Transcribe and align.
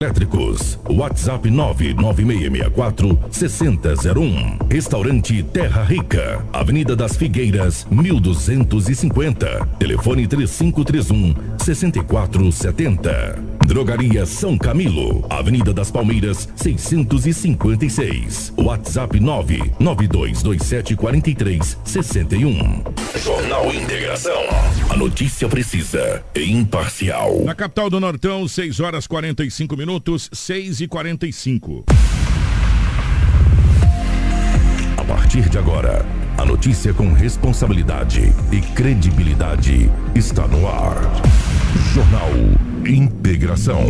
Elétricos, 0.00 0.78
WhatsApp 0.88 1.50
99664 1.50 3.18
6001. 3.32 4.58
Restaurante 4.70 5.42
Terra 5.42 5.82
Rica, 5.82 6.40
Avenida 6.52 6.94
das 6.94 7.16
Figueiras, 7.16 7.84
1250. 7.90 9.66
Telefone 9.80 10.28
3531 10.28 11.34
6470. 11.58 13.57
Drogaria 13.68 14.24
São 14.24 14.56
Camilo, 14.56 15.26
Avenida 15.28 15.74
das 15.74 15.90
Palmeiras, 15.90 16.48
656. 16.56 18.54
WhatsApp 18.56 19.20
99227 19.20 20.96
4361. 20.96 22.82
Jornal 23.22 23.70
Integração. 23.74 24.40
A 24.88 24.96
notícia 24.96 25.46
precisa 25.48 26.24
e 26.34 26.50
imparcial. 26.50 27.42
Na 27.44 27.54
capital 27.54 27.90
do 27.90 28.00
Nortão, 28.00 28.48
6 28.48 28.80
horas 28.80 29.06
45 29.06 29.76
minutos, 29.76 30.30
6 30.32 30.80
e 30.80 30.88
45. 30.88 31.84
A 34.96 35.04
partir 35.04 35.46
de 35.50 35.58
agora, 35.58 36.06
a 36.38 36.44
notícia 36.46 36.94
com 36.94 37.12
responsabilidade 37.12 38.32
e 38.50 38.62
credibilidade 38.72 39.90
está 40.14 40.48
no 40.48 40.66
ar. 40.66 40.96
Jornal 41.92 42.30
Integração. 42.88 43.84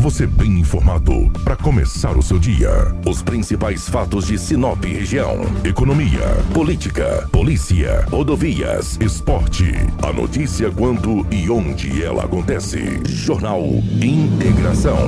Você 0.00 0.26
bem 0.26 0.58
informado 0.58 1.30
para 1.42 1.56
começar 1.56 2.14
o 2.14 2.22
seu 2.22 2.38
dia. 2.38 2.70
Os 3.06 3.22
principais 3.22 3.88
fatos 3.88 4.26
de 4.26 4.36
Sinop 4.36 4.84
região: 4.84 5.40
economia, 5.64 6.26
política, 6.52 7.26
polícia, 7.32 8.04
rodovias, 8.10 8.98
esporte. 9.00 9.64
A 10.02 10.12
notícia 10.12 10.70
quando 10.70 11.26
e 11.30 11.48
onde 11.48 12.04
ela 12.04 12.24
acontece. 12.24 13.00
Jornal 13.06 13.62
Integração. 14.02 14.98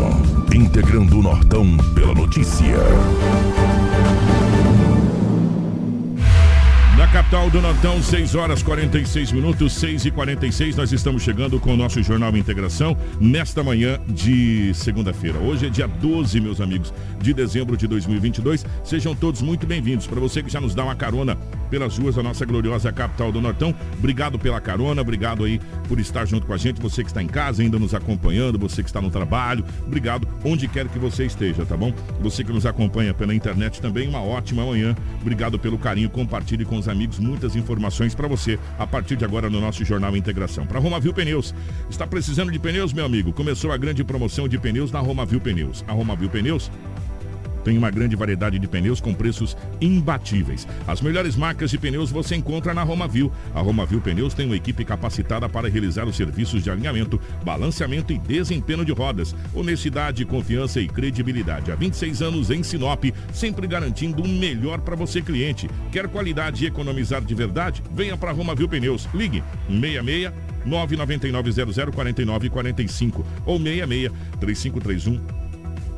Integrando 0.54 1.18
o 1.18 1.22
Nortão 1.22 1.76
pela 1.94 2.14
notícia. 2.14 2.78
Capital 7.12 7.50
do 7.50 7.60
Nortão, 7.60 8.00
6 8.00 8.36
horas 8.36 8.62
46 8.62 9.32
minutos, 9.32 9.72
6 9.72 10.04
e 10.04 10.10
46 10.12 10.76
nós 10.76 10.92
estamos 10.92 11.24
chegando 11.24 11.58
com 11.58 11.74
o 11.74 11.76
nosso 11.76 12.00
Jornal 12.04 12.36
Integração 12.36 12.96
nesta 13.20 13.64
manhã 13.64 13.98
de 14.06 14.72
segunda-feira. 14.74 15.40
Hoje 15.40 15.66
é 15.66 15.68
dia 15.68 15.88
12, 15.88 16.40
meus 16.40 16.60
amigos, 16.60 16.94
de 17.20 17.34
dezembro 17.34 17.76
de 17.76 17.88
2022. 17.88 18.64
Sejam 18.84 19.12
todos 19.12 19.42
muito 19.42 19.66
bem-vindos. 19.66 20.06
Para 20.06 20.20
você 20.20 20.40
que 20.40 20.48
já 20.48 20.60
nos 20.60 20.72
dá 20.72 20.84
uma 20.84 20.94
carona 20.94 21.36
pelas 21.68 21.98
ruas 21.98 22.14
da 22.14 22.22
nossa 22.22 22.46
gloriosa 22.46 22.92
capital 22.92 23.32
do 23.32 23.40
Nortão, 23.40 23.74
obrigado 23.98 24.38
pela 24.38 24.60
carona, 24.60 25.02
obrigado 25.02 25.44
aí 25.44 25.60
por 25.88 25.98
estar 25.98 26.24
junto 26.26 26.46
com 26.46 26.52
a 26.52 26.56
gente. 26.56 26.80
Você 26.80 27.02
que 27.02 27.10
está 27.10 27.20
em 27.20 27.26
casa 27.26 27.60
ainda 27.60 27.76
nos 27.76 27.92
acompanhando, 27.92 28.56
você 28.56 28.84
que 28.84 28.88
está 28.88 29.00
no 29.00 29.10
trabalho, 29.10 29.64
obrigado 29.84 30.28
onde 30.44 30.68
quer 30.68 30.86
que 30.86 30.98
você 30.98 31.24
esteja, 31.24 31.66
tá 31.66 31.76
bom? 31.76 31.92
Você 32.20 32.44
que 32.44 32.52
nos 32.52 32.66
acompanha 32.66 33.12
pela 33.12 33.34
internet 33.34 33.80
também, 33.80 34.06
uma 34.06 34.22
ótima 34.22 34.64
manhã. 34.64 34.94
Obrigado 35.20 35.58
pelo 35.58 35.76
carinho, 35.76 36.08
compartilhe 36.08 36.64
com 36.64 36.76
os 36.76 36.86
amigos 36.86 36.99
muitas 37.18 37.56
informações 37.56 38.14
para 38.14 38.28
você 38.28 38.58
a 38.78 38.86
partir 38.86 39.16
de 39.16 39.24
agora 39.24 39.48
no 39.48 39.60
nosso 39.60 39.84
Jornal 39.84 40.16
Integração. 40.16 40.66
Para 40.66 40.78
Romavil 40.78 41.12
Pneus, 41.12 41.54
está 41.88 42.06
precisando 42.06 42.50
de 42.50 42.58
pneus, 42.58 42.92
meu 42.92 43.04
amigo? 43.04 43.32
Começou 43.32 43.72
a 43.72 43.76
grande 43.76 44.04
promoção 44.04 44.48
de 44.48 44.58
pneus 44.58 44.92
na 44.92 45.00
Romavil 45.00 45.40
Pneus. 45.40 45.84
A 45.86 45.92
Romavil 45.92 46.28
Pneus 46.28 46.70
tem 47.64 47.76
uma 47.76 47.90
grande 47.90 48.16
variedade 48.16 48.58
de 48.58 48.66
pneus 48.66 49.00
com 49.00 49.14
preços 49.14 49.56
imbatíveis. 49.80 50.66
As 50.86 51.00
melhores 51.00 51.36
marcas 51.36 51.70
de 51.70 51.78
pneus 51.78 52.10
você 52.10 52.36
encontra 52.36 52.74
na 52.74 52.82
Romavil. 52.82 53.32
A 53.54 53.60
Romavil 53.60 54.00
Pneus 54.00 54.34
tem 54.34 54.46
uma 54.46 54.56
equipe 54.56 54.84
capacitada 54.84 55.48
para 55.48 55.68
realizar 55.68 56.06
os 56.06 56.16
serviços 56.16 56.62
de 56.62 56.70
alinhamento, 56.70 57.20
balanceamento 57.44 58.12
e 58.12 58.18
desempenho 58.18 58.84
de 58.84 58.92
rodas. 58.92 59.34
Honestidade, 59.54 60.24
confiança 60.24 60.80
e 60.80 60.88
credibilidade. 60.88 61.70
Há 61.70 61.74
26 61.74 62.22
anos 62.22 62.50
em 62.50 62.62
Sinop, 62.62 63.04
sempre 63.32 63.66
garantindo 63.66 64.22
o 64.22 64.28
melhor 64.28 64.80
para 64.80 64.96
você 64.96 65.20
cliente. 65.22 65.68
Quer 65.92 66.08
qualidade 66.08 66.64
e 66.64 66.68
economizar 66.68 67.22
de 67.22 67.34
verdade? 67.34 67.82
Venha 67.94 68.16
para 68.16 68.32
Romavil 68.32 68.68
Pneus. 68.68 69.08
Ligue 69.14 69.42
66 69.68 70.32
999 70.64 71.52
00 71.52 71.92
49 71.92 72.50
45 72.50 73.26
ou 73.46 73.58
66 73.58 74.12
3531 74.38 75.39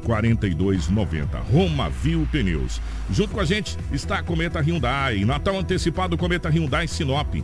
4290. 0.05 1.39
Roma 1.39 1.89
Viu 1.89 2.27
Pneus. 2.31 2.81
Junto 3.11 3.35
com 3.35 3.41
a 3.41 3.45
gente 3.45 3.77
está 3.93 4.19
a 4.19 4.23
Cometa 4.23 4.61
Hyundai. 4.61 5.25
Natal 5.25 5.59
antecipado 5.59 6.17
Cometa 6.17 6.49
Hyundai 6.49 6.87
Sinop. 6.87 7.35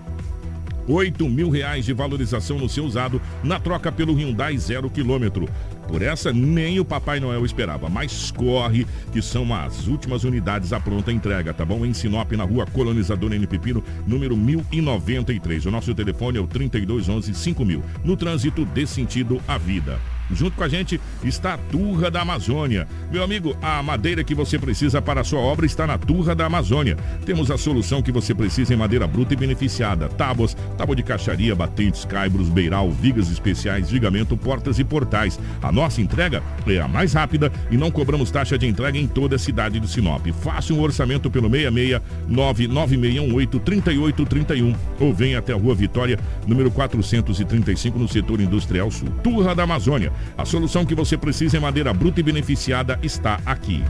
8 0.89 1.29
mil 1.29 1.51
reais 1.51 1.85
de 1.85 1.93
valorização 1.93 2.59
no 2.59 2.69
seu 2.69 2.85
usado 2.85 3.21
na 3.45 3.61
troca 3.61 3.93
pelo 3.93 4.15
Hyundai 4.15 4.57
zero 4.57 4.89
quilômetro. 4.89 5.47
Por 5.87 6.03
essa 6.03 6.33
nem 6.33 6.81
o 6.81 6.85
Papai 6.85 7.21
Noel 7.21 7.45
esperava, 7.45 7.89
mas 7.89 8.31
corre 8.31 8.87
que 9.13 9.23
são 9.23 9.55
as 9.55 9.87
últimas 9.87 10.25
unidades 10.25 10.73
à 10.73 10.81
pronta 10.81 11.13
entrega, 11.13 11.55
tá 11.55 11.65
bom? 11.65 11.85
Em 11.85 11.95
Sinop, 11.95 12.33
na 12.33 12.45
rua 12.45 12.67
Colonizador 12.67 13.33
N 13.33 13.47
Pepino, 13.47 13.83
número 14.07 14.37
1093. 14.37 15.67
O 15.67 15.71
nosso 15.71 15.95
telefone 15.95 16.39
é 16.39 16.41
o 16.41 16.47
3211 16.47 17.35
5000. 17.35 17.83
No 18.05 18.17
trânsito, 18.17 18.65
dê 18.65 18.87
sentido 18.87 19.41
à 19.47 19.57
vida. 19.57 19.99
Junto 20.31 20.57
com 20.57 20.65
a 20.65 20.69
gente 20.69 21.01
está 21.25 21.55
a 21.55 21.59
Turra 21.59 22.11
da 22.11 22.21
Amazônia. 22.21 22.87
Meu 23.11 23.23
amigo, 23.23 23.57
a 23.63 23.83
madeira 23.83 24.23
que 24.23 24.35
você 24.35 24.59
precisa 24.59 25.01
para 25.01 25.21
a 25.23 25.25
sua 25.25 25.41
obra 25.41 25.67
está 25.67 25.87
na 25.87 25.99
Turra 25.99 26.35
da 26.35 26.47
Amazônia. 26.47 26.97
Temos 27.25 27.51
a 27.51 27.59
solução 27.59 28.03
que 28.03 28.13
você 28.13 28.35
precisa 28.35 28.75
em 28.75 28.77
madeira 28.77 29.07
bruta 29.07 29.35
e 29.35 29.37
beneficiada. 29.37 30.09
Tábuas, 30.09 30.57
tábua 30.77 30.95
de 30.95 31.03
caixaria, 31.03 31.55
batentes, 31.55 32.05
caibros, 32.05 32.49
beiral, 32.49 32.91
vigas 32.91 33.31
especiais, 33.31 33.91
vigamento, 33.91 34.37
portas 34.37 34.79
e 34.79 34.85
portais. 34.85 35.39
A 35.63 35.73
nossa 35.73 36.01
entrega 36.01 36.43
é 36.67 36.79
a 36.79 36.89
mais 36.89 37.15
rápida 37.15 37.51
e 37.71 37.77
não 37.77 37.91
cobramos 37.91 38.31
taxa 38.31 38.59
de 38.59 38.67
entrega 38.67 38.99
em 38.99 39.07
toda 39.07 39.37
a 39.37 39.39
cidade 39.39 39.81
de 39.81 39.89
Sinop. 39.89 40.27
Faça 40.43 40.73
um 40.73 40.81
orçamento 40.81 41.31
pelo 41.31 41.49
66 41.49 42.01
99618 42.29 43.61
3831 43.61 44.75
ou 45.01 45.13
venha 45.13 45.39
até 45.39 45.53
a 45.53 45.57
Rua 45.57 45.75
Vitória, 45.75 46.19
número 46.47 46.71
435, 46.71 47.99
no 47.99 48.09
setor 48.09 48.41
industrial 48.41 48.91
sul. 48.91 49.09
Turra 49.23 49.55
da 49.55 49.63
Amazônia. 49.63 50.13
A 50.37 50.45
solução 50.45 50.85
que 50.85 50.95
você 50.95 51.17
precisa 51.17 51.57
em 51.57 51.61
madeira 51.61 51.93
bruta 51.93 52.21
e 52.21 52.23
beneficiada 52.23 52.99
está 53.03 53.41
aqui. 53.45 53.83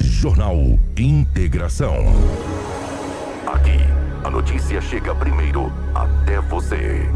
Jornal 0.00 0.78
Integração. 0.96 1.94
Aqui, 3.46 3.78
a 4.24 4.30
notícia 4.30 4.80
chega 4.80 5.14
primeiro 5.14 5.72
até 5.94 6.40
você. 6.40 7.08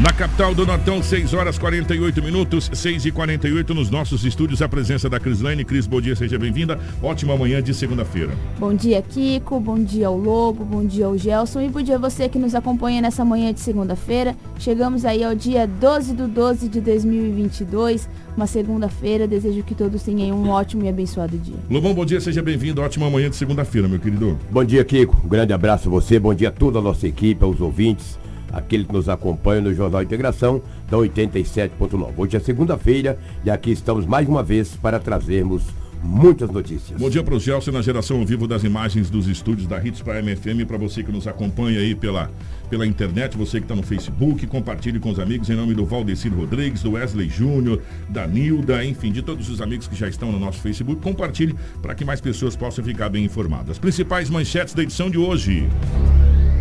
Na 0.00 0.12
capital 0.12 0.54
do 0.54 0.64
Nortão, 0.64 1.02
6 1.02 1.34
horas 1.34 1.58
48 1.58 2.22
minutos, 2.22 2.70
6 2.72 3.06
e 3.06 3.10
48 3.10 3.74
nos 3.74 3.90
nossos 3.90 4.24
estúdios, 4.24 4.62
a 4.62 4.68
presença 4.68 5.08
da 5.08 5.18
Crislane. 5.18 5.64
Cris, 5.64 5.86
bom 5.86 6.00
dia, 6.00 6.14
seja 6.14 6.38
bem-vinda. 6.38 6.78
Ótima 7.02 7.36
manhã 7.36 7.60
de 7.60 7.74
segunda-feira. 7.74 8.32
Bom 8.58 8.72
dia, 8.72 9.02
Kiko. 9.02 9.58
Bom 9.58 9.78
dia 9.78 10.06
ao 10.06 10.16
Lobo. 10.16 10.64
Bom 10.64 10.84
dia 10.84 11.06
ao 11.06 11.18
Gelson. 11.18 11.62
E 11.62 11.68
bom 11.68 11.82
dia 11.82 11.96
a 11.96 11.98
você 11.98 12.28
que 12.28 12.38
nos 12.38 12.54
acompanha 12.54 13.02
nessa 13.02 13.24
manhã 13.24 13.52
de 13.52 13.60
segunda-feira. 13.60 14.36
Chegamos 14.58 15.04
aí 15.04 15.24
ao 15.24 15.34
dia 15.34 15.66
12 15.66 16.14
do 16.14 16.28
12 16.28 16.68
de 16.68 16.80
2022, 16.80 18.08
uma 18.36 18.46
segunda-feira. 18.46 19.26
Desejo 19.26 19.62
que 19.64 19.74
todos 19.74 20.02
tenham 20.04 20.36
um 20.36 20.48
ótimo 20.48 20.84
e 20.84 20.88
abençoado 20.88 21.36
dia. 21.36 21.56
Lobão, 21.68 21.92
bom 21.92 22.04
dia, 22.04 22.20
seja 22.20 22.40
bem-vindo. 22.40 22.80
Ótima 22.80 23.10
manhã 23.10 23.28
de 23.28 23.36
segunda-feira, 23.36 23.88
meu 23.88 23.98
querido. 23.98 24.38
Bom 24.50 24.64
dia, 24.64 24.84
Kiko. 24.84 25.20
Um 25.24 25.28
grande 25.28 25.52
abraço 25.52 25.88
a 25.88 25.90
você. 25.90 26.20
Bom 26.20 26.32
dia 26.32 26.48
a 26.48 26.52
toda 26.52 26.78
a 26.78 26.82
nossa 26.82 27.06
equipe, 27.06 27.44
aos 27.44 27.60
ouvintes 27.60 28.22
aquele 28.52 28.84
que 28.84 28.92
nos 28.92 29.08
acompanha 29.08 29.60
no 29.60 29.74
Jornal 29.74 30.02
Integração 30.02 30.62
da 30.90 30.96
87.9. 30.98 32.12
Hoje 32.16 32.36
é 32.36 32.40
segunda-feira 32.40 33.18
e 33.44 33.50
aqui 33.50 33.70
estamos 33.70 34.06
mais 34.06 34.28
uma 34.28 34.42
vez 34.42 34.76
para 34.76 34.98
trazermos 35.00 35.62
muitas 36.02 36.50
notícias. 36.50 37.00
Bom 37.00 37.08
dia 37.08 37.22
para 37.22 37.34
o 37.34 37.40
Gelson 37.40 37.70
na 37.70 37.80
geração 37.80 38.18
ao 38.18 38.26
vivo 38.26 38.46
das 38.46 38.64
imagens 38.64 39.08
dos 39.08 39.28
estúdios 39.28 39.68
da 39.68 39.82
Hits 39.82 40.02
para 40.02 40.20
MFM, 40.20 40.66
para 40.66 40.76
você 40.76 41.02
que 41.02 41.12
nos 41.12 41.26
acompanha 41.26 41.78
aí 41.78 41.94
pela, 41.94 42.30
pela 42.68 42.86
internet, 42.86 43.36
você 43.36 43.58
que 43.58 43.64
está 43.64 43.74
no 43.74 43.82
Facebook, 43.82 44.46
compartilhe 44.48 44.98
com 44.98 45.10
os 45.10 45.20
amigos 45.20 45.48
em 45.48 45.54
nome 45.54 45.74
do 45.74 45.86
Valdecir 45.86 46.34
Rodrigues, 46.34 46.82
do 46.82 46.92
Wesley 46.92 47.28
Júnior, 47.28 47.80
da 48.08 48.26
Nilda, 48.26 48.84
enfim, 48.84 49.12
de 49.12 49.22
todos 49.22 49.48
os 49.48 49.60
amigos 49.60 49.86
que 49.86 49.94
já 49.94 50.08
estão 50.08 50.32
no 50.32 50.38
nosso 50.38 50.60
Facebook, 50.60 51.00
compartilhe 51.00 51.54
para 51.80 51.94
que 51.94 52.04
mais 52.04 52.20
pessoas 52.20 52.56
possam 52.56 52.84
ficar 52.84 53.08
bem 53.08 53.24
informadas. 53.24 53.78
Principais 53.78 54.28
manchetes 54.28 54.74
da 54.74 54.82
edição 54.82 55.08
de 55.08 55.18
hoje. 55.18 55.68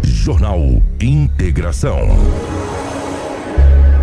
Jornal 0.03 0.59
Integração. 1.01 1.97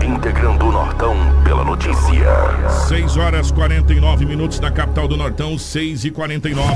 Integrando 0.03 0.67
o 0.67 0.73
Nortão 0.73 1.17
pela 1.45 1.65
notícia. 1.65 2.27
6 2.89 3.17
horas 3.17 3.51
49 3.51 4.25
minutos 4.25 4.61
na 4.61 4.71
capital 4.71 5.07
do 5.07 5.17
Nortão, 5.17 5.59
6 5.59 6.05
e 6.05 6.11
49. 6.11 6.75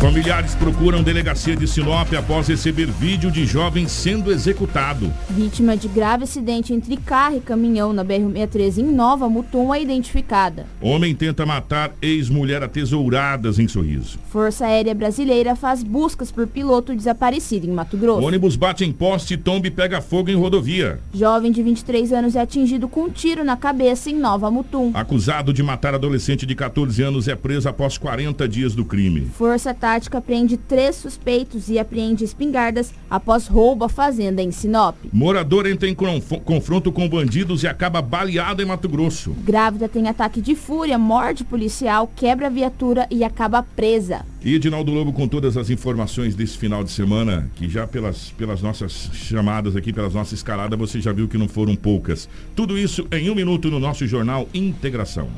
Familiares 0.00 0.54
procuram 0.54 1.02
delegacia 1.02 1.56
de 1.56 1.66
Sinop 1.66 2.12
após 2.12 2.46
receber 2.48 2.86
vídeo 2.86 3.30
de 3.30 3.46
jovem 3.46 3.88
sendo 3.88 4.30
executado. 4.30 5.10
Vítima 5.30 5.74
de 5.74 5.88
grave 5.88 6.24
acidente 6.24 6.74
entre 6.74 6.98
carro 6.98 7.38
e 7.38 7.40
caminhão 7.40 7.94
na 7.94 8.04
BR-63 8.04 8.78
em 8.78 8.84
Nova 8.84 9.26
Mutum 9.28 9.74
é 9.74 9.80
identificada. 9.80 10.66
Homem 10.82 11.14
tenta 11.14 11.46
matar 11.46 11.92
ex-mulher 12.02 12.62
a 12.62 12.68
tesouradas 12.68 13.58
em 13.58 13.66
Sorriso. 13.66 14.18
Força 14.28 14.66
Aérea 14.66 14.94
Brasileira 14.94 15.56
faz 15.56 15.82
buscas 15.82 16.30
por 16.30 16.46
piloto 16.46 16.94
desaparecido 16.94 17.66
em 17.66 17.70
Mato 17.70 17.96
Grosso. 17.96 18.24
Ônibus 18.24 18.54
bate 18.54 18.84
em 18.84 18.92
poste 18.92 19.36
tomba 19.38 19.66
e 19.66 19.70
pega 19.70 20.02
fogo 20.02 20.30
em 20.30 20.36
rodovia. 20.36 21.00
Jovem 21.14 21.50
de 21.50 21.62
23 21.62 22.12
anos 22.12 22.36
é 22.36 22.40
atingido 22.42 22.86
com 22.86 23.04
um 23.04 23.10
tiro 23.10 23.42
na 23.42 23.56
cabeça 23.56 24.10
em 24.10 24.14
Nova 24.14 24.50
Mutum. 24.50 24.90
Acusado 24.92 25.54
de 25.54 25.62
matar 25.62 25.94
adolescente 25.94 26.44
de 26.44 26.54
14 26.54 27.02
anos 27.02 27.28
é 27.28 27.34
preso 27.34 27.66
após 27.66 27.96
40 27.96 28.46
dias 28.46 28.74
do 28.74 28.84
crime. 28.84 29.22
Força 29.34 29.72
Tática 29.72 29.95
prende 30.20 30.56
três 30.56 30.96
suspeitos 30.96 31.68
e 31.68 31.78
apreende 31.78 32.24
espingardas 32.24 32.92
após 33.10 33.46
roubo 33.46 33.84
à 33.84 33.88
fazenda 33.88 34.42
em 34.42 34.50
Sinop. 34.50 34.96
Morador 35.12 35.66
entra 35.66 35.88
em 35.88 35.94
confronto 35.94 36.92
com 36.92 37.08
bandidos 37.08 37.62
e 37.62 37.66
acaba 37.66 38.02
baleado 38.02 38.62
em 38.62 38.66
Mato 38.66 38.88
Grosso. 38.88 39.32
Grávida 39.44 39.88
tem 39.88 40.08
ataque 40.08 40.40
de 40.40 40.54
fúria, 40.54 40.98
morde 40.98 41.44
policial, 41.44 42.10
quebra 42.14 42.50
viatura 42.50 43.06
e 43.10 43.24
acaba 43.24 43.62
presa. 43.62 44.24
E 44.44 44.54
Edinaldo 44.54 44.92
Lobo 44.92 45.12
com 45.12 45.26
todas 45.26 45.56
as 45.56 45.70
informações 45.70 46.34
desse 46.34 46.56
final 46.56 46.84
de 46.84 46.90
semana, 46.90 47.50
que 47.56 47.68
já 47.68 47.86
pelas, 47.86 48.30
pelas 48.30 48.62
nossas 48.62 49.10
chamadas 49.12 49.74
aqui, 49.74 49.92
pelas 49.92 50.14
nossas 50.14 50.34
escaladas, 50.34 50.78
você 50.78 51.00
já 51.00 51.12
viu 51.12 51.26
que 51.26 51.38
não 51.38 51.48
foram 51.48 51.74
poucas. 51.74 52.28
Tudo 52.54 52.78
isso 52.78 53.06
em 53.10 53.28
um 53.30 53.34
minuto 53.34 53.70
no 53.70 53.80
nosso 53.80 54.06
jornal 54.06 54.48
Integração. 54.54 55.28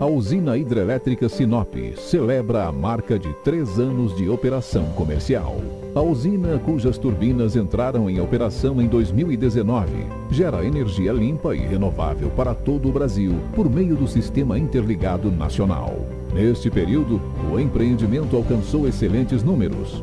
A 0.00 0.06
usina 0.06 0.56
hidrelétrica 0.56 1.28
Sinop 1.28 1.74
celebra 1.98 2.64
a 2.64 2.72
marca 2.72 3.18
de 3.18 3.34
três 3.44 3.78
anos 3.78 4.16
de 4.16 4.30
operação 4.30 4.86
comercial. 4.96 5.56
A 5.94 6.00
usina, 6.00 6.58
cujas 6.58 6.96
turbinas 6.96 7.54
entraram 7.54 8.08
em 8.08 8.18
operação 8.18 8.80
em 8.80 8.86
2019, 8.86 9.90
gera 10.30 10.64
energia 10.64 11.12
limpa 11.12 11.54
e 11.54 11.58
renovável 11.58 12.30
para 12.30 12.54
todo 12.54 12.88
o 12.88 12.92
Brasil 12.92 13.34
por 13.54 13.68
meio 13.68 13.94
do 13.94 14.08
Sistema 14.08 14.58
Interligado 14.58 15.30
Nacional. 15.30 15.94
Neste 16.32 16.70
período, 16.70 17.20
o 17.52 17.60
empreendimento 17.60 18.34
alcançou 18.34 18.88
excelentes 18.88 19.42
números. 19.42 20.02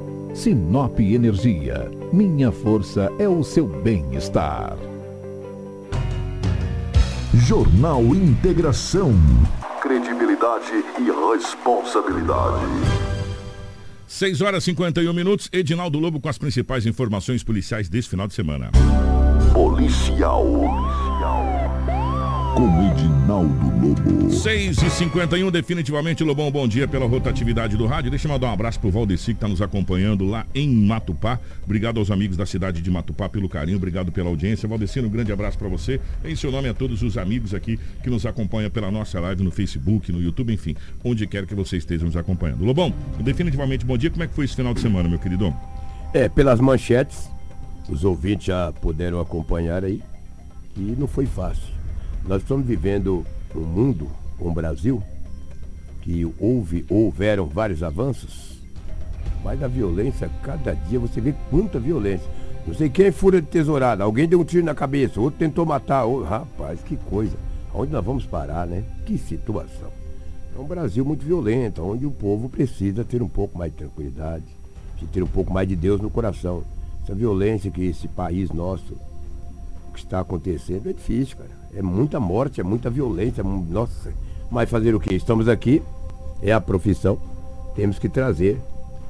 Sinop 0.33 0.97
Energia. 0.99 1.91
Minha 2.13 2.51
força 2.51 3.11
é 3.19 3.27
o 3.27 3.43
seu 3.43 3.67
bem-estar. 3.67 4.77
Jornal 7.33 8.01
Integração. 8.15 9.13
Credibilidade 9.81 10.71
e 10.99 11.35
responsabilidade. 11.35 12.65
6 14.07 14.41
horas 14.41 14.63
e 14.63 14.65
51 14.67 15.13
minutos. 15.13 15.49
Edinaldo 15.51 15.99
Lobo 15.99 16.21
com 16.21 16.29
as 16.29 16.37
principais 16.37 16.85
informações 16.85 17.43
policiais 17.43 17.89
desse 17.89 18.07
final 18.09 18.27
de 18.27 18.33
semana. 18.33 18.71
Policial 19.53 20.45
com 22.55 22.91
Edinaldo 22.91 23.71
Lobo. 23.81 24.31
6 24.31 24.81
e 24.81 24.89
51 24.89 25.51
definitivamente, 25.51 26.23
Lobão, 26.23 26.51
bom 26.51 26.67
dia 26.67 26.87
pela 26.87 27.05
rotatividade 27.05 27.77
do 27.77 27.85
rádio. 27.85 28.09
Deixa 28.09 28.27
eu 28.27 28.31
mandar 28.31 28.47
um 28.47 28.53
abraço 28.53 28.79
pro 28.79 28.91
Valdeci 28.91 29.27
que 29.27 29.37
está 29.37 29.47
nos 29.47 29.61
acompanhando 29.61 30.25
lá 30.25 30.45
em 30.53 30.69
Matupá. 30.69 31.39
Obrigado 31.63 31.99
aos 31.99 32.11
amigos 32.11 32.37
da 32.37 32.45
cidade 32.45 32.81
de 32.81 32.91
Matupá 32.91 33.29
pelo 33.29 33.47
carinho, 33.47 33.77
obrigado 33.77 34.11
pela 34.11 34.29
audiência. 34.29 34.67
Valdeci, 34.67 34.99
um 34.99 35.09
grande 35.09 35.31
abraço 35.31 35.57
para 35.57 35.67
você. 35.67 35.99
Em 36.23 36.35
seu 36.35 36.51
nome 36.51 36.69
a 36.69 36.73
todos 36.73 37.01
os 37.01 37.17
amigos 37.17 37.53
aqui 37.53 37.79
que 38.03 38.09
nos 38.09 38.25
acompanham 38.25 38.69
pela 38.69 38.91
nossa 38.91 39.19
live 39.19 39.43
no 39.43 39.51
Facebook, 39.51 40.11
no 40.11 40.21
YouTube, 40.21 40.53
enfim, 40.53 40.75
onde 41.03 41.25
quer 41.27 41.45
que 41.45 41.55
você 41.55 41.77
esteja 41.77 42.05
nos 42.05 42.17
acompanhando. 42.17 42.65
Lobão, 42.65 42.93
definitivamente 43.19 43.85
bom 43.85 43.97
dia. 43.97 44.09
Como 44.09 44.23
é 44.23 44.27
que 44.27 44.33
foi 44.33 44.45
esse 44.45 44.55
final 44.55 44.73
de 44.73 44.81
semana, 44.81 45.07
meu 45.07 45.19
querido? 45.19 45.53
É, 46.13 46.27
pelas 46.27 46.59
manchetes, 46.59 47.29
os 47.87 48.03
ouvintes 48.03 48.47
já 48.47 48.71
puderam 48.73 49.19
acompanhar 49.19 49.83
aí. 49.83 50.01
E 50.75 50.95
não 50.97 51.07
foi 51.07 51.25
fácil. 51.25 51.70
Nós 52.27 52.41
estamos 52.41 52.65
vivendo 52.65 53.25
um 53.55 53.61
mundo, 53.61 54.07
um 54.39 54.53
Brasil, 54.53 55.01
que 56.01 56.25
houve, 56.39 56.85
houveram 56.89 57.47
vários 57.47 57.81
avanços, 57.83 58.59
mas 59.43 59.61
a 59.63 59.67
violência, 59.67 60.29
cada 60.43 60.73
dia 60.73 60.99
você 60.99 61.19
vê 61.19 61.33
quanta 61.49 61.79
violência. 61.79 62.29
Não 62.65 62.75
sei 62.75 62.89
quem 62.89 63.07
é 63.07 63.11
fura 63.11 63.41
de 63.41 63.47
tesourada, 63.47 64.03
alguém 64.03 64.27
deu 64.27 64.39
um 64.39 64.43
tiro 64.43 64.63
na 64.63 64.75
cabeça, 64.75 65.19
outro 65.19 65.39
tentou 65.39 65.65
matar, 65.65 66.05
outro... 66.05 66.29
rapaz, 66.29 66.81
que 66.83 66.95
coisa. 66.95 67.35
Onde 67.73 67.91
nós 67.91 68.05
vamos 68.05 68.25
parar, 68.25 68.67
né? 68.67 68.83
Que 69.05 69.17
situação. 69.17 69.89
É 70.55 70.59
um 70.59 70.65
Brasil 70.65 71.03
muito 71.03 71.25
violento, 71.25 71.81
onde 71.81 72.05
o 72.05 72.11
povo 72.11 72.49
precisa 72.49 73.03
ter 73.03 73.21
um 73.21 73.27
pouco 73.27 73.57
mais 73.57 73.71
de 73.71 73.77
tranquilidade, 73.79 74.43
de 74.97 75.07
ter 75.07 75.23
um 75.23 75.27
pouco 75.27 75.51
mais 75.51 75.67
de 75.67 75.75
Deus 75.75 75.99
no 75.99 76.09
coração. 76.09 76.63
Essa 77.01 77.15
violência 77.15 77.71
que 77.71 77.83
esse 77.83 78.07
país 78.07 78.51
nosso 78.51 78.95
que 79.93 79.99
está 79.99 80.19
acontecendo 80.19 80.89
é 80.89 80.93
difícil, 80.93 81.37
cara. 81.37 81.60
É 81.73 81.81
muita 81.81 82.19
morte, 82.19 82.59
é 82.59 82.63
muita 82.63 82.89
violência, 82.89 83.43
nossa. 83.43 84.13
Mas 84.49 84.69
fazer 84.69 84.93
o 84.93 84.99
que? 84.99 85.13
Estamos 85.15 85.47
aqui, 85.47 85.81
é 86.41 86.51
a 86.51 86.59
profissão, 86.59 87.17
temos 87.75 87.97
que 87.97 88.09
trazer 88.09 88.59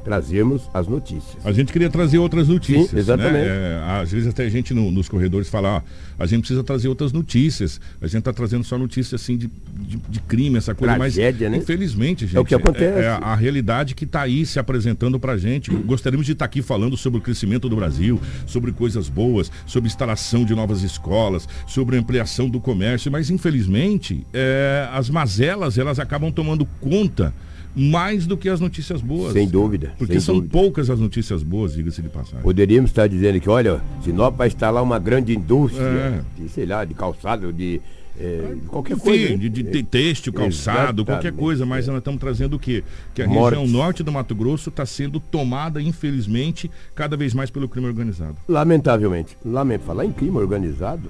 trazermos 0.03 0.69
as 0.73 0.87
notícias. 0.87 1.45
A 1.45 1.51
gente 1.51 1.71
queria 1.71 1.89
trazer 1.89 2.17
outras 2.17 2.47
notícias. 2.47 2.89
Sim, 2.89 2.97
exatamente. 2.97 3.47
Né? 3.47 3.81
É, 3.81 4.01
às 4.01 4.11
vezes 4.11 4.27
até 4.27 4.43
a 4.43 4.49
gente 4.49 4.73
no, 4.73 4.91
nos 4.91 5.07
corredores 5.07 5.49
fala, 5.49 5.77
ó, 5.77 5.81
a 6.17 6.25
gente 6.25 6.39
precisa 6.41 6.63
trazer 6.63 6.87
outras 6.87 7.11
notícias. 7.11 7.79
A 8.01 8.07
gente 8.07 8.19
está 8.19 8.33
trazendo 8.33 8.63
só 8.63 8.77
notícias 8.77 9.21
assim 9.21 9.37
de, 9.37 9.49
de, 9.73 9.97
de, 9.97 10.19
crime, 10.21 10.57
essa 10.57 10.73
coisa. 10.75 10.95
Tragédia, 10.95 11.49
mas 11.49 11.57
né? 11.57 11.63
infelizmente, 11.63 12.25
gente. 12.25 12.37
É 12.37 12.39
o 12.39 12.45
que 12.45 12.55
acontece. 12.55 12.99
É, 12.99 13.03
é 13.03 13.19
a 13.21 13.35
realidade 13.35 13.95
que 13.95 14.05
está 14.05 14.21
aí 14.21 14.45
se 14.45 14.59
apresentando 14.59 15.19
para 15.19 15.33
a 15.33 15.37
gente. 15.37 15.71
Gostaríamos 15.71 16.25
de 16.25 16.33
estar 16.33 16.45
tá 16.45 16.49
aqui 16.49 16.61
falando 16.61 16.97
sobre 16.97 17.19
o 17.19 17.21
crescimento 17.21 17.69
do 17.69 17.75
Brasil, 17.75 18.19
sobre 18.45 18.71
coisas 18.71 19.09
boas, 19.09 19.51
sobre 19.65 19.87
instalação 19.87 20.45
de 20.45 20.55
novas 20.55 20.83
escolas, 20.83 21.47
sobre 21.67 21.97
ampliação 21.97 22.49
do 22.49 22.59
comércio, 22.59 23.11
mas 23.11 23.29
infelizmente 23.29 24.25
é, 24.33 24.87
as 24.91 25.09
mazelas 25.09 25.77
elas 25.77 25.99
acabam 25.99 26.31
tomando 26.31 26.65
conta 26.79 27.33
mais 27.75 28.25
do 28.25 28.37
que 28.37 28.49
as 28.49 28.59
notícias 28.59 29.01
boas. 29.01 29.33
Sem 29.33 29.47
dúvida. 29.47 29.93
Porque 29.97 30.13
sem 30.13 30.21
são 30.21 30.35
dúvida. 30.35 30.51
poucas 30.51 30.89
as 30.89 30.99
notícias 30.99 31.43
boas, 31.43 31.73
diga-se 31.73 32.01
de 32.01 32.09
passagem. 32.09 32.41
Poderíamos 32.41 32.91
estar 32.91 33.07
dizendo 33.07 33.39
que, 33.39 33.49
olha, 33.49 33.81
Sinop 34.03 34.35
vai 34.35 34.47
instalar 34.47 34.83
uma 34.83 34.99
grande 34.99 35.35
indústria, 35.35 35.83
é. 35.83 36.21
de, 36.37 36.49
sei 36.49 36.65
lá, 36.65 36.83
de 36.85 36.93
calçado, 36.93 37.51
de. 37.53 37.81
É, 38.19 38.55
qualquer 38.67 38.95
Enfim, 38.95 39.03
coisa. 39.03 39.37
De, 39.37 39.49
de, 39.49 39.63
de 39.63 39.83
têxtil, 39.83 40.33
calçado, 40.33 41.01
Exatamente. 41.01 41.05
qualquer 41.05 41.31
coisa, 41.31 41.65
mas 41.65 41.87
nós 41.87 41.99
estamos 41.99 42.19
trazendo 42.19 42.57
o 42.57 42.59
quê? 42.59 42.83
Que 43.15 43.21
a 43.21 43.27
Mortes. 43.27 43.59
região 43.59 43.79
norte 43.79 44.03
do 44.03 44.11
Mato 44.11 44.35
Grosso 44.35 44.69
está 44.69 44.85
sendo 44.85 45.19
tomada, 45.19 45.81
infelizmente, 45.81 46.69
cada 46.93 47.15
vez 47.15 47.33
mais 47.33 47.49
pelo 47.49 47.69
crime 47.69 47.87
organizado. 47.87 48.35
Lamentavelmente. 48.47 49.37
Lamento. 49.43 49.85
Falar 49.85 50.05
em 50.05 50.11
crime 50.11 50.37
organizado, 50.37 51.09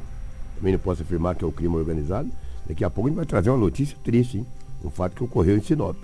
também 0.55 0.73
não 0.73 0.79
posso 0.79 1.01
afirmar 1.01 1.35
que 1.35 1.43
é 1.43 1.47
o 1.47 1.51
crime 1.51 1.75
organizado. 1.75 2.29
Daqui 2.67 2.83
a 2.85 2.89
pouco 2.89 3.07
a 3.07 3.09
gente 3.09 3.17
vai 3.17 3.25
trazer 3.25 3.49
uma 3.49 3.57
notícia 3.57 3.97
triste, 4.03 4.37
hein? 4.37 4.45
Um 4.85 4.89
fato 4.89 5.15
que 5.15 5.23
ocorreu 5.23 5.57
em 5.57 5.61
Sinop. 5.61 5.97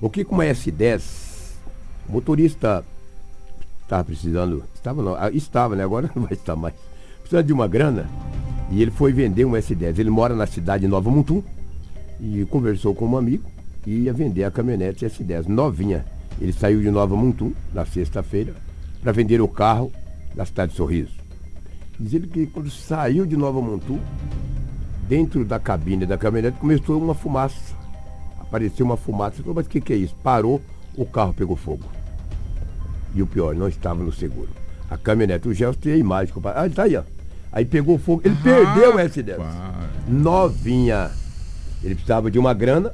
O 0.00 0.08
que 0.08 0.24
com 0.24 0.36
uma 0.36 0.44
S10, 0.44 1.54
o 2.08 2.12
motorista 2.12 2.84
estava 3.82 4.04
precisando, 4.04 4.62
estava 4.74 5.02
não, 5.02 5.14
ah, 5.16 5.30
estava, 5.32 5.74
né? 5.74 5.82
Agora 5.82 6.08
não 6.14 6.22
vai 6.22 6.34
estar 6.34 6.54
mais. 6.54 6.74
Precisando 7.20 7.46
de 7.46 7.52
uma 7.52 7.66
grana 7.66 8.08
e 8.70 8.80
ele 8.80 8.90
foi 8.90 9.12
vender 9.12 9.44
um 9.44 9.52
S10. 9.52 9.98
Ele 9.98 10.10
mora 10.10 10.36
na 10.36 10.46
cidade 10.46 10.82
de 10.82 10.88
Nova 10.88 11.10
Mutum 11.10 11.42
e 12.20 12.44
conversou 12.46 12.94
com 12.94 13.06
um 13.06 13.16
amigo 13.16 13.44
e 13.86 14.02
ia 14.02 14.12
vender 14.12 14.44
a 14.44 14.50
caminhonete 14.50 15.04
S10, 15.04 15.46
novinha. 15.46 16.04
Ele 16.40 16.52
saiu 16.52 16.80
de 16.80 16.90
Nova 16.90 17.16
Mutum 17.16 17.52
na 17.74 17.84
sexta-feira 17.84 18.54
para 19.02 19.10
vender 19.10 19.40
o 19.40 19.48
carro 19.48 19.90
da 20.32 20.44
cidade 20.44 20.72
de 20.72 20.76
Sorriso. 20.76 21.18
Diz 21.98 22.14
ele 22.14 22.28
que 22.28 22.46
quando 22.46 22.70
saiu 22.70 23.26
de 23.26 23.36
Nova 23.36 23.60
Mutum, 23.60 23.98
dentro 25.08 25.44
da 25.44 25.58
cabine 25.58 26.06
da 26.06 26.16
caminhonete 26.16 26.58
começou 26.58 27.02
uma 27.02 27.14
fumaça 27.14 27.77
apareceu 28.48 28.84
uma 28.84 28.96
fumaça. 28.96 29.36
Falou, 29.36 29.54
mas 29.54 29.66
o 29.66 29.70
que, 29.70 29.80
que 29.80 29.92
é 29.92 29.96
isso? 29.96 30.14
Parou, 30.22 30.60
o 30.96 31.06
carro 31.06 31.32
pegou 31.32 31.54
fogo. 31.54 31.84
E 33.14 33.22
o 33.22 33.26
pior, 33.26 33.54
não 33.54 33.68
estava 33.68 34.02
no 34.02 34.12
seguro. 34.12 34.48
A 34.90 34.98
caminhonete, 34.98 35.48
o 35.48 35.54
Gelson 35.54 35.78
tem 35.80 35.92
a 35.92 35.96
imagem. 35.96 36.34
Ah, 36.44 36.68
tá 36.68 36.82
aí, 36.82 36.96
ó. 36.96 37.02
Aí 37.52 37.64
pegou 37.64 37.98
fogo, 37.98 38.22
ele 38.24 38.36
ah, 38.40 38.42
perdeu 38.42 38.96
o 38.96 38.98
S10. 38.98 39.38
Novinha. 40.08 41.10
Ele 41.82 41.94
precisava 41.94 42.30
de 42.30 42.38
uma 42.38 42.52
grana, 42.52 42.92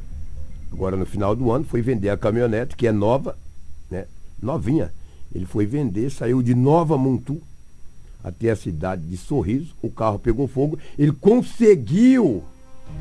Agora 0.75 0.97
no 0.97 1.07
final 1.07 1.37
do 1.37 1.53
ano 1.53 1.65
foi 1.65 1.81
vender 1.81 2.09
a 2.09 2.17
caminhonete, 2.17 2.77
que 2.77 2.85
é 2.85 2.91
nova, 2.91 3.39
né? 3.89 4.07
Novinha. 4.43 4.93
Ele 5.33 5.47
foi 5.47 5.67
vender, 5.67 6.11
saiu 6.11 6.43
de 6.43 6.53
Nova 6.53 6.99
Montu 6.99 7.41
até 8.25 8.51
a 8.51 8.57
cidade 8.57 9.03
de 9.03 9.17
Sorriso, 9.17 9.73
o 9.81 9.89
carro 9.89 10.19
pegou 10.19 10.49
fogo, 10.49 10.79
ele 10.99 11.13
conseguiu 11.13 12.43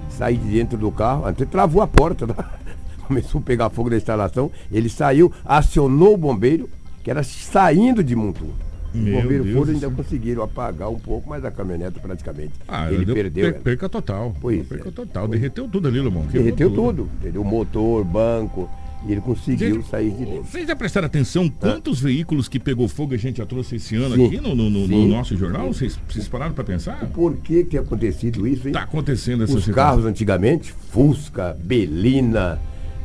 sair 0.09 0.37
de 0.37 0.49
dentro 0.49 0.77
do 0.77 0.91
carro, 0.91 1.25
até 1.25 1.45
travou 1.45 1.81
a 1.81 1.87
porta, 1.87 2.27
né? 2.27 2.35
começou 3.07 3.39
a 3.39 3.43
pegar 3.43 3.69
fogo 3.69 3.89
da 3.89 3.97
instalação, 3.97 4.51
ele 4.71 4.89
saiu, 4.89 5.31
acionou 5.43 6.13
o 6.13 6.17
bombeiro, 6.17 6.69
que 7.03 7.11
era 7.11 7.23
saindo 7.23 8.03
de 8.03 8.15
Montu. 8.15 8.47
Os 8.93 9.01
bombeiros 9.01 9.51
foram 9.51 9.71
e 9.71 9.75
ainda 9.75 9.89
conseguiram 9.89 10.43
apagar 10.43 10.89
um 10.89 10.99
pouco, 10.99 11.27
mas 11.27 11.43
a 11.43 11.49
caminhonete 11.49 11.99
praticamente. 11.99 12.53
Ah, 12.67 12.91
ele 12.91 13.03
deu, 13.03 13.15
perdeu. 13.15 13.53
Per, 13.53 13.61
perca 13.61 13.89
total. 13.89 14.35
Pois 14.39 14.67
perca 14.67 14.89
é. 14.89 14.91
total. 14.91 15.27
Derreteu 15.27 15.67
tudo 15.67 15.87
ali, 15.87 15.99
Lomão. 15.99 16.25
Derreteu 16.27 16.69
tudo. 16.69 17.03
tudo. 17.03 17.09
Entendeu? 17.19 17.43
Motor, 17.43 18.03
banco. 18.03 18.69
E 19.05 19.11
ele 19.11 19.21
conseguiu 19.21 19.75
gente, 19.75 19.89
sair 19.89 20.11
de 20.11 20.25
dentro. 20.25 20.43
Vocês 20.45 20.67
já 20.67 20.75
prestaram 20.75 21.07
atenção 21.07 21.49
quantos 21.49 21.99
ah. 21.99 22.07
veículos 22.07 22.47
que 22.47 22.59
pegou 22.59 22.87
fogo 22.87 23.13
a 23.13 23.17
gente 23.17 23.37
já 23.37 23.45
trouxe 23.45 23.75
esse 23.75 23.95
ano 23.95 24.15
sim, 24.15 24.27
aqui 24.27 24.39
no, 24.39 24.55
no, 24.55 24.69
no, 24.69 24.87
no 24.87 25.07
nosso 25.07 25.35
jornal? 25.35 25.67
Vocês, 25.73 25.99
vocês 26.07 26.27
pararam 26.27 26.53
para 26.53 26.63
pensar? 26.63 27.05
Por 27.07 27.35
que 27.37 27.63
tem 27.65 27.79
acontecido 27.79 28.47
isso? 28.47 28.67
Está 28.67 28.83
acontecendo 28.83 29.43
essa 29.43 29.53
Os 29.53 29.65
situação. 29.65 29.91
carros 29.91 30.05
antigamente, 30.05 30.73
Fusca, 30.91 31.57
Belina, 31.61 32.59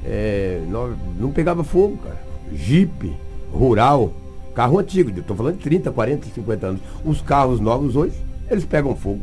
é, 0.04 0.62
não, 0.68 0.96
não 1.18 1.30
pegava 1.32 1.64
fogo, 1.64 1.96
cara. 1.96 2.20
Jeep, 2.54 3.12
rural, 3.52 4.14
carro 4.54 4.78
antigo, 4.78 5.10
estou 5.10 5.36
falando 5.36 5.56
de 5.56 5.62
30, 5.62 5.90
40, 5.90 6.26
50 6.32 6.66
anos. 6.66 6.80
Os 7.04 7.20
carros 7.20 7.58
novos 7.58 7.96
hoje, 7.96 8.14
eles 8.48 8.64
pegam 8.64 8.94
fogo. 8.94 9.20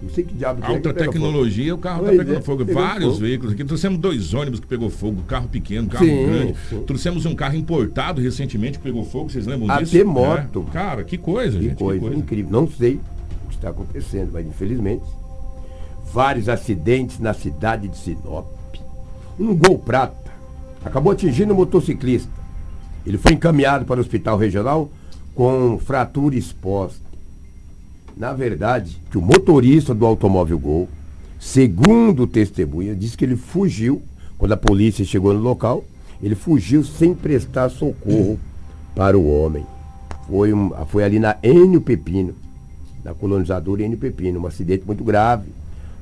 Não 0.00 0.08
sei 0.10 0.24
que 0.24 0.34
diabo 0.34 0.62
que 0.62 0.70
Alta 0.70 0.90
é 0.90 0.92
que 0.92 0.98
tecnologia, 0.98 1.72
fogo. 1.72 1.78
o 1.78 1.82
carro 1.82 2.04
está 2.04 2.24
pegando 2.24 2.38
é, 2.38 2.42
fogo. 2.42 2.64
Vários 2.64 3.14
fogo. 3.14 3.20
veículos 3.20 3.54
aqui. 3.54 3.64
Trouxemos 3.64 3.98
dois 3.98 4.32
ônibus 4.32 4.60
que 4.60 4.66
pegou 4.66 4.88
fogo, 4.88 5.22
carro 5.22 5.48
pequeno, 5.48 5.88
carro 5.88 6.04
sim, 6.04 6.26
grande. 6.26 6.54
Sim. 6.68 6.82
Trouxemos 6.82 7.26
um 7.26 7.34
carro 7.34 7.56
importado 7.56 8.20
recentemente 8.20 8.78
que 8.78 8.84
pegou 8.84 9.04
fogo, 9.04 9.30
vocês 9.30 9.46
lembram 9.46 9.70
Até 9.70 9.84
disso? 9.84 9.96
Até 9.96 10.04
moto. 10.04 10.66
É. 10.68 10.72
Cara, 10.72 11.04
que 11.04 11.18
coisa, 11.18 11.58
que 11.58 11.64
gente. 11.64 11.78
Coisa, 11.78 12.00
que 12.00 12.06
coisa 12.06 12.20
incrível. 12.20 12.52
Não 12.52 12.68
sei 12.68 13.00
o 13.44 13.48
que 13.48 13.54
está 13.54 13.70
acontecendo, 13.70 14.30
mas 14.32 14.46
infelizmente, 14.46 15.04
vários 16.12 16.48
acidentes 16.48 17.18
na 17.18 17.34
cidade 17.34 17.88
de 17.88 17.96
Sinop. 17.96 18.46
Um 19.38 19.54
gol 19.54 19.78
prata 19.78 20.28
acabou 20.84 21.12
atingindo 21.12 21.52
um 21.52 21.56
motociclista. 21.56 22.30
Ele 23.06 23.18
foi 23.18 23.32
encaminhado 23.32 23.84
para 23.84 23.98
o 23.98 24.00
hospital 24.00 24.36
regional 24.36 24.90
com 25.34 25.78
fratura 25.78 26.36
exposta. 26.36 27.07
Na 28.18 28.32
verdade, 28.32 29.00
que 29.12 29.16
o 29.16 29.22
motorista 29.22 29.94
do 29.94 30.04
automóvel 30.04 30.58
Gol, 30.58 30.88
segundo 31.38 32.26
testemunha, 32.26 32.92
disse 32.92 33.16
que 33.16 33.24
ele 33.24 33.36
fugiu 33.36 34.02
quando 34.36 34.50
a 34.50 34.56
polícia 34.56 35.04
chegou 35.04 35.32
no 35.32 35.38
local. 35.38 35.84
Ele 36.20 36.34
fugiu 36.34 36.82
sem 36.82 37.14
prestar 37.14 37.68
socorro 37.68 38.36
para 38.92 39.16
o 39.16 39.30
homem. 39.30 39.64
Foi, 40.26 40.52
um, 40.52 40.72
foi 40.88 41.04
ali 41.04 41.20
na 41.20 41.36
Enio 41.44 41.80
Pepino, 41.80 42.34
na 43.04 43.14
colonizadora 43.14 43.84
Enio 43.84 43.96
Pepino, 43.96 44.40
um 44.40 44.46
acidente 44.48 44.84
muito 44.84 45.04
grave, 45.04 45.46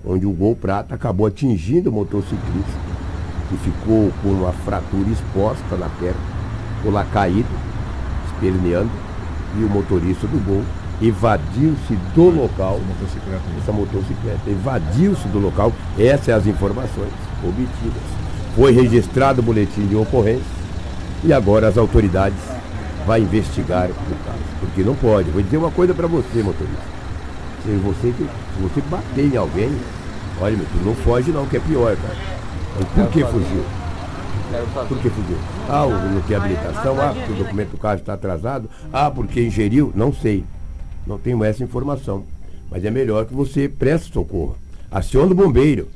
onde 0.02 0.24
o 0.24 0.32
Gol 0.32 0.56
Prata 0.56 0.94
acabou 0.94 1.26
atingindo 1.26 1.90
o 1.90 1.92
motociclista, 1.92 2.80
que 3.50 3.58
ficou 3.58 4.10
com 4.22 4.30
uma 4.30 4.52
fratura 4.52 5.10
exposta 5.10 5.76
na 5.76 5.90
perna, 5.90 6.20
ficou 6.78 6.92
lá 6.92 7.04
caído, 7.04 7.48
esperneando, 8.32 8.90
e 9.60 9.64
o 9.64 9.68
motorista 9.68 10.26
do 10.26 10.42
Gol 10.42 10.64
evadiu-se 11.00 11.94
do 12.14 12.30
local. 12.30 12.80
Motocicleta, 12.86 13.42
essa 13.60 13.72
motocicleta 13.72 14.50
evadiu-se 14.50 15.28
do 15.28 15.38
local. 15.38 15.72
Essas 15.98 16.24
são 16.26 16.36
as 16.36 16.46
informações 16.46 17.12
obtidas. 17.42 18.02
Foi 18.54 18.72
registrado 18.72 19.40
o 19.40 19.44
boletim 19.44 19.86
de 19.86 19.94
ocorrência 19.94 20.56
e 21.24 21.32
agora 21.32 21.68
as 21.68 21.76
autoridades 21.76 22.38
vão 23.06 23.18
investigar 23.18 23.88
o 23.90 24.24
caso. 24.24 24.38
Porque 24.60 24.82
não 24.82 24.94
pode. 24.94 25.30
Vou 25.30 25.42
dizer 25.42 25.56
uma 25.56 25.70
coisa 25.70 25.94
para 25.94 26.06
você, 26.06 26.42
motorista. 26.42 26.96
Se 27.64 27.70
você, 27.76 28.12
se 28.12 28.62
você 28.62 28.80
bater 28.88 29.32
em 29.32 29.36
alguém, 29.36 29.70
olha, 30.40 30.56
meu, 30.56 30.66
tu 30.66 30.84
não 30.84 30.94
foge 30.94 31.30
não, 31.32 31.46
que 31.46 31.56
é 31.56 31.60
pior, 31.60 31.96
cara. 31.96 32.16
por 32.94 33.08
que 33.08 33.24
fugiu? 33.24 33.64
Por 34.88 34.98
que 34.98 35.10
fugiu? 35.10 35.36
Ah, 35.68 35.86
não 35.86 36.20
tem 36.22 36.36
habilitação, 36.36 37.00
ah, 37.00 37.12
porque 37.12 37.32
o 37.32 37.44
documento 37.44 37.70
do 37.70 37.78
carro 37.78 37.96
está 37.96 38.14
atrasado, 38.14 38.70
ah, 38.92 39.10
porque 39.10 39.44
ingeriu, 39.44 39.92
não 39.94 40.12
sei. 40.12 40.44
Não 41.06 41.18
tenho 41.18 41.42
essa 41.44 41.62
informação. 41.62 42.24
Mas 42.70 42.84
é 42.84 42.90
melhor 42.90 43.26
que 43.26 43.34
você 43.34 43.68
preste 43.68 44.12
socorro. 44.12 44.56
Aciona 44.90 45.32
o 45.32 45.34
bombeiro. 45.34 45.88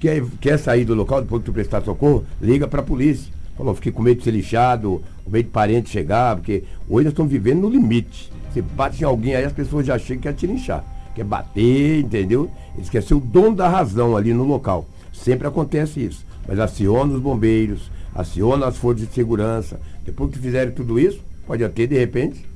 Quer, 0.00 0.22
quer 0.40 0.58
sair 0.58 0.84
do 0.84 0.94
local 0.94 1.22
depois 1.22 1.42
que 1.42 1.46
tu 1.46 1.52
prestar 1.52 1.82
socorro? 1.82 2.24
Liga 2.40 2.66
para 2.66 2.80
a 2.80 2.84
polícia. 2.84 3.32
Falou, 3.56 3.74
fiquei 3.74 3.90
com 3.90 4.02
medo 4.02 4.18
de 4.18 4.24
ser 4.24 4.30
lixado, 4.30 5.02
com 5.24 5.30
medo 5.30 5.46
de 5.46 5.50
parente 5.50 5.90
chegar, 5.90 6.36
porque 6.36 6.62
hoje 6.88 7.04
nós 7.04 7.12
estamos 7.12 7.30
vivendo 7.32 7.62
no 7.62 7.68
limite. 7.68 8.30
Você 8.52 8.62
bate 8.62 9.02
em 9.02 9.04
alguém 9.04 9.34
aí, 9.34 9.44
as 9.44 9.52
pessoas 9.52 9.86
já 9.86 9.98
chegam 9.98 10.20
e 10.20 10.22
querem 10.22 10.38
te 10.38 10.46
linchar. 10.46 10.84
Quer 11.14 11.24
bater, 11.24 12.00
entendeu? 12.00 12.48
Eles 12.76 12.88
querem 12.88 13.06
ser 13.06 13.14
o 13.14 13.20
dono 13.20 13.56
da 13.56 13.68
razão 13.68 14.16
ali 14.16 14.32
no 14.32 14.44
local. 14.44 14.86
Sempre 15.12 15.48
acontece 15.48 16.04
isso. 16.04 16.24
Mas 16.46 16.60
aciona 16.60 17.14
os 17.14 17.20
bombeiros, 17.20 17.90
aciona 18.14 18.66
as 18.66 18.76
forças 18.76 19.06
de 19.06 19.12
segurança. 19.12 19.80
Depois 20.04 20.30
que 20.30 20.38
fizerem 20.38 20.72
tudo 20.72 20.98
isso, 20.98 21.20
pode 21.44 21.64
até, 21.64 21.86
de 21.86 21.98
repente, 21.98 22.46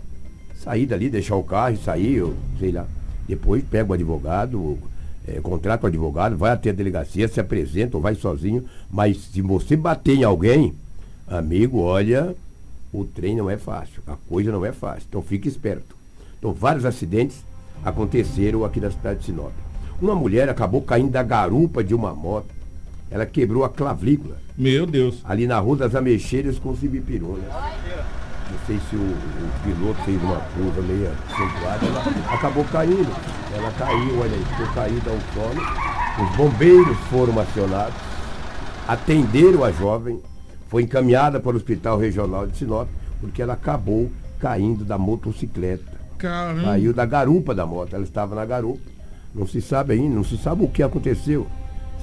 sair 0.63 0.87
dali, 0.87 1.09
deixar 1.09 1.37
o 1.37 1.43
carro 1.43 1.75
e 1.75 1.79
sair, 1.79 2.17
eu 2.17 2.35
sei 2.59 2.73
lá. 2.73 2.87
Depois 3.27 3.63
pega 3.65 3.91
o 3.91 3.95
advogado, 3.95 4.79
é, 5.27 5.41
contrata 5.41 5.85
o 5.85 5.89
advogado, 5.89 6.37
vai 6.37 6.53
até 6.53 6.71
a 6.71 6.73
delegacia, 6.73 7.29
se 7.29 7.41
apresenta 7.41 7.97
ou 7.97 8.03
vai 8.03 8.15
sozinho. 8.15 8.65
Mas 8.91 9.19
se 9.19 9.41
você 9.41 9.77
bater 9.77 10.17
em 10.17 10.25
alguém, 10.25 10.75
amigo, 11.27 11.81
olha, 11.81 12.35
o 12.93 13.05
trem 13.05 13.37
não 13.37 13.49
é 13.49 13.57
fácil, 13.57 14.03
a 14.07 14.17
coisa 14.29 14.51
não 14.53 14.65
é 14.65 14.73
fácil. 14.73 15.05
Então 15.09 15.23
fique 15.23 15.49
esperto. 15.49 15.97
Então 16.39 16.53
vários 16.53 16.85
acidentes 16.85 17.45
aconteceram 17.85 18.65
aqui 18.65 18.81
na 18.81 18.91
cidade 18.91 19.21
de 19.21 19.27
Sinop. 19.27 19.53
Uma 20.01 20.15
mulher 20.15 20.49
acabou 20.49 20.83
caindo 20.83 21.11
da 21.11 21.23
garupa 21.23 21.83
de 21.83 21.95
uma 21.95 22.13
moto. 22.13 22.51
Ela 23.11 23.27
quebrou 23.27 23.65
a 23.65 23.69
clavícula. 23.69 24.37
Meu 24.57 24.87
Deus. 24.87 25.21
Ali 25.23 25.47
na 25.47 25.59
rua 25.59 25.77
das 25.77 25.95
Ameixeiras 25.95 26.59
com 26.59 26.75
Cibipirunas. 26.75 27.45
Não 28.53 28.67
sei 28.67 28.79
se 28.91 28.97
o, 28.97 29.01
o 29.01 29.51
piloto 29.65 30.03
fez 30.03 30.23
uma 30.23 30.37
curva 30.37 30.83
meio 30.83 31.11
acentuada, 31.11 31.87
ela 31.87 32.35
acabou 32.35 32.65
caindo. 32.65 33.11
Ela 33.55 33.71
caiu, 33.73 34.21
olha 34.21 34.35
aí, 34.35 34.45
ficou 34.45 34.67
caída 34.75 35.11
ao 35.11 35.19
solo. 35.33 35.63
Os 36.23 36.37
bombeiros 36.37 36.99
foram 37.11 37.41
acionados, 37.41 37.95
atenderam 38.87 39.65
a 39.65 39.73
jovem, 39.73 40.21
foi 40.69 40.83
encaminhada 40.83 41.41
para 41.41 41.53
o 41.53 41.57
Hospital 41.57 41.99
Regional 41.99 42.47
de 42.47 42.59
Sinop, 42.59 42.89
porque 43.21 43.41
ela 43.41 43.55
acabou 43.55 44.11
caindo 44.39 44.85
da 44.85 44.99
motocicleta. 44.99 45.99
Caramba. 46.19 46.63
Caiu 46.63 46.93
da 46.93 47.07
garupa 47.07 47.55
da 47.55 47.65
moto, 47.65 47.95
ela 47.95 48.05
estava 48.05 48.35
na 48.35 48.45
garupa. 48.45 48.83
Não 49.35 49.47
se 49.47 49.63
sabe 49.63 49.95
ainda, 49.95 50.15
não 50.15 50.25
se 50.25 50.37
sabe 50.37 50.63
o 50.63 50.69
que 50.69 50.83
aconteceu 50.83 51.47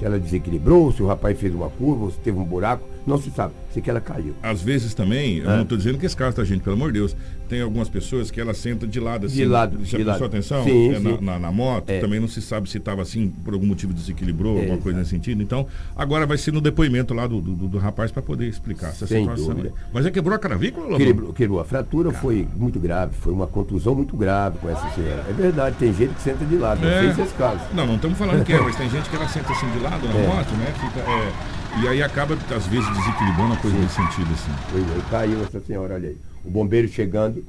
se 0.00 0.04
ela 0.04 0.18
desequilibrou, 0.18 0.90
se 0.90 1.02
o 1.02 1.06
rapaz 1.06 1.38
fez 1.38 1.54
uma 1.54 1.68
curva, 1.68 2.10
se 2.10 2.18
teve 2.18 2.38
um 2.38 2.44
buraco, 2.44 2.82
não 3.06 3.20
se 3.20 3.30
sabe. 3.30 3.54
Se 3.72 3.80
que 3.80 3.88
ela 3.88 4.00
caiu. 4.00 4.34
Às 4.42 4.60
vezes 4.60 4.94
também, 4.94 5.38
eu 5.38 5.48
não 5.48 5.62
estou 5.62 5.78
dizendo 5.78 5.98
que 5.98 6.06
esse 6.06 6.16
caso, 6.16 6.36
tá, 6.36 6.44
gente? 6.44 6.62
Pelo 6.62 6.76
amor 6.76 6.92
de 6.92 6.98
Deus. 6.98 7.16
Tem 7.48 7.60
algumas 7.60 7.88
pessoas 7.88 8.30
que 8.30 8.40
ela 8.40 8.54
senta 8.54 8.86
de 8.86 9.00
lado 9.00 9.26
assim. 9.26 9.36
De 9.36 9.44
lado. 9.44 9.78
Já 9.84 9.98
de 9.98 10.04
prestou 10.04 10.12
lado. 10.12 10.24
atenção? 10.24 10.64
Sim, 10.64 10.90
é, 10.92 10.96
sim. 10.96 11.02
Na, 11.02 11.20
na, 11.20 11.38
na, 11.38 11.52
moto. 11.52 11.90
É. 11.90 11.98
Também 11.98 12.20
não 12.20 12.28
se 12.28 12.40
sabe 12.40 12.70
se 12.70 12.78
estava 12.78 13.02
assim, 13.02 13.28
por 13.28 13.54
algum 13.54 13.66
motivo 13.66 13.92
desequilibrou, 13.92 14.56
é, 14.56 14.60
alguma 14.60 14.78
coisa 14.78 14.98
nesse 14.98 15.10
sentido. 15.10 15.42
Então, 15.42 15.66
agora 15.96 16.26
vai 16.26 16.38
ser 16.38 16.52
no 16.52 16.60
depoimento 16.60 17.12
lá 17.12 17.26
do, 17.26 17.40
do, 17.40 17.68
do 17.68 17.78
rapaz 17.78 18.12
para 18.12 18.22
poder 18.22 18.46
explicar 18.46 18.88
essa 18.88 19.06
Sem 19.06 19.22
situação. 19.22 19.54
Dúvida. 19.54 19.72
Mas 19.92 20.06
é 20.06 20.10
quebrou 20.10 20.34
a 20.34 20.38
cravícula, 20.38 20.96
quebrou, 20.96 21.32
quebrou. 21.32 21.60
A 21.60 21.64
fratura 21.64 22.10
Caramba. 22.10 22.22
foi 22.22 22.46
muito 22.56 22.78
grave, 22.78 23.14
foi 23.18 23.32
uma 23.32 23.48
contusão 23.48 23.96
muito 23.96 24.16
grave 24.16 24.58
com 24.58 24.68
essa 24.68 24.88
senhora. 24.90 25.24
É 25.28 25.32
verdade, 25.32 25.76
tem 25.76 25.92
gente 25.92 26.14
que 26.14 26.22
senta 26.22 26.44
de 26.44 26.56
lado, 26.56 26.80
não 26.80 26.88
é. 26.88 27.00
sei 27.00 27.14
se 27.14 27.20
é 27.20 27.24
esse 27.24 27.34
caso. 27.34 27.60
Não, 27.74 27.86
não 27.86 27.96
estamos 27.96 28.16
falando 28.16 28.44
que 28.44 28.52
é, 28.52 28.60
mas 28.60 28.76
tem 28.76 28.88
gente 28.88 29.10
que 29.10 29.16
ela 29.16 29.28
senta 29.28 29.52
assim 29.52 29.68
de 29.70 29.78
lado 29.80 30.06
na 30.06 30.14
é. 30.14 30.26
moto, 30.26 30.52
né? 30.52 30.72
Fica, 30.78 31.00
é, 31.00 31.59
e 31.78 31.88
aí 31.88 32.02
acaba, 32.02 32.34
às 32.34 32.66
vezes, 32.66 32.88
desequilibrando 32.88 33.54
a 33.54 33.56
coisa 33.56 33.76
Sim. 33.76 33.82
nesse 33.82 33.94
sentido, 33.94 34.32
assim. 34.32 34.52
Pois 34.70 34.84
é, 34.84 35.10
caiu 35.10 35.42
essa 35.42 35.60
senhora, 35.60 35.94
olha 35.94 36.08
aí. 36.08 36.16
O 36.44 36.50
bombeiro 36.50 36.88
chegando 36.88 37.44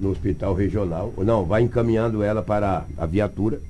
no 0.00 0.10
hospital 0.10 0.54
regional, 0.54 1.12
ou 1.16 1.24
não, 1.24 1.44
vai 1.44 1.62
encaminhando 1.62 2.22
ela 2.22 2.42
para 2.42 2.84
a 2.96 3.06
viatura, 3.06 3.60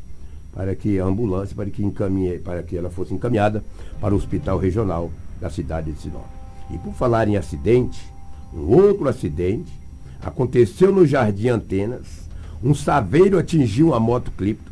para 0.53 0.75
que 0.75 0.99
a 0.99 1.05
ambulância, 1.05 1.55
para 1.55 1.69
que, 1.69 1.85
encaminhe, 1.85 2.39
para 2.39 2.63
que 2.63 2.77
ela 2.77 2.91
fosse 2.91 3.13
encaminhada 3.13 3.63
para 4.01 4.15
o 4.15 4.17
hospital 4.17 4.59
regional 4.59 5.11
da 5.41 5.51
cidade 5.51 5.93
de 5.93 6.01
Sinop. 6.01 6.25
E 6.71 6.79
por 6.79 6.95
falar 6.95 7.29
em 7.29 7.37
acidente, 7.37 8.03
um 8.53 8.75
outro 8.75 9.09
acidente 9.09 9.73
aconteceu 10.23 10.91
no 10.91 11.07
Jardim 11.07 11.49
Antenas. 11.49 12.29
Um 12.63 12.75
saveiro 12.75 13.39
atingiu 13.39 13.89
uma 13.89 14.01
moto 14.01 14.31
Clipto 14.31 14.72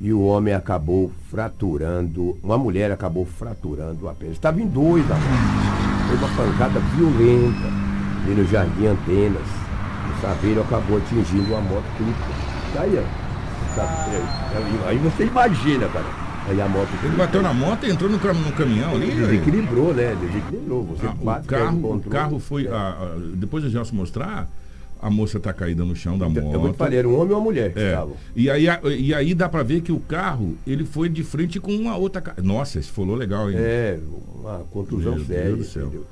e 0.00 0.12
o 0.12 0.20
homem 0.22 0.52
acabou 0.54 1.10
fraturando, 1.30 2.36
uma 2.42 2.58
mulher 2.58 2.90
acabou 2.92 3.24
fraturando 3.24 4.08
a 4.08 4.12
perna. 4.14 4.32
Estava 4.34 4.60
em 4.60 4.66
dois 4.66 5.04
a 5.10 5.14
Foi 5.16 6.16
uma 6.18 6.28
pancada 6.36 6.80
violenta 6.94 7.66
ali 8.24 8.34
no 8.34 8.46
Jardim 8.46 8.86
Antenas. 8.86 9.42
O 10.16 10.20
saveiro 10.20 10.60
acabou 10.62 10.98
atingindo 10.98 11.50
uma 11.52 11.60
moto 11.60 11.84
Clipto. 11.96 12.74
Tá 12.74 12.82
aí, 12.82 12.98
ó. 12.98 14.86
Aí 14.88 14.98
você 14.98 15.24
imagina, 15.24 15.88
cara. 15.88 16.04
Aí 16.48 16.60
a 16.60 16.68
moto. 16.68 16.88
Ele 17.02 17.16
bateu 17.16 17.42
na 17.42 17.52
moto 17.52 17.84
e 17.86 17.90
entrou 17.90 18.08
no, 18.10 18.18
cam- 18.18 18.32
no 18.34 18.52
caminhão 18.52 18.94
ali. 18.94 19.10
Desequilibrou, 19.10 19.92
né? 19.92 20.16
Desequilibrou. 20.20 20.84
Você 20.84 21.06
Ah, 21.06 21.14
o 21.20 21.44
carro, 21.44 21.94
o 21.96 22.00
carro 22.08 22.38
foi. 22.38 22.66
É. 22.66 22.70
a- 22.70 22.74
a- 22.90 23.16
depois 23.34 23.64
do 23.64 23.70
Gelson 23.70 23.96
mostrar, 23.96 24.48
a 25.00 25.10
moça 25.10 25.38
tá 25.38 25.52
caída 25.52 25.84
no 25.84 25.94
chão 25.94 26.16
da 26.18 26.28
moto. 26.28 26.52
Eu 26.52 26.60
vou 26.60 26.72
te 26.72 26.76
falar, 26.76 26.94
era 26.94 27.08
um 27.08 27.14
homem 27.14 27.30
e 27.30 27.34
uma 27.34 27.40
mulher 27.40 27.72
que 27.72 27.78
É. 27.78 27.88
estavam. 27.90 28.16
E 28.34 28.50
aí, 28.50 28.68
a- 28.68 28.80
e 28.98 29.12
aí 29.14 29.34
dá 29.34 29.48
pra 29.48 29.62
ver 29.62 29.80
que 29.82 29.92
o 29.92 30.00
carro, 30.00 30.56
ele 30.66 30.84
foi 30.84 31.08
de 31.08 31.22
frente 31.22 31.60
com 31.60 31.72
uma 31.74 31.96
outra. 31.96 32.22
Nossa, 32.42 32.78
esse 32.78 32.90
falou 32.90 33.14
legal, 33.16 33.50
hein? 33.50 33.56
É, 33.58 33.98
uma 34.34 34.58
contusão 34.70 35.14
Meu 35.16 35.24
Deus 35.24 35.26
séria. 35.26 35.56
do 35.56 35.64
céu. 35.64 35.86
entendeu? 35.86 36.06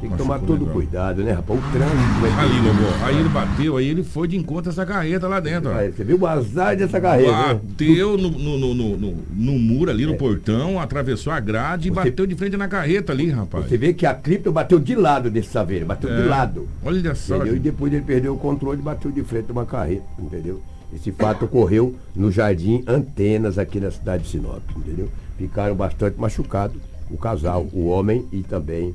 Tem 0.00 0.08
que 0.08 0.14
Mas 0.16 0.18
tomar 0.22 0.38
todo 0.38 0.60
legal. 0.60 0.74
cuidado, 0.74 1.24
né, 1.24 1.32
rapaz? 1.32 1.58
O 1.58 1.62
trânsito. 1.72 2.26
é 2.26 2.40
Ali, 2.40 2.60
Lobo, 2.60 3.04
aí 3.04 3.18
ele 3.18 3.28
bateu, 3.28 3.76
aí 3.76 3.88
ele 3.88 4.04
foi 4.04 4.28
de 4.28 4.36
encontro 4.36 4.70
a 4.70 4.72
essa 4.72 4.86
carreta 4.86 5.26
lá 5.26 5.40
dentro. 5.40 5.70
Aí, 5.72 5.90
Você 5.90 6.04
viu 6.04 6.16
o 6.20 6.26
azar 6.26 6.76
dessa 6.76 7.00
carreira, 7.00 7.32
né? 7.32 7.54
Bateu 7.54 8.16
no, 8.16 8.30
no, 8.30 8.58
no, 8.58 8.74
no, 8.74 8.96
no- 8.96 9.16
no 9.34 9.52
muro 9.58 9.90
ali, 9.90 10.06
no 10.06 10.16
portão, 10.16 10.78
atravessou 10.80 11.32
a 11.32 11.40
grade 11.40 11.88
e 11.88 11.90
É. 11.90 11.94
Você- 11.94 12.10
bateu 12.10 12.26
de 12.28 12.36
frente 12.36 12.56
na 12.56 12.68
carreta 12.68 13.12
ali, 13.12 13.28
rapaz. 13.28 13.68
Você 13.68 13.76
vê 13.76 13.92
que 13.92 14.06
a 14.06 14.14
cripto 14.14 14.52
bateu 14.52 14.78
de 14.78 14.94
lado 14.94 15.30
desse 15.30 15.48
saveiro, 15.48 15.84
bateu 15.84 16.08
É. 16.10 16.22
de 16.22 16.28
lado. 16.28 16.68
Olha 16.84 17.14
só. 17.16 17.36
Entendeu? 17.36 17.56
E 17.56 17.58
depois 17.58 17.92
ele 17.92 18.02
perdeu 18.02 18.34
o 18.34 18.38
controle 18.38 18.78
e 18.78 18.82
bateu 18.82 19.10
de 19.10 19.22
frente 19.24 19.50
uma 19.50 19.66
carreta, 19.66 20.04
entendeu? 20.16 20.62
Esse 20.94 21.10
fato 21.10 21.44
ocorreu 21.46 21.96
no 22.14 22.30
Jardim 22.30 22.84
Antenas, 22.86 23.58
aqui 23.58 23.80
na 23.80 23.90
cidade 23.90 24.22
de 24.22 24.28
Sinop, 24.30 24.62
entendeu? 24.76 25.08
Ficaram 25.36 25.74
bastante 25.74 26.18
machucados 26.20 26.76
o 27.10 27.16
casal, 27.18 27.66
o 27.72 27.86
homem 27.88 28.24
e 28.32 28.42
também 28.44 28.94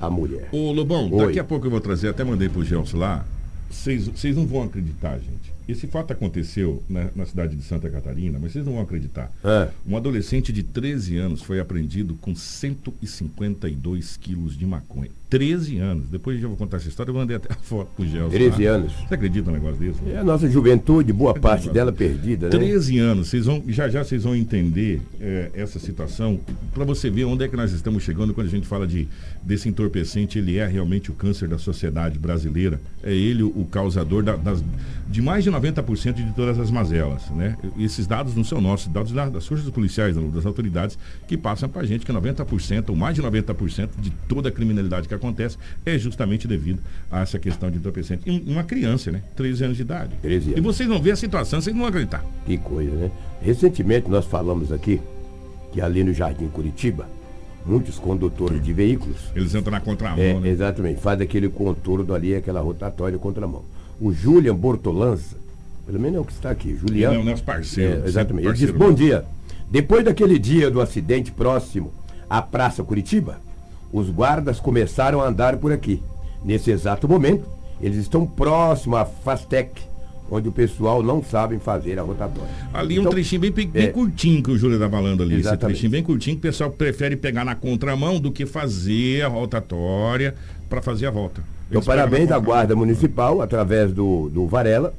a 0.00 0.10
mulher. 0.10 0.48
Ô 0.52 0.72
Lobão, 0.72 1.10
Oi. 1.12 1.26
daqui 1.26 1.38
a 1.38 1.44
pouco 1.44 1.66
eu 1.66 1.70
vou 1.70 1.80
trazer, 1.80 2.08
até 2.08 2.24
mandei 2.24 2.48
pro 2.48 2.64
Gelson 2.64 2.98
lá. 2.98 3.24
Vocês 3.70 4.08
vocês 4.08 4.36
não 4.36 4.46
vão 4.46 4.62
acreditar, 4.62 5.18
gente. 5.18 5.57
Esse 5.68 5.86
fato 5.86 6.12
aconteceu 6.12 6.82
na, 6.88 7.08
na 7.14 7.26
cidade 7.26 7.54
de 7.54 7.62
Santa 7.62 7.90
Catarina, 7.90 8.38
mas 8.40 8.52
vocês 8.52 8.64
não 8.64 8.72
vão 8.74 8.82
acreditar. 8.82 9.30
Ah. 9.44 9.68
Um 9.86 9.96
adolescente 9.96 10.50
de 10.50 10.62
13 10.62 11.18
anos 11.18 11.42
foi 11.42 11.60
apreendido 11.60 12.14
com 12.22 12.34
152 12.34 14.16
quilos 14.16 14.56
de 14.56 14.64
maconha. 14.66 15.10
13 15.28 15.76
anos. 15.78 16.08
Depois 16.08 16.42
eu 16.42 16.48
vou 16.48 16.56
contar 16.56 16.78
essa 16.78 16.88
história, 16.88 17.10
eu 17.10 17.14
mandei 17.14 17.36
até 17.36 17.52
a 17.52 17.56
foto 17.56 17.90
pro 17.94 18.06
Gelson. 18.06 18.30
13 18.30 18.64
lá. 18.64 18.70
anos. 18.72 18.92
Você 19.06 19.14
acredita 19.14 19.50
num 19.50 19.56
negócio 19.58 19.76
desse? 19.78 19.98
É 20.10 20.16
a 20.16 20.24
nossa 20.24 20.48
juventude, 20.48 21.12
boa 21.12 21.34
parte 21.38 21.68
dela 21.68 21.92
perdida, 21.92 22.46
né? 22.46 22.50
13 22.50 22.98
anos, 22.98 23.28
vocês 23.28 23.44
vão, 23.44 23.62
já 23.68 23.88
já 23.90 24.02
vocês 24.02 24.24
vão 24.24 24.34
entender 24.34 25.02
eh, 25.20 25.50
essa 25.52 25.78
situação, 25.78 26.40
para 26.72 26.84
você 26.84 27.10
ver 27.10 27.24
onde 27.24 27.44
é 27.44 27.48
que 27.48 27.56
nós 27.56 27.72
estamos 27.72 28.02
chegando 28.02 28.32
quando 28.32 28.46
a 28.46 28.50
gente 28.50 28.66
fala 28.66 28.86
de 28.86 29.06
desse 29.42 29.68
entorpecente, 29.68 30.38
ele 30.38 30.56
é 30.56 30.66
realmente 30.66 31.10
o 31.10 31.14
câncer 31.14 31.46
da 31.46 31.58
sociedade 31.58 32.18
brasileira, 32.18 32.80
é 33.02 33.12
ele 33.14 33.42
o, 33.42 33.48
o 33.48 33.66
causador 33.70 34.22
da- 34.22 34.36
das, 34.36 34.64
de 35.08 35.22
mais 35.22 35.42
de 35.42 35.50
90% 35.50 36.12
de 36.12 36.32
todas 36.34 36.58
as 36.58 36.70
mazelas, 36.70 37.30
né? 37.30 37.56
Esses 37.78 38.06
dados 38.06 38.34
não 38.36 38.44
são 38.44 38.60
nossos, 38.60 38.88
dados 38.88 39.10
da- 39.10 39.28
das 39.30 39.46
forças 39.46 39.68
policiais, 39.70 40.14
da- 40.14 40.20
das 40.22 40.44
autoridades, 40.44 40.98
que 41.26 41.36
passam 41.36 41.68
para 41.68 41.80
a 41.82 41.84
gente 41.86 42.04
que 42.04 42.12
90%, 42.12 42.90
ou 42.90 42.96
mais 42.96 43.14
de 43.14 43.22
90% 43.22 43.90
de 43.98 44.10
toda 44.28 44.50
a 44.50 44.52
criminalidade 44.52 45.08
que 45.08 45.14
acontece 45.14 45.56
é 45.86 45.98
justamente 45.98 46.46
devido 46.46 46.80
a 47.10 47.20
essa 47.22 47.38
questão 47.38 47.70
de 47.70 47.78
entorpecente. 47.78 48.22
E 48.26 48.44
uma 48.52 48.62
criança, 48.64 49.10
né? 49.10 49.22
13 49.34 49.64
anos 49.64 49.76
de 49.76 49.82
idade. 49.82 50.10
13 50.20 50.50
E 50.50 50.52
anos. 50.52 50.64
vocês 50.64 50.86
vão 50.88 51.00
ver 51.00 51.12
a 51.12 51.16
situação, 51.16 51.60
vocês 51.60 51.74
não 51.74 51.80
vão 51.82 51.88
acreditar. 51.88 52.22
Que 52.44 52.58
coisa, 52.58 52.90
né? 52.94 53.10
Recentemente 53.40 54.10
nós 54.10 54.26
falamos 54.26 54.70
aqui 54.70 55.00
que 55.72 55.80
ali 55.80 56.04
no 56.04 56.12
Jardim 56.12 56.48
Curitiba, 56.48 57.06
muitos 57.64 57.98
condutores 57.98 58.62
de 58.62 58.72
veículos 58.72 59.16
Eles 59.34 59.54
entram 59.54 59.72
na 59.72 59.80
contramão, 59.80 60.22
É, 60.22 60.34
né? 60.40 60.48
exatamente. 60.50 61.00
Faz 61.00 61.20
aquele 61.20 61.48
contorno 61.48 62.14
ali, 62.14 62.34
aquela 62.34 62.60
rotatória 62.60 63.18
contramão. 63.18 63.64
O 64.00 64.12
Julian 64.12 64.54
Bortolança, 64.54 65.36
pelo 65.86 65.98
menos 65.98 66.16
é 66.18 66.20
o 66.20 66.24
que 66.24 66.32
está 66.32 66.50
aqui, 66.50 66.76
Julian. 66.76 67.08
Ele 67.10 67.16
é 67.18 67.20
o 67.20 67.24
nosso 67.24 67.42
parceiro, 67.42 68.02
É, 68.04 68.06
exatamente. 68.08 68.46
Ele 68.46 68.56
diz, 68.56 68.70
bom 68.70 68.84
nosso." 68.90 68.96
dia. 68.96 69.24
Depois 69.70 70.04
daquele 70.04 70.38
dia 70.38 70.70
do 70.70 70.80
acidente 70.80 71.30
próximo 71.32 71.92
à 72.30 72.40
Praça 72.40 72.82
Curitiba, 72.82 73.40
os 73.92 74.08
guardas 74.10 74.60
começaram 74.60 75.20
a 75.20 75.28
andar 75.28 75.56
por 75.56 75.72
aqui. 75.72 76.02
Nesse 76.44 76.70
exato 76.70 77.08
momento, 77.08 77.44
eles 77.80 77.98
estão 77.98 78.26
próximos 78.26 78.98
à 78.98 79.04
Fastec, 79.04 79.82
onde 80.30 80.48
o 80.48 80.52
pessoal 80.52 81.02
não 81.02 81.22
sabe 81.22 81.58
fazer 81.58 81.98
a 81.98 82.02
rotatória. 82.02 82.48
Ali 82.72 82.98
um 82.98 83.00
Então, 83.02 83.12
trechinho 83.12 83.40
bem, 83.40 83.50
bem 83.50 83.84
é. 83.84 83.86
curtinho 83.88 84.42
que 84.42 84.50
o 84.50 84.58
Júlio 84.58 84.78
tá 84.78 84.88
falando 84.88 85.22
ali. 85.22 85.32
Esse 85.34 85.40
Exatamente. 85.48 85.74
trechinho 85.74 85.90
bem 85.90 86.02
curtinho 86.02 86.36
que 86.36 86.40
o 86.46 86.50
pessoal 86.50 86.70
prefere 86.70 87.16
pegar 87.16 87.44
na 87.44 87.54
contramão 87.54 88.20
do 88.20 88.30
que 88.30 88.46
fazer 88.46 89.22
a 89.22 89.28
rotatória 89.28 90.34
para 90.68 90.80
fazer 90.82 91.06
a 91.06 91.10
volta. 91.10 91.42
Então, 91.68 91.80
pegam 91.82 91.96
parabéns 91.96 92.30
à. 92.30 92.38
Guarda 92.38 92.74
Municipal, 92.74 93.40
através 93.42 93.92
do, 93.92 94.28
do 94.30 94.46
Varela, 94.46 94.94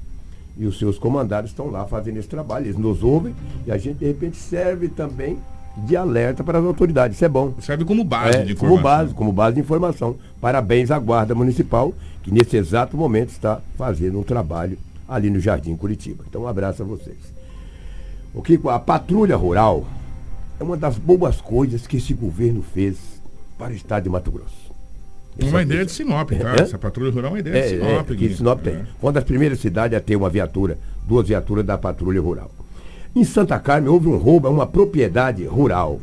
e 0.58 0.66
os 0.66 0.78
seus 0.78 1.00
comandados 1.00 1.52
estão 1.52 1.70
lá 1.72 1.86
fazendo 1.86 2.18
esse 2.18 2.28
trabalho. 2.28 2.66
Eles 2.66 2.78
nos 2.78 3.02
ouvem 3.04 3.34
e 3.66 3.72
a 3.72 3.78
gente, 3.78 3.98
de 4.00 4.06
repente, 4.06 4.38
serve 4.38 4.90
também 4.90 5.38
de 5.78 5.96
alerta 5.96 6.44
para 6.44 6.60
as 6.60 6.66
autoridades. 6.66 7.16
Isso 7.18 7.26
é 7.26 7.30
bom. 7.30 7.54
Serve 7.62 7.86
como 7.86 8.04
base 8.04 8.40
É, 8.40 8.44
de 8.44 8.56
como 8.56 8.74
informação. 8.74 8.84
base, 8.84 9.14
como 9.14 9.32
base 9.32 9.56
de 9.56 9.62
informação. 9.62 10.16
Parabéns 10.42 10.92
à 10.92 11.00
Guarda 11.00 11.34
Municipal, 11.34 11.94
que 12.22 12.32
nesse 12.32 12.58
exato 12.58 12.98
momento 12.98 13.30
está 13.30 13.62
fazendo 13.78 14.20
um 14.20 14.24
trabalho 14.24 14.78
ali 15.08 15.30
no 15.30 15.40
Jardim 15.40 15.76
Curitiba. 15.78 16.24
Então, 16.28 16.42
um 16.42 16.48
abraço 16.48 16.84
a 16.84 16.86
vocês. 16.86 17.18
O 18.34 18.42
Kiko, 18.42 18.70
a 18.70 18.78
patrulha 18.80 19.36
rural 19.38 19.86
é 20.60 20.64
uma 20.64 20.76
das 20.78 20.98
boas 20.98 21.40
coisas 21.40 21.88
que 21.88 21.98
esse 21.98 22.14
governo 22.14 22.62
fez 22.62 22.98
para 23.58 23.72
o 23.72 23.76
estado 23.76 24.04
de 24.04 24.10
Mato 24.10 24.30
Grosso. 24.30 24.69
Uma 25.48 25.62
ideia 25.62 25.86
de 25.86 25.92
Sinop, 25.92 26.30
tá? 26.32 26.56
É? 26.56 26.62
Essa 26.62 26.78
patrulha 26.78 27.12
rural 27.12 27.30
é 27.32 27.34
uma 27.34 27.40
ideia 27.40 27.56
É, 27.58 27.62
de 27.62 27.70
Sinop. 27.70 28.12
é, 28.12 28.16
que 28.16 28.36
Sinop 28.36 28.62
tem. 28.62 28.74
É. 28.76 28.86
Uma 29.02 29.12
das 29.12 29.24
primeiras 29.24 29.60
cidades 29.60 29.98
a 29.98 30.02
ter 30.02 30.16
uma 30.16 30.30
viatura, 30.30 30.78
duas 31.08 31.28
viaturas 31.28 31.66
da 31.66 31.78
patrulha 31.78 32.22
rural. 32.22 32.52
Em 33.16 33.24
Santa 33.24 33.58
Carmen 33.60 33.90
houve 33.90 34.08
um 34.08 34.18
roubo 34.18 34.48
a 34.48 34.52
uma 34.52 34.68
propriedade 34.68 35.44
rural. 35.46 36.00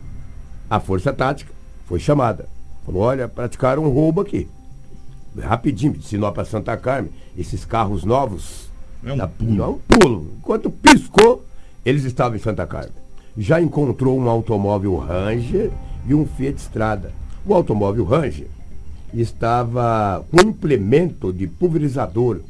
A 0.68 0.80
Força 0.80 1.12
Tática 1.12 1.52
foi 1.86 1.98
chamada. 2.00 2.48
Falou, 2.84 3.02
olha, 3.02 3.28
praticaram 3.28 3.84
um 3.84 3.88
roubo 3.88 4.20
aqui. 4.20 4.48
Rapidinho, 5.38 5.92
de 5.92 6.04
Sinop 6.06 6.34
para 6.34 6.44
Santa 6.44 6.76
Carmen, 6.76 7.10
esses 7.36 7.64
carros 7.64 8.04
novos. 8.04 8.70
É 9.04 9.12
um 9.12 9.16
da- 9.16 9.28
pulo. 9.28 9.62
É 9.62 9.66
um 9.66 9.78
pulo. 9.78 10.26
Enquanto 10.38 10.70
piscou, 10.70 11.44
eles 11.84 12.04
estavam 12.04 12.36
em 12.36 12.40
Santa 12.40 12.66
Carmen. 12.66 12.90
Já 13.36 13.60
encontrou 13.60 14.18
um 14.18 14.28
automóvel 14.30 14.96
Ranger 14.96 15.70
e 16.08 16.14
um 16.14 16.26
Fiat 16.26 16.58
Strada. 16.58 17.12
O 17.44 17.52
automóvel 17.54 18.04
Ranger 18.04 18.48
estava 19.20 20.24
com 20.30 20.46
um 20.46 20.50
implemento 20.50 21.32
de 21.32 21.46
pulverizador, 21.46 22.40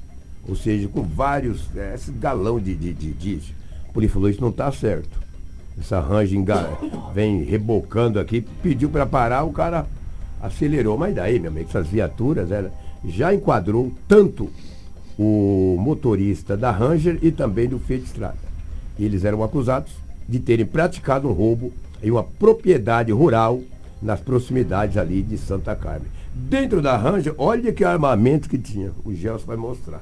ou 0.49 0.57
seja, 0.57 0.89
com 0.89 1.03
vários, 1.03 1.69
é, 1.77 1.95
esse 1.95 2.11
galão 2.13 2.59
de, 2.61 2.75
de, 2.75 2.93
de 2.93 3.13
diesel. 3.13 3.55
A 3.89 3.93
polícia 3.93 4.15
falou, 4.15 4.29
isso 4.29 4.41
não 4.41 4.51
está 4.51 4.71
certo. 4.73 5.19
Essa 5.79 6.01
Ranger 6.01 6.39
enga- 6.39 6.79
vem 7.15 7.43
rebocando 7.43 8.19
aqui, 8.19 8.41
pediu 8.63 8.89
para 8.89 9.05
parar, 9.07 9.45
o 9.45 9.53
cara 9.53 9.87
acelerou. 10.41 10.97
Mas 10.97 11.15
daí, 11.15 11.39
meu 11.39 11.51
amigo, 11.51 11.69
essas 11.69 11.87
viaturas 11.89 12.51
ela 12.51 12.73
já 13.05 13.35
enquadrou 13.35 13.93
tanto 14.09 14.51
o 15.19 15.77
motorista 15.79 16.57
da 16.57 16.71
Ranger 16.71 17.19
e 17.23 17.31
também 17.31 17.69
do 17.69 17.79
Fiat 17.79 18.05
Strada. 18.05 18.39
Eles 18.99 19.25
eram 19.25 19.43
acusados 19.43 19.93
de 20.29 20.39
terem 20.41 20.67
praticado 20.67 21.29
um 21.29 21.33
roubo 21.33 21.73
em 22.03 22.11
uma 22.11 22.23
propriedade 22.23 23.13
rural 23.13 23.61
nas 24.03 24.21
proximidades 24.21 24.97
ali 24.97 25.23
de 25.23 25.39
Santa 25.39 25.75
Carmen. 25.75 26.09
Dentro 26.39 26.83
da 26.83 26.97
Ranger, 26.97 27.35
olha 27.39 27.73
que 27.73 27.83
armamento 27.83 28.49
que 28.49 28.59
tinha. 28.59 28.93
O 29.05 29.13
Gelson 29.15 29.47
vai 29.47 29.57
mostrar. 29.57 30.01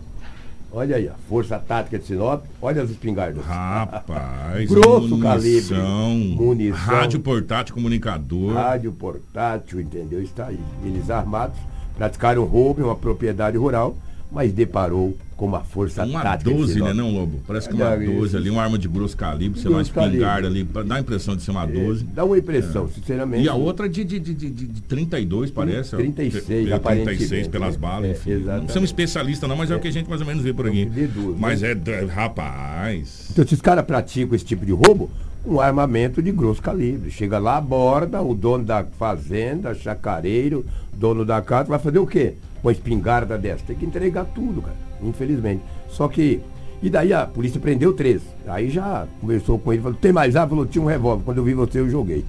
Olha 0.72 0.96
aí, 0.96 1.06
a 1.08 1.14
Força 1.28 1.56
Tática 1.56 1.96
de 2.00 2.04
Sinop, 2.04 2.44
olha 2.60 2.82
as 2.82 2.90
espingardas. 2.90 3.44
Rapaz, 3.44 4.68
Grosso 4.68 5.16
munição, 5.16 5.20
calibre. 5.20 6.36
Munição. 6.36 6.76
rádio 6.76 7.20
portátil 7.20 7.74
comunicador. 7.76 8.52
Rádio 8.54 8.92
portátil, 8.92 9.80
entendeu? 9.80 10.20
Está 10.20 10.46
aí. 10.48 10.58
Eles 10.84 11.08
armados 11.08 11.56
praticaram 11.96 12.44
roubo 12.44 12.80
em 12.80 12.84
uma 12.84 12.96
propriedade 12.96 13.56
rural, 13.56 13.96
mas 14.34 14.52
deparou 14.52 15.16
com 15.36 15.46
uma 15.46 15.60
força 15.64 16.04
Uma 16.04 16.22
tática. 16.22 16.50
de 16.50 16.56
12, 16.56 16.72
Sinop. 16.74 16.88
né, 16.88 16.94
não, 16.94 17.10
Lobo? 17.12 17.40
Parece 17.46 17.68
que 17.68 17.74
uma 17.74 17.94
É, 17.94 17.96
12 17.98 18.26
isso. 18.26 18.36
ali, 18.36 18.50
uma 18.50 18.62
arma 18.62 18.78
de 18.78 18.86
grosso 18.88 19.16
calibre, 19.16 19.60
sei 19.60 19.70
lá, 19.70 19.76
uma 19.78 19.82
espingarda 19.82 20.46
ali, 20.46 20.62
dá 20.64 20.94
a 20.96 21.00
impressão 21.00 21.34
de 21.34 21.42
ser 21.42 21.50
uma 21.50 21.66
12. 21.66 22.04
Dá 22.04 22.24
uma 22.24 22.38
impressão, 22.38 22.88
sinceramente. 22.88 23.42
É. 23.42 23.44
E 23.46 23.48
a 23.48 23.54
outra 23.54 23.88
de, 23.88 24.04
de, 24.04 24.18
de, 24.20 24.34
de, 24.34 24.50
de 24.50 24.80
32, 24.82 25.50
parece. 25.50 25.94
ó. 25.94 25.98
36, 25.98 26.44
Pe- 26.44 26.64
pe- 26.66 26.72
aparentemente, 26.72 27.18
36 27.18 27.48
pelas 27.48 27.74
né? 27.74 27.80
balas, 27.80 28.08
É, 28.08 28.12
enfim. 28.12 28.30
Não 28.30 28.40
exatamente. 28.40 28.72
somos 28.72 28.88
especialistas 28.90 29.48
não, 29.48 29.56
mas 29.56 29.70
é, 29.70 29.76
o 29.76 29.80
que 29.80 29.88
a 29.88 29.92
gente 29.92 30.08
mais 30.08 30.20
ou 30.20 30.26
menos 30.26 30.42
vê 30.42 30.52
por 30.52 30.66
aqui. 30.68 30.84
de 30.84 31.06
duas, 31.06 31.38
Mas 31.38 31.62
né? 31.62 31.70
é, 31.72 32.04
rapaz... 32.04 33.28
Então, 33.30 33.44
esses 33.44 33.60
caras 33.60 33.84
praticam 33.84 34.34
esse 34.34 34.44
tipo 34.44 34.64
de 34.64 34.72
roubo, 34.72 35.10
um 35.46 35.60
armamento 35.60 36.22
de 36.22 36.30
grosso 36.32 36.62
calibre. 36.62 37.10
Chega 37.10 37.38
lá, 37.38 37.56
aborda, 37.56 38.22
o 38.22 38.34
dono 38.34 38.64
da 38.64 38.84
fazenda, 38.98 39.74
chacareiro, 39.74 40.64
dono 40.92 41.24
da 41.24 41.42
casa, 41.42 41.68
vai 41.68 41.78
fazer 41.78 41.98
o 41.98 42.06
quê? 42.06 42.34
Uma 42.64 42.72
espingarda 42.72 43.36
dessa. 43.38 43.62
Tem 43.66 43.76
que 43.76 43.84
entregar 43.86 44.24
tudo, 44.34 44.62
cara. 44.62 44.76
Infelizmente. 45.02 45.62
Só 45.88 46.08
que. 46.08 46.40
E 46.82 46.90
daí 46.90 47.12
a 47.12 47.26
polícia 47.26 47.60
prendeu 47.60 47.92
três. 47.92 48.22
Aí 48.46 48.68
já 48.70 49.06
conversou 49.20 49.58
com 49.58 49.72
ele, 49.72 49.80
falou, 49.82 49.96
tem 49.98 50.12
mais 50.12 50.34
arma? 50.34 50.48
Falou, 50.50 50.66
tinha 50.66 50.82
um 50.82 50.88
revólver. 50.88 51.22
Quando 51.24 51.38
eu 51.38 51.44
vi 51.44 51.54
você, 51.54 51.78
eu 51.78 51.88
joguei. 51.88 52.24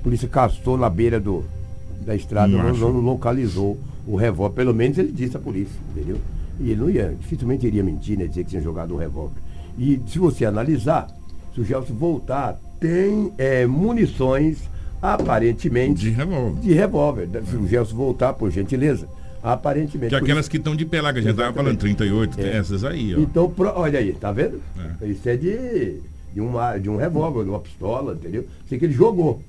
A 0.00 0.02
polícia 0.02 0.28
caçou 0.28 0.76
na 0.76 0.90
beira 0.90 1.18
do, 1.18 1.44
da 2.04 2.14
estrada, 2.14 2.48
Não 2.52 2.72
não, 2.72 2.92
não 2.92 3.00
localizou 3.00 3.76
o 4.06 4.14
revólver. 4.16 4.54
Pelo 4.54 4.74
menos 4.74 4.98
ele 4.98 5.10
disse 5.10 5.36
à 5.36 5.40
polícia, 5.40 5.74
entendeu? 5.90 6.18
E 6.60 6.70
ele 6.70 6.80
não 6.80 6.90
ia, 6.90 7.14
dificilmente 7.18 7.66
iria 7.66 7.82
mentir, 7.82 8.16
né? 8.18 8.26
Dizer 8.26 8.44
que 8.44 8.50
tinha 8.50 8.62
jogado 8.62 8.94
um 8.94 8.98
revólver. 8.98 9.40
E 9.78 10.00
se 10.06 10.18
você 10.18 10.44
analisar, 10.44 11.08
se 11.54 11.60
o 11.60 11.64
Gelson 11.64 11.94
voltar 11.94 12.58
tem 12.78 13.32
é, 13.36 13.66
munições 13.66 14.70
aparentemente 15.02 16.00
De 16.02 16.10
revólver. 16.10 16.60
de 16.60 16.72
revólver. 16.72 17.28
Se 17.44 17.56
o 17.56 17.66
Gelson 17.66 17.96
voltar, 17.96 18.32
por 18.34 18.50
gentileza. 18.50 19.08
Aparentemente. 19.50 20.08
Que 20.10 20.14
é 20.14 20.18
aquelas 20.18 20.48
que 20.48 20.56
estão 20.56 20.74
de 20.74 20.84
pé 20.84 21.00
lá, 21.00 21.12
que 21.12 21.20
a 21.20 21.22
gente 21.22 21.30
tava 21.36 21.48
Exatamente. 21.50 21.64
falando, 21.64 21.78
38, 21.78 22.36
tem 22.36 22.46
É. 22.46 22.56
essas 22.56 22.82
aí, 22.84 23.14
ó. 23.14 23.20
Então, 23.20 23.48
pro- 23.50 23.72
olha 23.76 23.98
aí, 23.98 24.12
tá 24.12 24.32
vendo? 24.32 24.60
É. 25.00 25.06
Isso 25.06 25.28
é 25.28 25.36
de, 25.36 26.00
de, 26.34 26.40
uma, 26.40 26.76
de 26.78 26.90
um 26.90 26.96
revólver, 26.96 27.44
de 27.44 27.50
uma 27.50 27.60
pistola, 27.60 28.14
entendeu? 28.14 28.44
Sei 28.68 28.78
que 28.78 28.84
ele 28.86 28.94
jogou. 28.94 29.40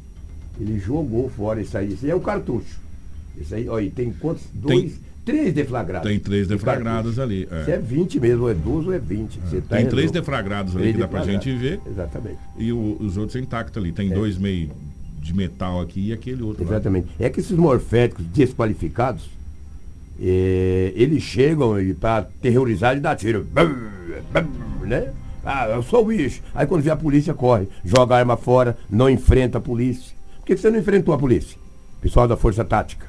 Ele 0.60 0.78
jogou 0.80 1.30
fora 1.30 1.62
isso 1.62 1.78
aí. 1.78 1.94
Isso 1.94 2.06
aí 2.06 2.12
é 2.12 2.16
o 2.16 2.20
cartucho. 2.20 2.80
Isso 3.40 3.54
aí, 3.56 3.68
olha, 3.68 3.84
aí, 3.86 3.90
tem 3.92 4.12
quantos? 4.12 4.44
Dois, 4.54 5.00
três 5.26 5.54
deflagrados. 5.54 6.10
Tem 6.10 6.20
três 6.20 6.48
de 6.48 6.54
deflagrados 6.56 7.20
ali. 7.20 7.48
é. 7.52 7.62
Isso 7.62 7.72
é 7.72 7.78
20 7.78 8.20
mesmo, 8.20 8.44
ou 8.44 8.50
é 8.52 8.54
12 8.54 8.88
ou 8.88 8.94
é 8.94 9.00
20. 9.00 9.40
Você 9.40 9.62
tá 9.62 9.78
Tem 9.78 9.86
três 9.88 10.10
deflagrados 10.12 10.74
ali 10.76 10.82
Três 10.84 10.96
que 10.96 11.02
dá 11.02 11.08
pra 11.08 11.24
gente 11.24 11.52
ver. 11.56 11.80
Exatamente. 11.88 12.38
E 12.58 12.72
o- 12.72 12.98
os 13.00 13.18
outros 13.18 13.36
intactos 13.36 13.82
ali. 13.82 13.92
Tem 13.92 14.10
dois 14.10 14.38
meio 14.38 14.70
de 15.22 15.34
metal 15.36 15.82
aqui 15.82 16.08
e 16.08 16.14
aquele 16.14 16.42
outro 16.42 16.64
lá. 16.64 16.72
Exatamente. 16.72 17.08
É 17.20 17.30
que 17.30 17.40
esses 17.40 17.58
morféticos 17.58 18.26
desqualificados, 18.28 19.30
é, 20.22 20.94
eles 20.96 21.24
chegam 21.24 21.76
para 22.00 22.24
terrorizar 22.42 22.98
e 22.98 23.00
dar 23.00 23.16
tiro. 23.16 23.46
Né? 24.82 25.12
Ah, 25.46 25.68
eu 25.68 25.84
sou 25.84 26.04
o 26.04 26.08
bicho. 26.08 26.42
Aí 26.54 26.66
quando 26.66 26.82
vê 26.82 26.90
a 26.90 26.96
polícia, 26.96 27.34
corre. 27.34 27.68
Joga 27.84 28.16
a 28.16 28.20
arma 28.20 28.38
fora, 28.38 28.78
não 28.90 29.10
enfrenta 29.10 29.58
a 29.58 29.62
polícia. 29.62 30.16
Por 30.40 30.46
que 30.46 30.58
você 30.58 30.70
não 30.70 30.80
enfrentou 30.80 31.14
a 31.14 31.18
polícia? 31.18 31.58
Pessoal 32.02 32.28
da 32.28 32.38
Força 32.38 32.64
Tática. 32.64 33.06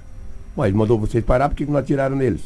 Ele 0.59 0.73
mandou 0.73 0.99
vocês 0.99 1.25
parar, 1.25 1.49
por 1.49 1.55
que 1.55 1.65
não 1.65 1.77
atiraram 1.77 2.17
neles? 2.17 2.43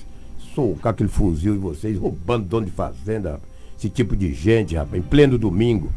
Sou 0.54 0.76
com 0.76 0.88
aquele 0.88 1.08
fuzil 1.08 1.54
de 1.54 1.58
vocês, 1.58 1.96
roubando 1.96 2.46
dono 2.46 2.66
de 2.66 2.72
fazenda. 2.72 3.40
Esse 3.78 3.88
tipo 3.88 4.14
de 4.14 4.34
gente, 4.34 4.76
rapaz, 4.76 5.02
em 5.02 5.06
pleno 5.06 5.38
domingo, 5.38 5.90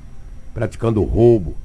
praticando 0.53 1.03
roubo. 1.03 1.55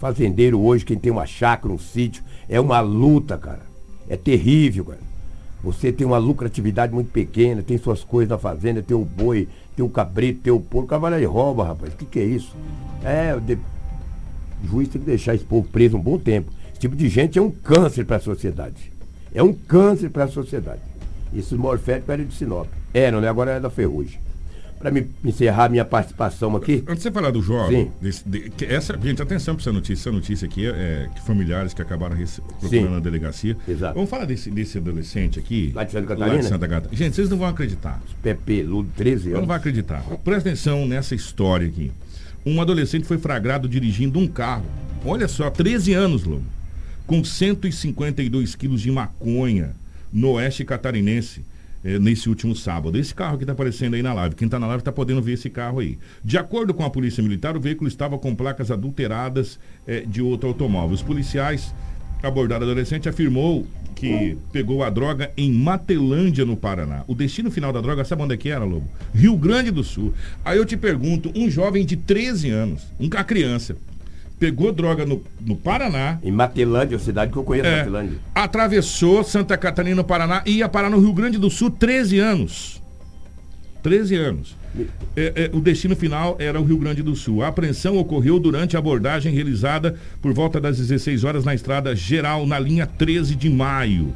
Fazendeiro 0.00 0.60
hoje, 0.60 0.84
quem 0.84 0.98
tem 0.98 1.12
uma 1.12 1.24
chácara, 1.24 1.72
um 1.72 1.78
sítio, 1.78 2.24
é 2.48 2.60
uma 2.60 2.80
luta, 2.80 3.38
cara. 3.38 3.62
É 4.08 4.16
terrível, 4.16 4.86
cara. 4.86 5.11
Você 5.62 5.92
tem 5.92 6.06
uma 6.06 6.18
lucratividade 6.18 6.92
muito 6.92 7.10
pequena, 7.12 7.62
tem 7.62 7.78
suas 7.78 8.02
coisas 8.02 8.28
na 8.30 8.38
fazenda, 8.38 8.82
tem 8.82 8.96
o 8.96 9.04
boi, 9.04 9.48
tem 9.76 9.84
o 9.84 9.88
cabrito, 9.88 10.40
tem 10.42 10.52
o 10.52 10.58
porco, 10.58 10.86
o 10.86 10.88
cara 10.88 11.00
vai 11.00 11.10
lá 11.12 11.20
e 11.20 11.24
rouba, 11.24 11.64
rapaz. 11.64 11.92
O 11.92 11.96
que, 11.96 12.04
que 12.04 12.18
é 12.18 12.24
isso? 12.24 12.54
É, 13.04 13.38
de- 13.38 13.54
o 14.64 14.66
juiz 14.68 14.88
tem 14.88 15.00
que 15.00 15.06
deixar 15.06 15.34
esse 15.34 15.44
povo 15.44 15.68
preso 15.68 15.96
um 15.96 16.00
bom 16.00 16.18
tempo. 16.18 16.50
Esse 16.72 16.80
tipo 16.80 16.96
de 16.96 17.08
gente 17.08 17.38
é 17.38 17.42
um 17.42 17.50
câncer 17.50 18.04
para 18.04 18.16
a 18.16 18.20
sociedade. 18.20 18.90
É 19.32 19.42
um 19.42 19.52
câncer 19.52 20.10
para 20.10 20.24
a 20.24 20.28
sociedade. 20.28 20.80
Esses 21.34 21.52
morféticos 21.52 22.08
eram 22.10 22.24
de 22.24 22.34
Sinop. 22.34 22.66
Eram, 22.92 23.20
né? 23.20 23.28
Agora 23.28 23.52
é 23.52 23.60
da 23.60 23.70
Ferrugem. 23.70 24.18
Para 24.82 24.90
me 24.90 25.06
encerrar 25.24 25.68
minha 25.68 25.84
participação 25.84 26.56
aqui, 26.56 26.82
Antes 26.86 26.96
de 26.96 27.02
você 27.04 27.10
falar 27.12 27.30
do 27.30 27.40
jovem, 27.40 27.90
desse- 28.00 28.28
de- 28.28 28.50
que 28.50 28.64
essa, 28.64 28.98
gente, 29.00 29.22
atenção 29.22 29.54
para 29.54 29.62
essa 29.62 29.72
notícia. 29.72 30.02
Essa 30.02 30.12
notícia 30.12 30.46
aqui 30.46 30.66
é, 30.66 31.08
que 31.14 31.22
familiares 31.22 31.72
que 31.72 31.80
acabaram 31.80 32.16
procurando 32.16 32.68
Sim. 32.68 32.96
a 32.96 32.98
delegacia. 33.00 33.56
Exato. 33.68 33.94
Vamos 33.94 34.10
falar 34.10 34.24
desse, 34.24 34.50
desse 34.50 34.78
adolescente 34.78 35.38
aqui. 35.38 35.70
Lá 35.74 35.84
de 35.84 35.92
Santa 35.92 36.08
Lá 36.08 36.14
de 36.14 36.20
Catarina? 36.20 36.42
Santa 36.48 36.68
Catarina. 36.68 36.96
Gente, 36.96 37.14
vocês 37.14 37.30
não 37.30 37.38
vão 37.38 37.46
acreditar. 37.48 38.02
pé 38.22 38.34
peludo, 38.34 38.88
13 38.96 39.28
Não 39.30 39.36
anos. 39.36 39.48
vai 39.48 39.56
acreditar. 39.56 40.02
Presta 40.24 40.48
atenção 40.50 40.86
nessa 40.86 41.14
história 41.14 41.66
aqui. 41.68 41.92
Um 42.44 42.60
adolescente 42.60 43.06
foi 43.06 43.18
flagrado 43.18 43.68
dirigindo 43.68 44.18
um 44.18 44.26
carro. 44.26 44.66
Olha 45.04 45.28
só, 45.28 45.48
13 45.48 45.92
anos, 45.94 46.24
Lobo. 46.24 46.42
Com 47.06 47.22
152 47.22 48.54
quilos 48.56 48.80
de 48.80 48.90
maconha 48.90 49.74
no 50.12 50.32
oeste 50.32 50.64
catarinense. 50.64 51.44
Eh, 51.84 51.98
nesse 51.98 52.28
último 52.28 52.54
sábado. 52.54 52.96
Esse 52.98 53.14
carro 53.14 53.36
que 53.36 53.44
está 53.44 53.52
aparecendo 53.52 53.94
aí 53.94 54.02
na 54.02 54.12
live. 54.12 54.34
Quem 54.34 54.46
está 54.46 54.58
na 54.58 54.66
live 54.66 54.80
está 54.80 54.92
podendo 54.92 55.22
ver 55.22 55.32
esse 55.32 55.50
carro 55.50 55.80
aí. 55.80 55.98
De 56.24 56.38
acordo 56.38 56.72
com 56.74 56.84
a 56.84 56.90
Polícia 56.90 57.22
Militar, 57.22 57.56
o 57.56 57.60
veículo 57.60 57.88
estava 57.88 58.18
com 58.18 58.34
placas 58.34 58.70
adulteradas 58.70 59.58
eh, 59.86 60.04
de 60.06 60.22
outro 60.22 60.48
automóvel. 60.48 60.94
Os 60.94 61.02
policiais 61.02 61.74
abordaram 62.22 62.66
o 62.66 62.70
adolescente 62.70 63.08
afirmou 63.08 63.66
que 63.94 64.36
pegou 64.50 64.82
a 64.82 64.90
droga 64.90 65.30
em 65.36 65.52
Matelândia, 65.52 66.44
no 66.44 66.56
Paraná. 66.56 67.04
O 67.06 67.14
destino 67.14 67.52
final 67.52 67.72
da 67.72 67.80
droga, 67.80 68.04
sabe 68.04 68.22
onde 68.22 68.34
é 68.34 68.36
que 68.36 68.48
era, 68.48 68.64
Lobo? 68.64 68.88
Rio 69.14 69.36
Grande 69.36 69.70
do 69.70 69.84
Sul. 69.84 70.12
Aí 70.44 70.58
eu 70.58 70.66
te 70.66 70.76
pergunto, 70.76 71.30
um 71.36 71.48
jovem 71.48 71.86
de 71.86 71.96
13 71.96 72.50
anos, 72.50 72.82
um 72.98 73.06
uma 73.06 73.22
criança, 73.22 73.76
pegou 74.42 74.72
droga 74.72 75.06
no, 75.06 75.22
no 75.40 75.54
Paraná, 75.54 76.18
Em 76.20 76.32
Matelândia, 76.32 76.96
a 76.96 77.00
cidade 77.00 77.30
que 77.30 77.38
eu 77.38 77.44
conheço, 77.44 77.68
é, 77.68 77.78
Matelândia. 77.78 78.18
atravessou 78.34 79.22
Santa 79.22 79.56
Catarina, 79.56 79.94
no 79.94 80.02
Paraná, 80.02 80.42
e 80.44 80.56
ia 80.56 80.68
parar 80.68 80.90
no 80.90 80.98
Rio 80.98 81.12
Grande 81.12 81.38
do 81.38 81.48
Sul 81.48 81.70
13 81.70 82.18
anos. 82.18 82.82
13 83.84 84.16
anos. 84.16 84.56
É, 85.16 85.50
é, 85.52 85.56
o 85.56 85.60
destino 85.60 85.94
final 85.94 86.34
era 86.40 86.60
o 86.60 86.64
Rio 86.64 86.76
Grande 86.76 87.04
do 87.04 87.14
Sul. 87.14 87.40
A 87.44 87.48
apreensão 87.48 87.96
ocorreu 87.96 88.40
durante 88.40 88.74
a 88.74 88.80
abordagem 88.80 89.32
realizada 89.32 89.94
por 90.20 90.32
volta 90.32 90.60
das 90.60 90.78
16 90.78 91.22
horas 91.22 91.44
na 91.44 91.54
estrada 91.54 91.94
geral, 91.94 92.44
na 92.44 92.58
linha 92.58 92.84
13 92.84 93.36
de 93.36 93.48
maio. 93.48 94.12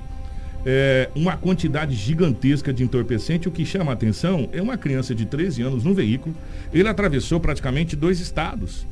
É, 0.65 1.09
uma 1.15 1.37
quantidade 1.37 1.95
gigantesca 1.95 2.73
de 2.73 2.83
entorpecente. 2.83 3.47
O 3.47 3.53
que 3.53 3.65
chama 3.65 3.93
a 3.93 3.95
atenção 3.95 4.49
é 4.53 4.61
uma 4.61 4.77
criança 4.77 5.15
de 5.15 5.25
13 5.25 5.63
anos 5.63 5.85
no 5.85 5.95
veículo. 5.95 6.35
Ele 6.75 6.89
atravessou 6.89 7.39
praticamente 7.39 7.95
dois 7.95 8.19
estados. 8.19 8.85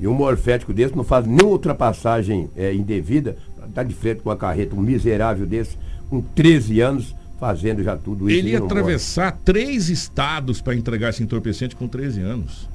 E 0.00 0.08
um 0.08 0.14
morfético 0.14 0.72
desse 0.72 0.96
não 0.96 1.04
faz 1.04 1.26
nenhuma 1.26 1.52
ultrapassagem 1.52 2.48
é, 2.56 2.72
indevida, 2.72 3.36
tá 3.74 3.82
de 3.82 3.94
frente 3.94 4.22
com 4.22 4.30
a 4.30 4.36
carreta, 4.36 4.74
um 4.74 4.80
miserável 4.80 5.46
desse, 5.46 5.76
com 6.08 6.22
13 6.22 6.80
anos, 6.80 7.14
fazendo 7.38 7.82
já 7.82 7.96
tudo 7.98 8.30
isso. 8.30 8.38
Ele 8.38 8.50
ia 8.50 8.60
não 8.60 8.66
morre. 8.66 8.80
atravessar 8.80 9.38
três 9.44 9.90
estados 9.90 10.62
para 10.62 10.74
entregar 10.74 11.10
esse 11.10 11.22
entorpecente 11.22 11.76
com 11.76 11.86
13 11.86 12.22
anos. 12.22 12.69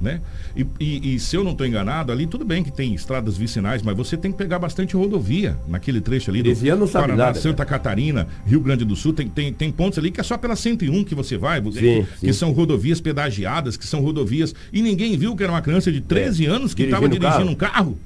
Né? 0.00 0.20
E, 0.54 0.66
e- 0.78 1.14
e 1.14 1.18
se 1.20 1.34
eu 1.36 1.42
não 1.42 1.52
estou 1.52 1.66
enganado, 1.66 2.12
ali 2.12 2.26
tudo 2.26 2.44
bem 2.44 2.62
que 2.62 2.70
tem 2.70 2.94
estradas 2.94 3.36
vicinais, 3.36 3.80
mas 3.82 3.96
você 3.96 4.16
tem 4.16 4.30
que 4.30 4.36
pegar 4.36 4.58
bastante 4.58 4.94
rodovia 4.94 5.56
naquele 5.66 6.00
trecho 6.00 6.30
ali. 6.30 6.40
do 6.40 6.44
13 6.44 6.68
anos 6.68 6.80
não 6.80 6.86
sabe 6.86 7.06
Paraná, 7.06 7.24
nada, 7.26 7.40
Santa 7.40 7.64
Catarina, 7.64 8.28
Rio 8.46 8.60
Grande 8.60 8.84
do 8.84 8.94
Sul, 8.94 9.12
tem, 9.12 9.28
tem, 9.28 9.52
tem 9.52 9.72
pontos 9.72 9.98
ali 9.98 10.10
que 10.10 10.20
é 10.20 10.22
só 10.24 10.36
pela 10.36 10.54
101 10.54 11.02
que 11.04 11.14
você 11.14 11.38
vai, 11.38 11.62
Sim, 11.62 12.06
que, 12.20 12.26
sim. 12.26 12.32
são 12.32 12.52
rodovias 12.52 13.00
pedagiadas, 13.00 13.76
que 13.76 13.86
são 13.86 14.00
rodovias. 14.00 14.54
E 14.72 14.82
ninguém 14.82 15.16
viu 15.16 15.34
que 15.34 15.42
era 15.42 15.52
uma 15.52 15.62
criança 15.62 15.90
de 15.90 16.00
13 16.00 16.44
anos 16.46 16.74
que 16.74 16.82
estava 16.82 17.06
É. 17.06 17.08
Dirigindo 17.08 17.26
dirigindo 17.32 17.50
um 17.50 17.54
carro 17.54 17.98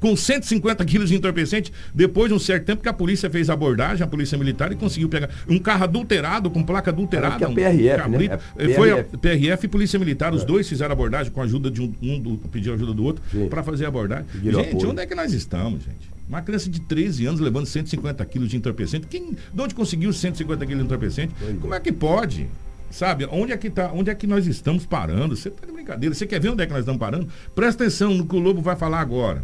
com 0.00 0.16
150 0.16 0.84
quilos 0.84 1.10
de 1.10 1.16
entorpecente, 1.16 1.72
depois 1.94 2.28
de 2.30 2.34
um 2.34 2.38
certo 2.38 2.64
tempo 2.64 2.82
que 2.82 2.88
a 2.88 2.92
polícia 2.92 3.28
fez 3.30 3.50
a 3.50 3.52
abordagem, 3.52 4.02
a 4.02 4.06
polícia 4.06 4.36
militar, 4.38 4.72
e 4.72 4.76
conseguiu 4.76 5.08
pegar 5.08 5.28
um 5.48 5.58
carro 5.58 5.84
adulterado, 5.84 6.50
com 6.50 6.62
placa 6.62 6.90
adulterada. 6.90 7.48
Um 7.48 7.54
que 7.54 7.60
é 7.60 7.70
PRF, 7.70 7.96
cabrito. 8.02 8.34
né? 8.34 8.40
É 8.58 8.64
Eh, 8.70 8.74
Foi 8.74 8.90
a 8.90 9.04
PRF. 9.04 9.18
PRF 9.18 9.66
e 9.66 9.68
Polícia 9.68 9.98
Militar, 9.98 10.32
os 10.34 10.42
dois 10.44 10.68
fizeram 10.68 10.92
abordagem 10.92 11.30
com 11.32 11.40
a 11.40 11.44
ajuda 11.44 11.70
de 11.70 11.82
um, 11.82 11.92
um 12.02 12.18
do, 12.18 12.38
pediu 12.48 12.72
ajuda 12.74 12.92
do 12.94 13.04
outro, 13.04 13.22
para 13.48 13.62
fazer 13.62 13.84
a 13.84 13.88
abordagem. 13.88 14.24
Pediram 14.32 14.60
gente, 14.64 14.74
apoio. 14.74 14.90
onde 14.90 15.02
é 15.02 15.06
que 15.06 15.14
nós 15.14 15.32
estamos, 15.32 15.82
gente? 15.84 16.10
Uma 16.28 16.40
criança 16.42 16.70
de 16.70 16.80
13 16.80 17.26
anos 17.26 17.40
levando 17.40 17.66
150 17.66 18.24
quilos 18.24 18.48
de 18.48 18.56
entorpecente. 18.56 19.06
Quem, 19.08 19.32
de 19.32 19.60
onde 19.60 19.74
conseguiu 19.74 20.12
150 20.12 20.64
quilos 20.64 20.80
de 20.80 20.86
entorpecente? 20.86 21.34
Como 21.60 21.74
é 21.74 21.80
que 21.80 21.90
pode? 21.92 22.48
Sabe, 22.90 23.26
onde 23.30 23.52
é 23.52 23.56
que 23.56 23.68
tá, 23.70 23.90
onde 23.92 24.10
é 24.10 24.14
que 24.14 24.26
nós 24.26 24.46
estamos 24.46 24.86
parando? 24.86 25.36
Você 25.36 25.50
tá 25.50 25.66
de 25.66 25.72
brincadeira. 25.72 26.14
Você 26.14 26.26
quer 26.26 26.40
ver 26.40 26.48
onde 26.48 26.62
é 26.62 26.66
que 26.66 26.72
nós 26.72 26.80
estamos 26.80 26.98
parando? 26.98 27.28
Presta 27.54 27.84
atenção 27.84 28.14
no 28.14 28.24
que 28.26 28.34
o 28.34 28.38
Lobo 28.38 28.60
vai 28.60 28.74
falar 28.76 29.00
agora. 29.00 29.42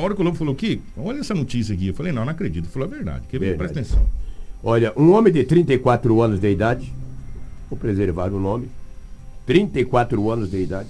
A 0.00 0.02
hora 0.02 0.14
que 0.14 0.22
o 0.22 0.24
Lobo 0.24 0.36
falou 0.38 0.54
que, 0.54 0.80
olha 0.96 1.20
essa 1.20 1.34
notícia 1.34 1.74
aqui. 1.74 1.88
Eu 1.88 1.94
falei, 1.94 2.10
não, 2.10 2.24
não 2.24 2.32
acredito. 2.32 2.64
Ele 2.64 2.72
falou 2.72 2.88
a 2.88 2.90
verdade. 2.90 3.24
Quer 3.28 3.38
ver? 3.38 3.56
Verdade. 3.56 3.72
Presta 3.72 3.94
atenção. 3.96 4.10
Olha, 4.64 4.92
um 4.96 5.12
homem 5.12 5.30
de 5.30 5.44
34 5.44 6.22
anos 6.22 6.40
de 6.40 6.50
idade, 6.50 6.90
vou 7.68 7.78
preservar 7.78 8.32
o 8.32 8.40
nome, 8.40 8.68
34 9.44 10.30
anos 10.30 10.50
de 10.50 10.56
idade, 10.56 10.88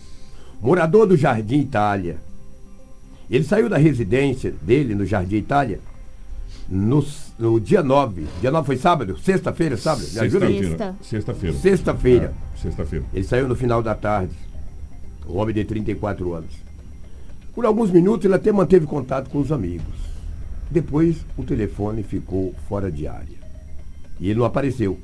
morador 0.61 1.09
do 1.09 1.17
Jardim 1.17 1.59
Itália. 1.61 2.19
Ele 3.29 3.43
saiu 3.43 3.69
da 3.69 3.79
residência 3.79 4.55
dele 4.63 4.95
no 4.95 5.05
Jardim 5.05 5.37
Itália 5.37 5.81
no, 6.69 7.05
no 7.37 7.61
dia 7.61 7.83
9. 7.83 8.27
Dia 8.41 8.53
9 8.53 8.67
foi 8.67 8.77
sábado? 8.77 9.19
Sexta-feira, 9.19 9.77
sábado? 9.77 10.07
Me 10.13 10.21
ajuda 10.21 10.47
aí. 10.47 10.57
Sexta-feira. 10.63 10.97
Sexta-feira. 11.03 11.57
Sexta-feira. 11.57 12.35
É, 12.55 12.59
Sexta-feira. 12.61 13.05
Ele 13.13 13.25
saiu 13.25 13.49
no 13.49 13.57
final 13.57 13.83
da 13.83 13.95
tarde. 13.95 14.35
Um 15.29 15.37
homem 15.37 15.55
de 15.55 15.65
34 15.65 16.33
anos. 16.33 16.70
Por 17.55 17.67
alguns 17.67 17.91
minutos 17.91 18.25
ele 18.25 18.35
até 18.35 18.53
manteve 18.53 18.87
contato 18.87 19.29
com 19.31 19.39
os 19.39 19.51
amigos. 19.51 19.95
Depois 20.71 21.25
o 21.37 21.43
telefone 21.43 22.03
ficou 22.03 22.55
fora 22.69 22.91
de 22.91 23.07
área. 23.07 23.39
E 24.21 24.31
ele 24.31 24.39
não 24.39 24.47
apareceu. 24.47 24.99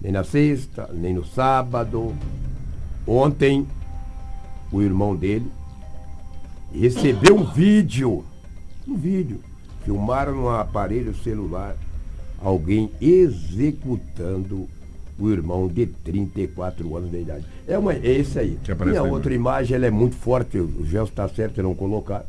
Nem 0.00 0.12
na 0.12 0.24
sexta, 0.24 0.88
nem 0.92 1.14
no 1.14 1.24
sábado. 1.24 2.14
Ontem, 3.06 3.66
o 4.70 4.80
irmão 4.80 5.14
dele 5.14 5.50
recebeu 6.72 7.36
um 7.36 7.44
vídeo. 7.44 8.24
Um 8.88 8.96
vídeo. 8.96 9.40
Filmaram 9.84 10.34
no 10.34 10.48
aparelho 10.48 11.14
celular 11.14 11.76
alguém 12.40 12.90
executando 13.00 14.68
o 15.18 15.30
irmão 15.30 15.68
de 15.68 15.86
34 15.86 16.96
anos 16.96 17.10
de 17.10 17.20
idade. 17.20 17.44
É, 17.66 17.78
uma, 17.78 17.92
é 17.92 18.00
esse 18.06 18.38
aí. 18.38 18.58
E 18.66 18.96
a 18.96 19.02
aí, 19.02 19.10
outra 19.10 19.30
né? 19.30 19.36
imagem 19.36 19.76
ela 19.76 19.86
é 19.86 19.90
muito 19.90 20.16
forte, 20.16 20.58
o 20.58 20.84
Gelson 20.84 21.10
está 21.10 21.28
certo 21.28 21.60
em 21.60 21.62
não 21.62 21.74
colocar. 21.74 22.24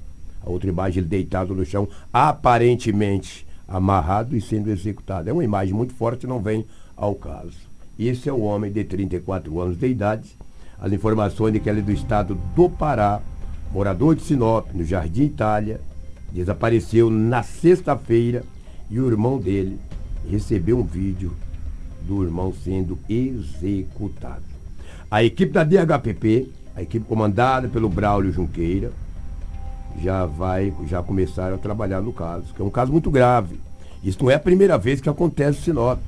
A 0.46 0.50
outra 0.50 0.69
imagem 0.69 1.00
ele 1.00 1.08
deitado 1.08 1.56
no 1.56 1.65
chão, 1.65 1.88
aparentemente 2.12 3.46
amarrado 3.67 4.36
e 4.36 4.41
sendo 4.41 4.69
executado. 4.69 5.30
É 5.30 5.34
uma 5.34 5.43
imagem 5.43 5.74
muito 5.74 5.93
forte, 5.93 6.28
não 6.28 6.41
vem 6.41 6.65
ao 6.96 7.15
caso. 7.15 7.58
Esse 7.98 8.28
é 8.28 8.34
o 8.34 8.41
homem 8.41 8.72
de 8.72 8.84
34 8.84 9.60
anos 9.62 9.78
de 9.78 9.88
idade. 9.88 10.30
As 10.80 10.91
informações 10.91 11.54
de 11.54 11.60
que 11.60 11.69
ele 11.69 11.80
é 11.80 11.84
do 11.84 11.91
estado 11.91 12.38
do 12.56 12.69
Pará 12.69 13.22
morador 13.74 14.15
de 14.15 14.22
Sinop, 14.22 14.67
no 14.72 14.86
Jardim 14.86 15.24
Itália, 15.24 15.82
desapareceu 16.32 17.10
na 17.10 17.41
sexta-feira 17.41 18.43
e 18.89 19.00
o 19.00 19.08
irmão 19.08 19.39
dele 19.39 19.80
recebeu 20.30 20.78
um 20.78 20.84
vídeo 20.84 21.34
do 22.08 22.24
irmão 22.24 22.54
sendo 22.63 22.98
executado. 23.10 24.44
A 25.10 25.24
equipe 25.24 25.52
da 25.52 25.63
DHPP, 25.63 26.50
a 26.76 26.82
equipe 26.82 27.06
comandada 27.06 27.68
pelo 27.68 27.88
Braulio 27.89 28.32
Junqueira, 28.32 28.92
já 30.02 30.26
vai, 30.26 30.74
já 30.88 31.04
começaram 31.04 31.56
a 31.56 31.60
trabalhar 31.60 32.02
no 32.02 32.12
caso, 32.12 32.54
que 32.54 32.62
é 32.62 32.66
um 32.66 32.70
caso 32.70 32.92
muito 32.92 33.12
grave. 33.12 33.60
Isso 34.04 34.24
não 34.24 34.32
é 34.32 34.36
a 34.36 34.39
primeira 34.39 34.78
vez 34.78 35.00
que 35.00 35.10
acontece 35.10 35.60
em 35.60 35.62
Sinop. 35.62 36.00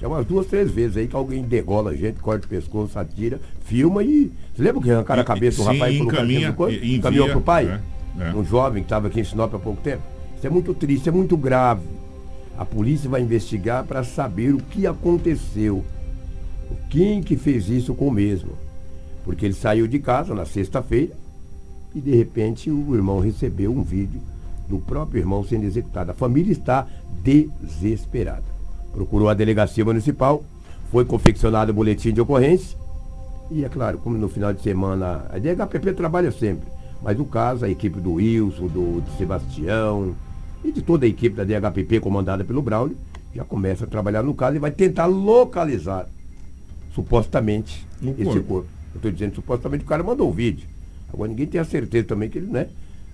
Já 0.00 0.08
umas 0.08 0.24
duas, 0.24 0.46
três 0.46 0.70
vezes 0.70 0.96
aí 0.96 1.06
que 1.06 1.14
alguém 1.14 1.42
degola 1.42 1.90
a 1.90 1.94
gente, 1.94 2.18
corta 2.20 2.46
o 2.46 2.48
pescoço, 2.48 2.98
atira, 2.98 3.38
filma 3.64 4.02
e. 4.02 4.32
Você 4.56 4.62
lembra 4.62 4.82
que 4.82 4.90
arrancaram 4.90 5.20
a 5.20 5.24
cabeça 5.24 5.58
do 5.58 5.64
rapaz 5.64 5.94
e 5.94 5.98
encaminha, 5.98 6.56
e 6.70 6.96
encaminhou 6.96 7.28
pro 7.28 7.40
pai? 7.42 7.80
É, 8.18 8.30
é. 8.30 8.34
Um 8.34 8.42
jovem 8.42 8.82
que 8.82 8.86
estava 8.86 9.08
aqui 9.08 9.20
em 9.20 9.24
Sinop 9.24 9.54
há 9.54 9.58
pouco 9.58 9.82
tempo. 9.82 10.02
Isso 10.36 10.46
é 10.46 10.50
muito 10.50 10.72
triste, 10.72 11.10
é 11.10 11.12
muito 11.12 11.36
grave. 11.36 11.82
A 12.60 12.64
polícia 12.66 13.08
vai 13.08 13.22
investigar 13.22 13.86
para 13.86 14.04
saber 14.04 14.52
o 14.52 14.58
que 14.58 14.86
aconteceu. 14.86 15.82
Quem 16.90 17.22
que 17.22 17.34
fez 17.34 17.70
isso 17.70 17.94
com 17.94 18.08
o 18.08 18.12
mesmo. 18.12 18.50
Porque 19.24 19.46
ele 19.46 19.54
saiu 19.54 19.86
de 19.86 19.98
casa 19.98 20.34
na 20.34 20.44
sexta-feira 20.44 21.14
e 21.94 22.02
de 22.02 22.14
repente 22.14 22.70
o 22.70 22.94
irmão 22.94 23.18
recebeu 23.18 23.72
um 23.72 23.82
vídeo 23.82 24.20
do 24.68 24.78
próprio 24.78 25.20
irmão 25.20 25.42
sendo 25.42 25.64
executado. 25.64 26.10
A 26.10 26.14
família 26.14 26.52
está 26.52 26.86
desesperada. 27.22 28.44
Procurou 28.92 29.30
a 29.30 29.34
delegacia 29.34 29.82
municipal, 29.82 30.44
foi 30.90 31.06
confeccionado 31.06 31.72
o 31.72 31.74
boletim 31.74 32.12
de 32.12 32.20
ocorrência 32.20 32.76
e 33.50 33.64
é 33.64 33.70
claro, 33.70 33.96
como 33.96 34.18
no 34.18 34.28
final 34.28 34.52
de 34.52 34.60
semana, 34.60 35.24
a 35.30 35.38
DHPP 35.38 35.94
trabalha 35.94 36.30
sempre, 36.30 36.68
mas 37.02 37.16
no 37.16 37.24
caso 37.24 37.64
a 37.64 37.70
equipe 37.70 37.98
do 37.98 38.12
Wilson, 38.12 38.66
do, 38.66 39.00
do 39.00 39.16
Sebastião 39.16 40.14
e 40.64 40.72
de 40.72 40.82
toda 40.82 41.06
a 41.06 41.08
equipe 41.08 41.36
da 41.36 41.44
DHPP 41.44 42.00
comandada 42.00 42.44
pelo 42.44 42.62
Braulio 42.62 42.96
já 43.34 43.44
começa 43.44 43.84
a 43.84 43.86
trabalhar 43.86 44.22
no 44.22 44.34
caso 44.34 44.56
e 44.56 44.58
vai 44.58 44.70
tentar 44.70 45.06
localizar 45.06 46.06
supostamente 46.94 47.86
no 48.00 48.12
esse 48.12 48.24
corpo. 48.24 48.42
corpo. 48.42 48.68
Eu 48.92 48.96
estou 48.96 49.10
dizendo 49.10 49.34
supostamente 49.36 49.84
o 49.84 49.86
cara 49.86 50.02
mandou 50.02 50.28
o 50.28 50.32
vídeo. 50.32 50.66
Agora 51.12 51.28
ninguém 51.28 51.46
tem 51.46 51.60
a 51.60 51.64
certeza 51.64 52.08
também 52.08 52.28
que 52.28 52.38
ele, 52.38 52.48
né? 52.48 52.66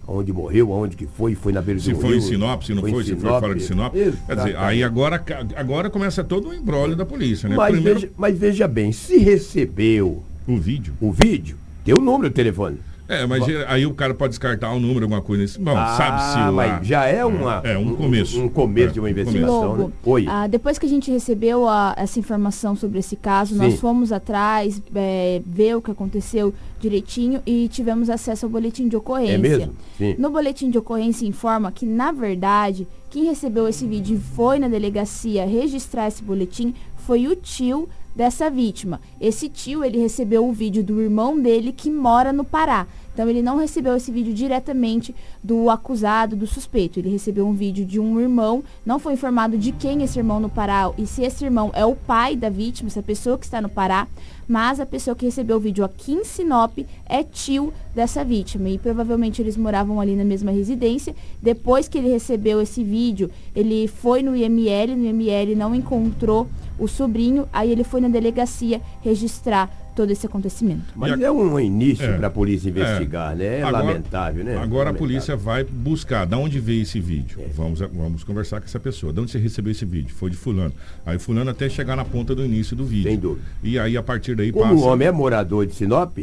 Onde 0.09 0.32
morreu, 0.32 0.72
aonde 0.72 0.96
que 0.96 1.06
foi, 1.06 1.35
foi 1.35 1.52
na 1.52 1.61
beira 1.61 1.80
se 1.80 1.92
do 1.92 1.98
foi 1.98 2.12
rio. 2.12 2.20
Se 2.20 2.28
foi 2.28 2.37
em 2.37 2.38
Sinop, 2.38 2.62
se 2.62 2.74
não 2.74 2.82
foi, 2.82 3.04
se 3.04 3.16
foi 3.16 3.28
fora 3.28 3.54
de 3.54 3.62
Sinop. 3.62 3.94
Exatamente. 3.94 4.26
Quer 4.26 4.37
dizer, 4.37 4.56
aí 4.56 4.82
agora, 4.85 5.22
agora 5.56 5.90
começa 5.90 6.22
todo 6.22 6.48
o 6.48 6.54
embrólio 6.54 6.94
da 6.94 7.04
polícia, 7.04 7.48
né? 7.48 7.56
Mas, 7.56 7.72
Primeiro... 7.72 8.00
veja, 8.00 8.12
mas 8.16 8.38
veja 8.38 8.68
bem, 8.68 8.92
se 8.92 9.18
recebeu 9.18 10.22
o 10.46 10.56
vídeo, 10.56 10.94
o 11.00 11.11
vídeo, 11.11 11.56
tem 11.85 11.92
o 11.92 12.00
número 12.00 12.30
do 12.30 12.35
telefone. 12.35 12.78
É, 13.09 13.25
mas 13.27 13.42
aí 13.69 13.87
o 13.87 13.95
cara 13.95 14.14
pode 14.14 14.31
descartar 14.31 14.73
um 14.73 14.81
número, 14.81 15.05
alguma 15.05 15.23
coisa 15.23 15.45
assim. 15.45 15.62
Bom, 15.62 15.77
ah, 15.77 15.97
sabe-se 15.97 16.51
lá. 16.51 16.83
Já 16.83 17.07
é 17.07 17.25
uma. 17.25 17.61
É, 17.64 17.79
um 17.79 17.95
começo. 17.95 18.40
Um, 18.40 18.45
um 18.45 18.49
começo 18.49 18.88
é, 18.88 18.92
de 18.92 19.01
uma 19.01 19.11
investigação. 19.11 19.69
Logo, 19.69 19.88
né? 19.88 19.92
Oi. 20.05 20.27
Ah, 20.29 20.47
depois 20.47 20.79
que 20.79 20.87
a 20.87 20.88
gente 20.88 21.11
recebeu 21.11 21.69
a, 21.69 21.95
essa 21.97 22.19
informação 22.19 22.75
sobre 22.75 22.99
esse 22.99 23.16
caso, 23.16 23.55
Sim. 23.55 23.61
nós 23.61 23.79
fomos 23.79 24.12
atrás, 24.12 24.83
é, 24.95 25.40
ver 25.47 25.77
o 25.77 25.83
que 25.83 25.90
aconteceu 25.90 26.53
direitinho 26.81 27.40
e 27.47 27.69
tivemos 27.69 28.11
acesso 28.11 28.47
ao 28.47 28.51
boletim 28.51 28.88
de 28.88 28.97
ocorrência. 28.97 29.35
É 29.35 29.38
mesmo? 29.38 29.73
Sim. 29.97 30.14
No 30.19 30.31
boletim 30.31 30.71
de 30.71 30.79
ocorrência 30.79 31.27
informa 31.27 31.71
que, 31.71 31.87
na 31.87 32.12
verdade, 32.12 32.87
quem 33.11 33.25
recebeu 33.25 33.69
esse 33.69 33.87
vídeo 33.87 34.16
e 34.16 34.35
foi 34.35 34.59
na 34.59 34.69
delegacia 34.69 35.47
registrar 35.47 36.09
esse 36.09 36.23
boletim 36.23 36.75
foi 36.97 37.29
o 37.29 37.37
tio 37.37 37.88
dessa 38.16 38.50
vítima. 38.50 39.00
Esse 39.20 39.48
tio, 39.48 39.85
ele 39.85 39.98
recebeu 39.98 40.48
o 40.48 40.52
vídeo 40.52 40.83
do 40.83 41.02
irmão 41.02 41.38
dele 41.38 41.70
que 41.70 41.90
mora 41.90 42.33
no 42.33 42.42
Pará. 42.42 42.87
Então 43.16 43.31
ele 43.31 43.40
não 43.40 43.57
recebeu 43.57 43.96
esse 43.96 44.12
vídeo 44.12 44.35
diretamente 44.35 45.14
do 45.42 45.70
acusado, 45.70 46.37
do 46.37 46.46
suspeito. 46.46 46.98
Ele 47.00 47.09
recebeu 47.09 47.48
um 47.48 47.55
vídeo 47.55 47.83
de 47.87 47.98
um 47.98 48.20
irmão, 48.20 48.62
não 48.85 48.98
foi 48.98 49.14
informado 49.14 49.57
de 49.57 49.72
quem 49.72 50.02
esse 50.02 50.18
irmão 50.18 50.38
no 50.38 50.50
Pará 50.50 50.92
e 50.98 51.07
se 51.07 51.22
esse 51.22 51.42
irmão 51.42 51.70
é 51.72 51.83
o 51.83 51.96
pai 51.96 52.37
da 52.37 52.50
vítima, 52.50 52.88
essa 52.88 53.02
pessoa 53.02 53.38
que 53.38 53.46
está 53.46 53.59
no 53.62 53.70
Pará, 53.70 54.07
mas 54.46 54.81
a 54.81 54.85
pessoa 54.85 55.16
que 55.16 55.24
recebeu 55.24 55.57
o 55.57 55.61
vídeo 55.61 55.83
aqui 55.83 56.12
em 56.12 56.24
Sinop 56.24 56.79
é 57.07 57.22
tio 57.22 57.72
dessa 57.94 58.22
vítima. 58.22 58.68
E 58.68 58.76
provavelmente 58.76 59.40
eles 59.40 59.57
moravam 59.57 59.98
ali 59.98 60.14
na 60.14 60.22
mesma 60.22 60.50
residência. 60.50 61.16
Depois 61.40 61.88
que 61.88 61.96
ele 61.96 62.11
recebeu 62.11 62.61
esse 62.61 62.85
vídeo, 62.85 63.31
ele 63.55 63.88
foi 63.88 64.22
no 64.22 64.37
IML, 64.37 64.94
no 64.94 65.07
IML 65.07 65.57
não 65.57 65.74
encontrou 65.74 66.46
o 66.79 66.87
sobrinho, 66.87 67.48
aí 67.50 67.72
ele 67.72 67.83
foi 67.83 68.02
na 68.02 68.09
delegacia 68.09 68.83
registrar 69.00 69.86
todo 69.96 70.11
esse 70.11 70.26
acontecimento. 70.26 70.85
Mas 70.94 71.18
é 71.18 71.30
um 71.30 71.59
início 71.59 72.04
é, 72.04 72.16
para 72.18 72.26
a 72.26 72.30
polícia 72.30 72.68
investigar, 72.68 73.32
é. 73.32 73.35
né? 73.35 73.44
É 73.59 73.62
agora, 73.62 73.85
lamentável, 73.85 74.44
né? 74.44 74.52
Agora 74.52 74.62
lamentável. 74.62 74.92
a 74.92 74.98
polícia 74.98 75.37
vai 75.37 75.64
buscar, 75.64 76.26
de 76.26 76.35
onde 76.37 76.61
veio 76.61 76.82
esse 76.82 77.00
vídeo? 77.00 77.40
É. 77.40 77.48
Vamos, 77.48 77.80
vamos 77.80 78.22
conversar 78.22 78.61
com 78.61 78.66
essa 78.66 78.78
pessoa. 78.78 79.12
De 79.12 79.20
onde 79.20 79.30
você 79.30 79.38
recebeu 79.38 79.72
esse 79.72 79.87
vídeo? 79.87 80.14
Foi 80.14 80.28
de 80.28 80.37
fulano. 80.37 80.74
Aí 81.04 81.18
fulano 81.18 81.50
até 81.50 81.68
chegar 81.68 81.96
na 81.96 82.04
ponta 82.04 82.35
do 82.35 82.44
início 82.44 82.76
do 82.76 82.85
vídeo. 82.85 83.11
Sem 83.11 83.18
dúvida. 83.18 83.46
E 83.62 83.78
aí 83.78 83.96
a 83.96 84.02
partir 84.02 84.37
daí 84.37 84.52
Como 84.52 84.64
passa... 84.64 84.74
o 84.74 84.87
homem 84.87 85.09
é 85.09 85.12
morador 85.12 85.66
de 85.66 85.74
Sinop, 85.74 86.18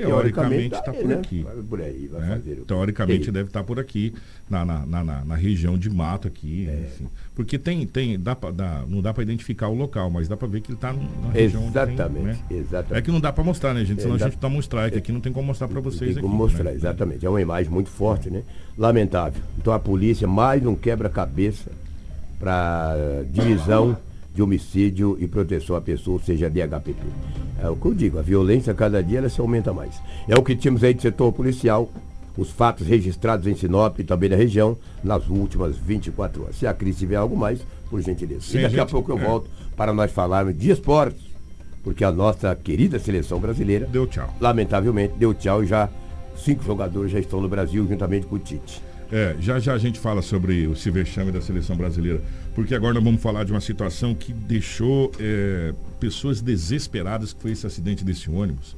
teoricamente 0.00 0.74
está 0.74 0.92
por 0.92 1.04
né? 1.04 1.14
aqui. 1.14 1.46
Por 1.68 1.80
aí, 1.80 2.10
né? 2.12 2.40
Teoricamente 2.66 3.30
deve 3.30 3.48
estar 3.48 3.60
tá 3.60 3.64
por 3.64 3.78
aqui, 3.78 4.14
na, 4.48 4.64
na, 4.64 4.86
na, 4.86 5.24
na, 5.24 5.34
região 5.34 5.78
de 5.78 5.90
mato 5.90 6.28
aqui. 6.28 6.68
É. 6.68 6.84
Assim. 6.86 7.06
Porque 7.34 7.58
tem, 7.58 7.86
tem 7.86 8.18
dá 8.18 8.34
pra, 8.34 8.50
dá, 8.50 8.84
não 8.88 9.00
dá 9.00 9.12
para 9.12 9.22
identificar 9.22 9.68
o 9.68 9.74
local, 9.74 10.10
mas 10.10 10.28
dá 10.28 10.36
para 10.36 10.48
ver 10.48 10.60
que 10.60 10.70
ele 10.70 10.76
está 10.76 10.92
na 10.92 11.30
região 11.30 11.66
Exatamente, 11.68 12.42
tem, 12.48 12.56
né? 12.58 12.62
exatamente. 12.62 12.98
É 12.98 13.02
que 13.02 13.10
não 13.10 13.20
dá 13.20 13.32
para 13.32 13.44
mostrar, 13.44 13.74
né, 13.74 13.84
gente? 13.84 14.02
Senão 14.02 14.16
Exato. 14.16 14.28
a 14.28 14.30
gente 14.32 14.40
toma 14.40 14.56
um 14.56 14.60
strike 14.60 14.98
aqui, 14.98 15.12
não 15.12 15.20
tem 15.20 15.32
como 15.32 15.46
mostrar 15.46 15.68
para 15.68 15.80
vocês 15.80 16.14
tem 16.14 16.22
como 16.22 16.34
aqui, 16.34 16.42
mostrar, 16.42 16.70
né? 16.70 16.74
exatamente. 16.74 17.24
É 17.24 17.28
uma 17.28 17.40
imagem 17.40 17.70
muito 17.70 17.90
forte, 17.90 18.30
né? 18.30 18.42
Lamentável. 18.76 19.42
Então 19.58 19.72
a 19.72 19.78
polícia 19.78 20.26
mais 20.26 20.64
um 20.64 20.74
quebra-cabeça 20.74 21.70
para 22.38 22.94
divisão 23.32 23.96
de 24.36 24.42
homicídio 24.42 25.16
e 25.18 25.26
proteção 25.26 25.74
à 25.74 25.80
pessoa, 25.80 26.18
ou 26.18 26.22
seja, 26.22 26.50
DHPP. 26.50 27.02
É 27.62 27.68
o 27.70 27.74
que 27.74 27.86
eu 27.86 27.94
digo, 27.94 28.18
a 28.18 28.22
violência 28.22 28.74
cada 28.74 29.02
dia 29.02 29.18
ela 29.18 29.30
se 29.30 29.40
aumenta 29.40 29.72
mais. 29.72 30.00
É 30.28 30.36
o 30.36 30.42
que 30.42 30.54
tínhamos 30.54 30.84
aí 30.84 30.92
de 30.92 31.00
setor 31.00 31.32
policial, 31.32 31.90
os 32.36 32.50
fatos 32.50 32.86
registrados 32.86 33.46
em 33.46 33.56
Sinop 33.56 33.98
e 33.98 34.04
também 34.04 34.28
na 34.28 34.36
região 34.36 34.76
nas 35.02 35.26
últimas 35.26 35.78
24 35.78 36.42
horas. 36.42 36.56
Se 36.56 36.66
a 36.66 36.74
Cris 36.74 36.98
tiver 36.98 37.16
algo 37.16 37.34
mais, 37.34 37.60
por 37.88 38.00
gentileza. 38.02 38.42
Sim, 38.42 38.58
e 38.58 38.62
daqui 38.62 38.74
a, 38.76 38.80
gente, 38.80 38.88
a 38.90 38.92
pouco 38.92 39.10
eu 39.10 39.18
é. 39.18 39.24
volto 39.24 39.50
para 39.74 39.94
nós 39.94 40.12
falarmos 40.12 40.56
de 40.56 40.70
esportes, 40.70 41.24
porque 41.82 42.04
a 42.04 42.12
nossa 42.12 42.54
querida 42.54 42.98
seleção 42.98 43.40
brasileira 43.40 43.86
deu 43.86 44.06
tchau. 44.06 44.28
Lamentavelmente 44.38 45.14
deu 45.16 45.32
tchau 45.32 45.64
e 45.64 45.66
já 45.66 45.88
cinco 46.36 46.62
jogadores 46.62 47.10
já 47.10 47.18
estão 47.18 47.40
no 47.40 47.48
Brasil 47.48 47.86
juntamente 47.88 48.26
com 48.26 48.36
o 48.36 48.38
Tite. 48.38 48.82
É, 49.10 49.36
já 49.38 49.58
já 49.58 49.74
a 49.74 49.78
gente 49.78 49.98
fala 50.00 50.20
sobre 50.20 50.66
o 50.66 50.74
se 50.74 50.90
vexame 50.90 51.30
da 51.30 51.40
seleção 51.40 51.76
brasileira, 51.76 52.20
porque 52.54 52.74
agora 52.74 52.94
nós 52.94 53.04
vamos 53.04 53.22
falar 53.22 53.44
de 53.44 53.52
uma 53.52 53.60
situação 53.60 54.14
que 54.14 54.32
deixou 54.32 55.12
é, 55.20 55.72
pessoas 56.00 56.40
desesperadas, 56.40 57.32
que 57.32 57.40
foi 57.40 57.52
esse 57.52 57.66
acidente 57.66 58.04
desse 58.04 58.28
ônibus, 58.28 58.76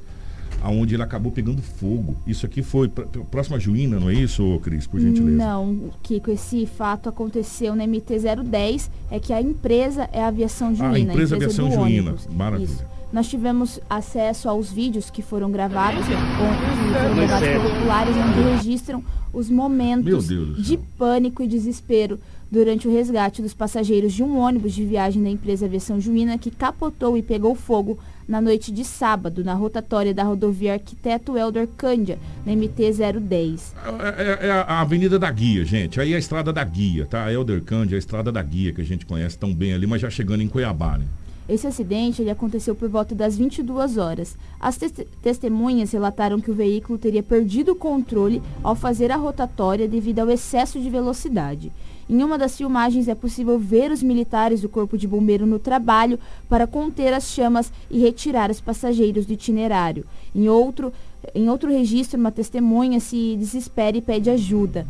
aonde 0.61 0.95
ele 0.95 1.03
acabou 1.03 1.31
pegando 1.31 1.61
fogo. 1.61 2.15
Isso 2.27 2.45
aqui 2.45 2.61
foi 2.61 2.87
pra, 2.87 3.05
próxima 3.31 3.59
Juína, 3.59 3.99
não 3.99 4.09
é 4.09 4.13
isso, 4.13 4.59
Cris, 4.61 4.85
por 4.85 4.99
gentileza? 4.99 5.37
Não, 5.37 5.91
Kiko, 6.03 6.29
esse 6.31 6.65
fato 6.65 7.09
aconteceu 7.09 7.75
na 7.75 7.85
MT-010, 7.85 8.89
é 9.09 9.19
que 9.19 9.33
a 9.33 9.41
empresa 9.41 10.07
é 10.13 10.21
a 10.21 10.27
Aviação 10.27 10.75
Juína. 10.75 10.89
Ah, 10.89 10.95
a 10.95 10.99
empresa, 10.99 11.35
a 11.35 11.37
empresa 11.37 11.63
Aviação 11.63 11.71
Juína, 11.71 12.15
maravilha. 12.31 12.65
Isso. 12.65 12.98
Nós 13.11 13.27
tivemos 13.27 13.79
acesso 13.89 14.47
aos 14.47 14.71
vídeos 14.71 15.09
que 15.09 15.21
foram 15.21 15.51
gravados, 15.51 16.05
foram 16.05 17.15
gravados 17.15 17.49
por 17.49 17.71
populares, 17.71 18.15
onde 18.15 18.55
registram 18.55 19.03
os 19.33 19.49
momentos 19.49 20.27
de 20.27 20.77
pânico 20.97 21.41
e 21.41 21.47
desespero 21.47 22.19
durante 22.51 22.87
o 22.87 22.91
resgate 22.91 23.41
dos 23.41 23.53
passageiros 23.53 24.13
de 24.13 24.23
um 24.23 24.37
ônibus 24.37 24.73
de 24.73 24.83
viagem 24.83 25.21
da 25.21 25.29
empresa 25.29 25.65
Aviação 25.65 25.99
Juína 25.99 26.37
que 26.37 26.49
capotou 26.49 27.17
e 27.17 27.21
pegou 27.21 27.53
fogo 27.53 27.99
na 28.27 28.39
noite 28.39 28.71
de 28.71 28.85
sábado, 28.85 29.43
na 29.43 29.53
rotatória 29.55 30.13
da 30.13 30.23
rodovia 30.23 30.73
Arquiteto 30.73 31.35
Elder 31.35 31.67
Cândia, 31.75 32.19
na 32.45 32.53
MT-010. 32.53 33.73
É, 33.99 34.45
é, 34.45 34.47
é, 34.47 34.51
a 34.51 34.81
Avenida 34.81 35.17
da 35.17 35.31
Guia, 35.31 35.65
gente. 35.65 35.99
Aí 35.99 36.13
é 36.13 36.15
a 36.15 36.19
Estrada 36.19 36.53
da 36.53 36.63
Guia, 36.63 37.07
tá? 37.07 37.31
Elder 37.31 37.61
Cândia, 37.63 37.95
a 37.95 37.99
Estrada 37.99 38.31
da 38.31 38.41
Guia, 38.41 38.71
que 38.71 38.81
a 38.81 38.85
gente 38.85 39.05
conhece 39.05 39.37
tão 39.37 39.53
bem 39.53 39.73
ali, 39.73 39.87
mas 39.87 40.01
já 40.01 40.11
chegando 40.11 40.43
em 40.43 40.47
Cuiabá, 40.47 40.99
né? 40.99 41.05
Esse 41.49 41.65
acidente 41.65 42.21
ele 42.21 42.29
aconteceu 42.29 42.75
por 42.75 42.87
volta 42.87 43.15
das 43.15 43.35
22 43.35 43.97
horas. 43.97 44.37
As 44.59 44.77
te 44.77 44.87
testemunhas 45.19 45.91
relataram 45.91 46.39
que 46.39 46.51
o 46.51 46.53
veículo 46.53 46.99
teria 46.99 47.23
perdido 47.23 47.71
o 47.71 47.75
controle 47.75 48.39
ao 48.63 48.75
fazer 48.75 49.11
a 49.11 49.15
rotatória 49.15 49.87
devido 49.87 50.19
ao 50.19 50.29
excesso 50.29 50.79
de 50.79 50.87
velocidade. 50.91 51.71
Em 52.07 52.23
uma 52.23 52.37
das 52.37 52.55
filmagens 52.55 53.07
é 53.07 53.15
possível 53.15 53.57
ver 53.57 53.91
os 53.91 54.03
militares 54.03 54.61
do 54.61 54.69
Corpo 54.69 54.95
de 54.95 55.07
Bombeiro 55.07 55.47
no 55.47 55.57
trabalho 55.57 56.19
para 56.47 56.67
conter 56.67 57.13
as 57.13 57.31
chamas 57.31 57.73
e 57.89 57.99
retirar 57.99 58.51
os 58.51 58.61
passageiros 58.61 59.25
do 59.25 59.33
itinerário. 59.33 60.05
Em 60.35 60.47
outro, 60.47 60.93
em 61.33 61.49
outro 61.49 61.71
registro, 61.71 62.19
uma 62.19 62.31
testemunha 62.31 62.99
se 62.99 63.35
desespera 63.35 63.97
e 63.97 64.01
pede 64.01 64.29
ajuda. 64.29 64.85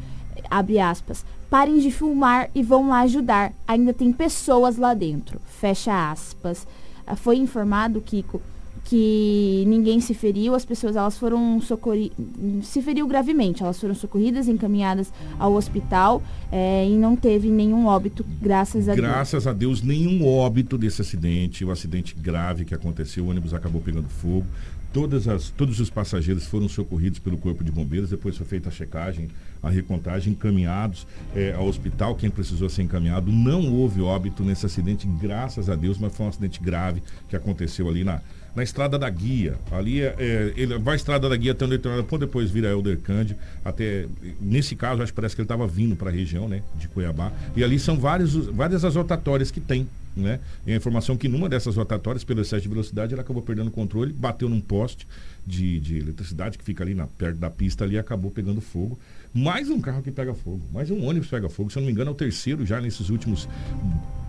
Abre 0.49 0.79
aspas 0.79 1.23
parem 1.49 1.79
de 1.79 1.91
filmar 1.91 2.49
e 2.53 2.61
vão 2.61 2.89
lá 2.89 3.01
ajudar. 3.01 3.53
Ainda 3.67 3.93
tem 3.93 4.11
pessoas 4.11 4.77
lá 4.77 4.93
dentro. 4.93 5.41
Fecha 5.45 6.11
aspas. 6.11 6.67
Ah, 7.05 7.15
foi 7.15 7.37
informado, 7.37 7.99
Kiko, 8.01 8.39
que 8.85 9.63
ninguém 9.67 9.99
se 9.99 10.13
feriu, 10.13 10.55
as 10.55 10.63
pessoas 10.63 10.95
elas 10.95 11.17
foram 11.17 11.59
socorridas, 11.61 12.17
se 12.63 12.81
feriu 12.81 13.07
gravemente, 13.07 13.61
elas 13.61 13.79
foram 13.79 13.93
socorridas, 13.93 14.47
encaminhadas 14.47 15.11
ao 15.37 15.53
hospital 15.53 16.23
é, 16.51 16.87
e 16.87 16.95
não 16.95 17.15
teve 17.15 17.49
nenhum 17.49 17.85
óbito, 17.85 18.25
graças 18.41 18.89
a 18.89 18.95
Deus. 18.95 19.07
Graças 19.07 19.47
a 19.47 19.53
Deus, 19.53 19.81
nenhum 19.81 20.25
óbito 20.25 20.77
desse 20.77 21.01
acidente, 21.01 21.65
o 21.65 21.71
acidente 21.71 22.15
grave 22.15 22.65
que 22.65 22.73
aconteceu, 22.73 23.25
o 23.25 23.29
ônibus 23.29 23.53
acabou 23.53 23.81
pegando 23.81 24.09
fogo. 24.09 24.45
Todas 24.91 25.27
as, 25.27 25.51
todos 25.51 25.79
os 25.79 25.91
passageiros 25.91 26.45
foram 26.45 26.67
socorridos 26.67 27.19
pelo 27.19 27.37
Corpo 27.37 27.63
de 27.63 27.71
Bombeiros, 27.71 28.09
depois 28.09 28.35
foi 28.37 28.47
feita 28.47 28.69
a 28.69 28.71
checagem, 28.71 29.29
a 29.61 29.69
recontagem, 29.69 30.33
encaminhados 30.33 31.05
é, 31.35 31.53
ao 31.53 31.67
hospital, 31.67 32.15
quem 32.15 32.29
precisou 32.29 32.69
ser 32.69 32.83
encaminhado. 32.83 33.31
Não 33.31 33.73
houve 33.73 34.01
óbito 34.01 34.43
nesse 34.43 34.65
acidente, 34.65 35.07
graças 35.07 35.69
a 35.69 35.75
Deus, 35.75 35.97
mas 35.97 36.15
foi 36.15 36.25
um 36.25 36.29
acidente 36.29 36.61
grave 36.61 37.01
que 37.27 37.35
aconteceu 37.35 37.87
ali 37.89 38.03
na, 38.03 38.21
na 38.55 38.63
estrada 38.63 38.97
da 38.97 39.09
Guia. 39.09 39.57
Ali 39.71 40.01
é, 40.01 40.15
é, 40.17 40.53
ele 40.55 40.77
vai 40.77 40.95
estrada 40.95 41.27
da 41.29 41.35
Guia 41.35 41.51
até 41.51 41.65
onde 41.65 41.75
ele 41.75 42.19
depois 42.19 42.49
vira 42.49 42.69
Elder 42.69 42.97
Cândido. 42.99 43.39
Até, 43.63 44.07
nesse 44.39 44.75
caso, 44.75 45.01
acho 45.01 45.11
que 45.11 45.15
parece 45.15 45.35
que 45.35 45.41
ele 45.41 45.45
estava 45.45 45.67
vindo 45.67 45.95
para 45.95 46.09
a 46.09 46.13
região 46.13 46.47
né, 46.47 46.61
de 46.75 46.87
Cuiabá. 46.87 47.31
E 47.55 47.63
ali 47.63 47.79
são 47.79 47.97
vários, 47.97 48.33
várias 48.47 48.83
as 48.83 48.95
rotatórias 48.95 49.51
que 49.51 49.59
tem. 49.59 49.87
Né? 50.15 50.39
E 50.65 50.73
a 50.73 50.75
informação 50.75 51.15
que 51.15 51.27
numa 51.27 51.47
dessas 51.47 51.75
rotatórias, 51.75 52.23
pelo 52.23 52.41
excesso 52.41 52.63
de 52.63 52.69
velocidade, 52.69 53.13
ele 53.13 53.21
acabou 53.21 53.41
perdendo 53.41 53.67
o 53.67 53.71
controle, 53.71 54.11
bateu 54.11 54.49
num 54.49 54.59
poste 54.59 55.07
de, 55.49 55.79
de 55.79 55.97
eletricidade 55.97 56.57
que 56.57 56.63
fica 56.63 56.83
ali 56.83 56.93
na, 56.93 57.07
perto 57.07 57.37
da 57.37 57.49
pista 57.49 57.83
ali 57.83 57.97
acabou 57.97 58.29
pegando 58.29 58.61
fogo. 58.61 58.97
Mais 59.33 59.69
um 59.69 59.81
carro 59.81 60.01
que 60.01 60.11
pega 60.11 60.33
fogo, 60.33 60.61
mais 60.71 60.91
um 60.91 61.03
ônibus 61.03 61.27
pega 61.27 61.49
fogo. 61.49 61.71
Se 61.71 61.77
eu 61.77 61.81
não 61.81 61.87
me 61.87 61.91
engano, 61.91 62.09
é 62.09 62.13
o 62.13 62.15
terceiro 62.15 62.65
já 62.65 62.79
nesses 62.79 63.09
últimos 63.09 63.49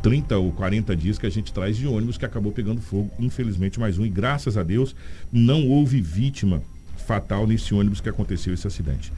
30 0.03 0.39
ou 0.39 0.51
40 0.53 0.97
dias 0.97 1.19
que 1.19 1.27
a 1.27 1.31
gente 1.31 1.53
traz 1.53 1.77
de 1.77 1.87
ônibus 1.87 2.17
que 2.17 2.25
acabou 2.25 2.53
pegando 2.53 2.81
fogo. 2.81 3.11
Infelizmente, 3.19 3.79
mais 3.79 3.99
um. 3.99 4.07
E 4.07 4.09
graças 4.09 4.57
a 4.57 4.63
Deus, 4.63 4.97
não 5.31 5.69
houve 5.69 6.01
vítima 6.01 6.63
fatal 7.07 7.47
nesse 7.47 7.75
ônibus 7.75 8.01
que 8.01 8.09
aconteceu 8.09 8.55
esse 8.55 8.67
acidente. 8.67 9.13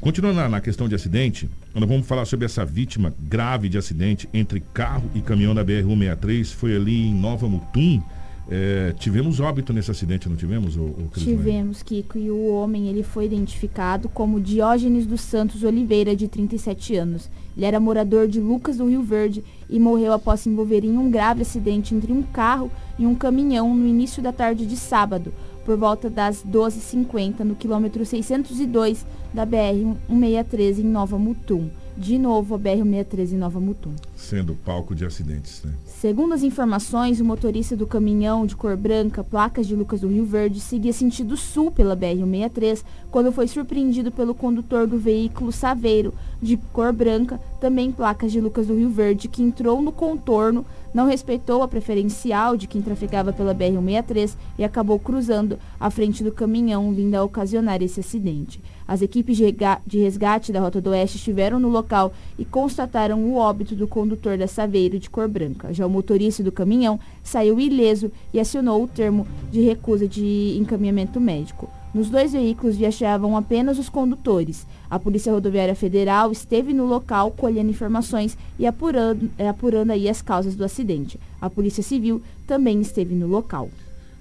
Continuando 0.00 0.36
na, 0.36 0.48
na, 0.48 0.60
questão 0.62 0.88
de 0.88 0.94
acidente, 0.94 1.48
nós 1.74 1.86
vamos 1.86 2.06
falar 2.06 2.24
sobre 2.24 2.46
essa 2.46 2.64
vítima 2.64 3.12
grave 3.20 3.68
de 3.68 3.76
acidente 3.76 4.26
entre 4.32 4.60
carro 4.72 5.10
e 5.14 5.20
caminhão 5.20 5.54
da 5.54 5.62
BR-163. 5.62 6.54
Foi 6.54 6.74
ali 6.74 7.08
em 7.08 7.14
Nova 7.14 7.46
Mutum. 7.46 8.02
É, 8.48 8.92
tivemos 8.98 9.38
óbito 9.38 9.72
nesse 9.72 9.90
acidente, 9.90 10.28
não 10.28 10.36
tivemos, 10.36 10.76
o, 10.76 10.82
o 10.82 11.10
Tivemos, 11.14 11.82
Kiko, 11.82 12.18
e 12.18 12.30
o 12.30 12.48
homem 12.48 12.88
ele 12.88 13.02
foi 13.02 13.26
identificado 13.26 14.08
como 14.08 14.40
Diógenes 14.40 15.06
dos 15.06 15.20
Santos 15.20 15.62
Oliveira, 15.62 16.16
de 16.16 16.26
37 16.26 16.96
anos. 16.96 17.30
Ele 17.56 17.66
era 17.66 17.78
morador 17.78 18.26
de 18.26 18.40
Lucas 18.40 18.78
do 18.78 18.88
Rio 18.88 19.02
Verde 19.02 19.44
e 19.68 19.78
morreu 19.78 20.12
após 20.12 20.40
se 20.40 20.48
envolver 20.48 20.84
em 20.84 20.98
um 20.98 21.10
grave 21.10 21.42
acidente 21.42 21.94
entre 21.94 22.12
um 22.12 22.22
carro 22.22 22.70
e 22.98 23.06
um 23.06 23.14
caminhão 23.14 23.74
no 23.74 23.86
início 23.86 24.22
da 24.22 24.32
tarde 24.32 24.66
de 24.66 24.76
sábado, 24.76 25.32
por 25.64 25.76
volta 25.76 26.10
das 26.10 26.44
12h50, 26.44 27.40
no 27.40 27.54
quilômetro 27.54 28.04
602 28.04 29.06
da 29.32 29.46
BR-163 29.46 30.78
em 30.80 30.84
Nova 30.84 31.16
Mutum 31.18 31.70
de 32.00 32.16
novo 32.16 32.54
a 32.54 32.58
BR-163 32.58 33.32
em 33.32 33.36
Nova 33.36 33.60
Mutum. 33.60 33.92
Sendo 34.16 34.54
palco 34.54 34.94
de 34.94 35.04
acidentes, 35.04 35.62
né? 35.62 35.74
Segundo 35.84 36.32
as 36.32 36.42
informações, 36.42 37.20
o 37.20 37.24
motorista 37.26 37.76
do 37.76 37.86
caminhão 37.86 38.46
de 38.46 38.56
cor 38.56 38.74
branca, 38.74 39.22
placas 39.22 39.66
de 39.66 39.76
Lucas 39.76 40.00
do 40.00 40.08
Rio 40.08 40.24
Verde, 40.24 40.60
seguia 40.60 40.94
sentido 40.94 41.36
sul 41.36 41.70
pela 41.70 41.94
BR-163 41.94 42.82
quando 43.10 43.30
foi 43.30 43.46
surpreendido 43.46 44.10
pelo 44.10 44.34
condutor 44.34 44.86
do 44.86 44.96
veículo 44.96 45.52
Saveiro, 45.52 46.14
de 46.40 46.56
cor 46.72 46.90
branca, 46.90 47.38
também 47.60 47.92
placas 47.92 48.32
de 48.32 48.40
Lucas 48.40 48.66
do 48.66 48.74
Rio 48.74 48.88
Verde, 48.88 49.28
que 49.28 49.42
entrou 49.42 49.82
no 49.82 49.92
contorno, 49.92 50.64
não 50.92 51.06
respeitou 51.06 51.62
a 51.62 51.68
preferencial 51.68 52.56
de 52.56 52.66
quem 52.66 52.82
trafegava 52.82 53.32
pela 53.32 53.54
BR-163 53.54 54.36
e 54.58 54.64
acabou 54.64 54.98
cruzando 54.98 55.58
a 55.78 55.90
frente 55.90 56.24
do 56.24 56.32
caminhão, 56.32 56.92
vindo 56.92 57.14
a 57.14 57.22
ocasionar 57.22 57.82
esse 57.82 58.00
acidente. 58.00 58.60
As 58.86 59.02
equipes 59.02 59.36
de 59.36 59.98
resgate 60.00 60.52
da 60.52 60.60
Rota 60.60 60.80
do 60.80 60.90
Oeste 60.90 61.16
estiveram 61.16 61.60
no 61.60 61.68
local 61.68 62.12
e 62.36 62.44
constataram 62.44 63.22
o 63.24 63.36
óbito 63.36 63.76
do 63.76 63.86
condutor 63.86 64.36
da 64.36 64.48
Saveiro 64.48 64.98
de 64.98 65.08
cor 65.08 65.28
branca. 65.28 65.72
Já 65.72 65.86
o 65.86 65.90
motorista 65.90 66.42
do 66.42 66.50
caminhão 66.50 66.98
saiu 67.22 67.60
ileso 67.60 68.10
e 68.34 68.40
acionou 68.40 68.82
o 68.82 68.88
termo 68.88 69.26
de 69.52 69.60
recusa 69.60 70.08
de 70.08 70.56
encaminhamento 70.58 71.20
médico. 71.20 71.79
Nos 71.92 72.08
dois 72.08 72.32
veículos 72.32 72.76
viajavam 72.76 73.36
apenas 73.36 73.78
os 73.78 73.88
condutores. 73.88 74.64
A 74.88 74.98
Polícia 74.98 75.32
Rodoviária 75.32 75.74
Federal 75.74 76.30
esteve 76.30 76.72
no 76.72 76.86
local 76.86 77.32
colhendo 77.32 77.70
informações 77.70 78.38
e 78.58 78.66
apurando, 78.66 79.28
apurando 79.48 79.90
aí 79.90 80.08
as 80.08 80.22
causas 80.22 80.54
do 80.54 80.64
acidente. 80.64 81.18
A 81.40 81.50
Polícia 81.50 81.82
Civil 81.82 82.22
também 82.46 82.80
esteve 82.80 83.14
no 83.14 83.26
local. 83.26 83.68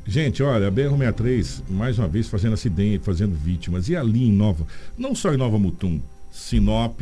Gente, 0.06 0.42
olha, 0.42 0.68
a 0.68 0.72
BR-63, 0.72 1.62
mais 1.70 2.00
uma 2.00 2.08
vez, 2.08 2.28
fazendo 2.28 2.54
acidente, 2.54 3.06
fazendo 3.06 3.36
vítimas. 3.36 3.88
E 3.88 3.96
ali 3.96 4.28
em 4.28 4.32
Nova, 4.32 4.66
não 4.98 5.14
só 5.14 5.32
em 5.32 5.38
Nova 5.38 5.60
Mutum, 5.60 6.02
Sinop, 6.32 7.02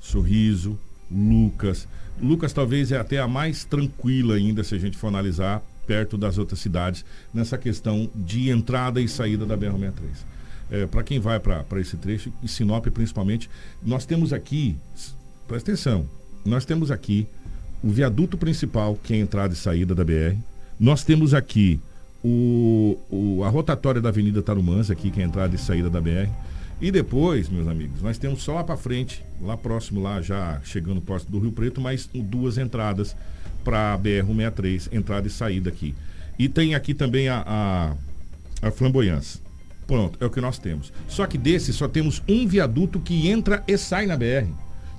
Sorriso, 0.00 0.78
Lucas. 1.10 1.88
Lucas 2.22 2.52
talvez 2.52 2.92
é 2.92 2.98
até 2.98 3.18
a 3.18 3.26
mais 3.26 3.64
tranquila 3.64 4.36
ainda, 4.36 4.62
se 4.62 4.76
a 4.76 4.78
gente 4.78 4.96
for 4.96 5.08
analisar, 5.08 5.60
perto 5.88 6.18
das 6.18 6.36
outras 6.36 6.60
cidades, 6.60 7.02
nessa 7.32 7.56
questão 7.56 8.10
de 8.14 8.50
entrada 8.50 9.00
e 9.00 9.08
saída 9.08 9.46
da 9.46 9.56
BR-63. 9.56 9.92
É, 10.70 10.86
para 10.86 11.02
quem 11.02 11.18
vai 11.18 11.40
para 11.40 11.80
esse 11.80 11.96
trecho, 11.96 12.30
e 12.42 12.46
Sinop 12.46 12.86
principalmente, 12.88 13.48
nós 13.82 14.04
temos 14.04 14.34
aqui, 14.34 14.76
presta 15.48 15.72
atenção, 15.72 16.06
nós 16.44 16.66
temos 16.66 16.90
aqui 16.90 17.26
o 17.82 17.88
viaduto 17.88 18.36
principal, 18.36 18.98
que 19.02 19.14
é 19.14 19.16
a 19.16 19.20
entrada 19.20 19.54
e 19.54 19.56
saída 19.56 19.94
da 19.94 20.04
BR. 20.04 20.36
Nós 20.78 21.02
temos 21.02 21.32
aqui 21.32 21.80
o, 22.22 22.98
o, 23.10 23.42
a 23.44 23.48
rotatória 23.48 24.00
da 24.00 24.10
Avenida 24.10 24.42
Tarumãs, 24.42 24.90
aqui, 24.90 25.10
que 25.10 25.20
é 25.20 25.24
a 25.24 25.26
entrada 25.26 25.54
e 25.54 25.58
saída 25.58 25.88
da 25.88 26.00
BR. 26.00 26.28
E 26.80 26.92
depois, 26.92 27.48
meus 27.48 27.66
amigos, 27.66 28.00
nós 28.02 28.18
temos 28.18 28.42
só 28.42 28.54
lá 28.54 28.64
para 28.64 28.76
frente, 28.76 29.24
lá 29.40 29.56
próximo, 29.56 30.00
lá 30.00 30.22
já 30.22 30.60
chegando 30.64 31.00
próximo 31.00 31.32
do 31.32 31.38
Rio 31.40 31.52
Preto, 31.52 31.80
mais 31.80 32.08
duas 32.14 32.56
entradas 32.56 33.16
para 33.64 33.94
a 33.94 33.98
BR-163, 33.98 34.88
entrada 34.92 35.26
e 35.26 35.30
saída 35.30 35.68
aqui. 35.70 35.94
E 36.38 36.48
tem 36.48 36.76
aqui 36.76 36.94
também 36.94 37.28
a, 37.28 37.42
a, 37.44 38.68
a. 38.68 38.72
Pronto, 39.88 40.18
é 40.20 40.26
o 40.26 40.30
que 40.30 40.40
nós 40.40 40.58
temos. 40.58 40.92
Só 41.08 41.26
que 41.26 41.36
desse 41.36 41.72
só 41.72 41.88
temos 41.88 42.22
um 42.28 42.46
viaduto 42.46 43.00
que 43.00 43.28
entra 43.28 43.64
e 43.66 43.76
sai 43.76 44.06
na 44.06 44.16
BR. 44.16 44.46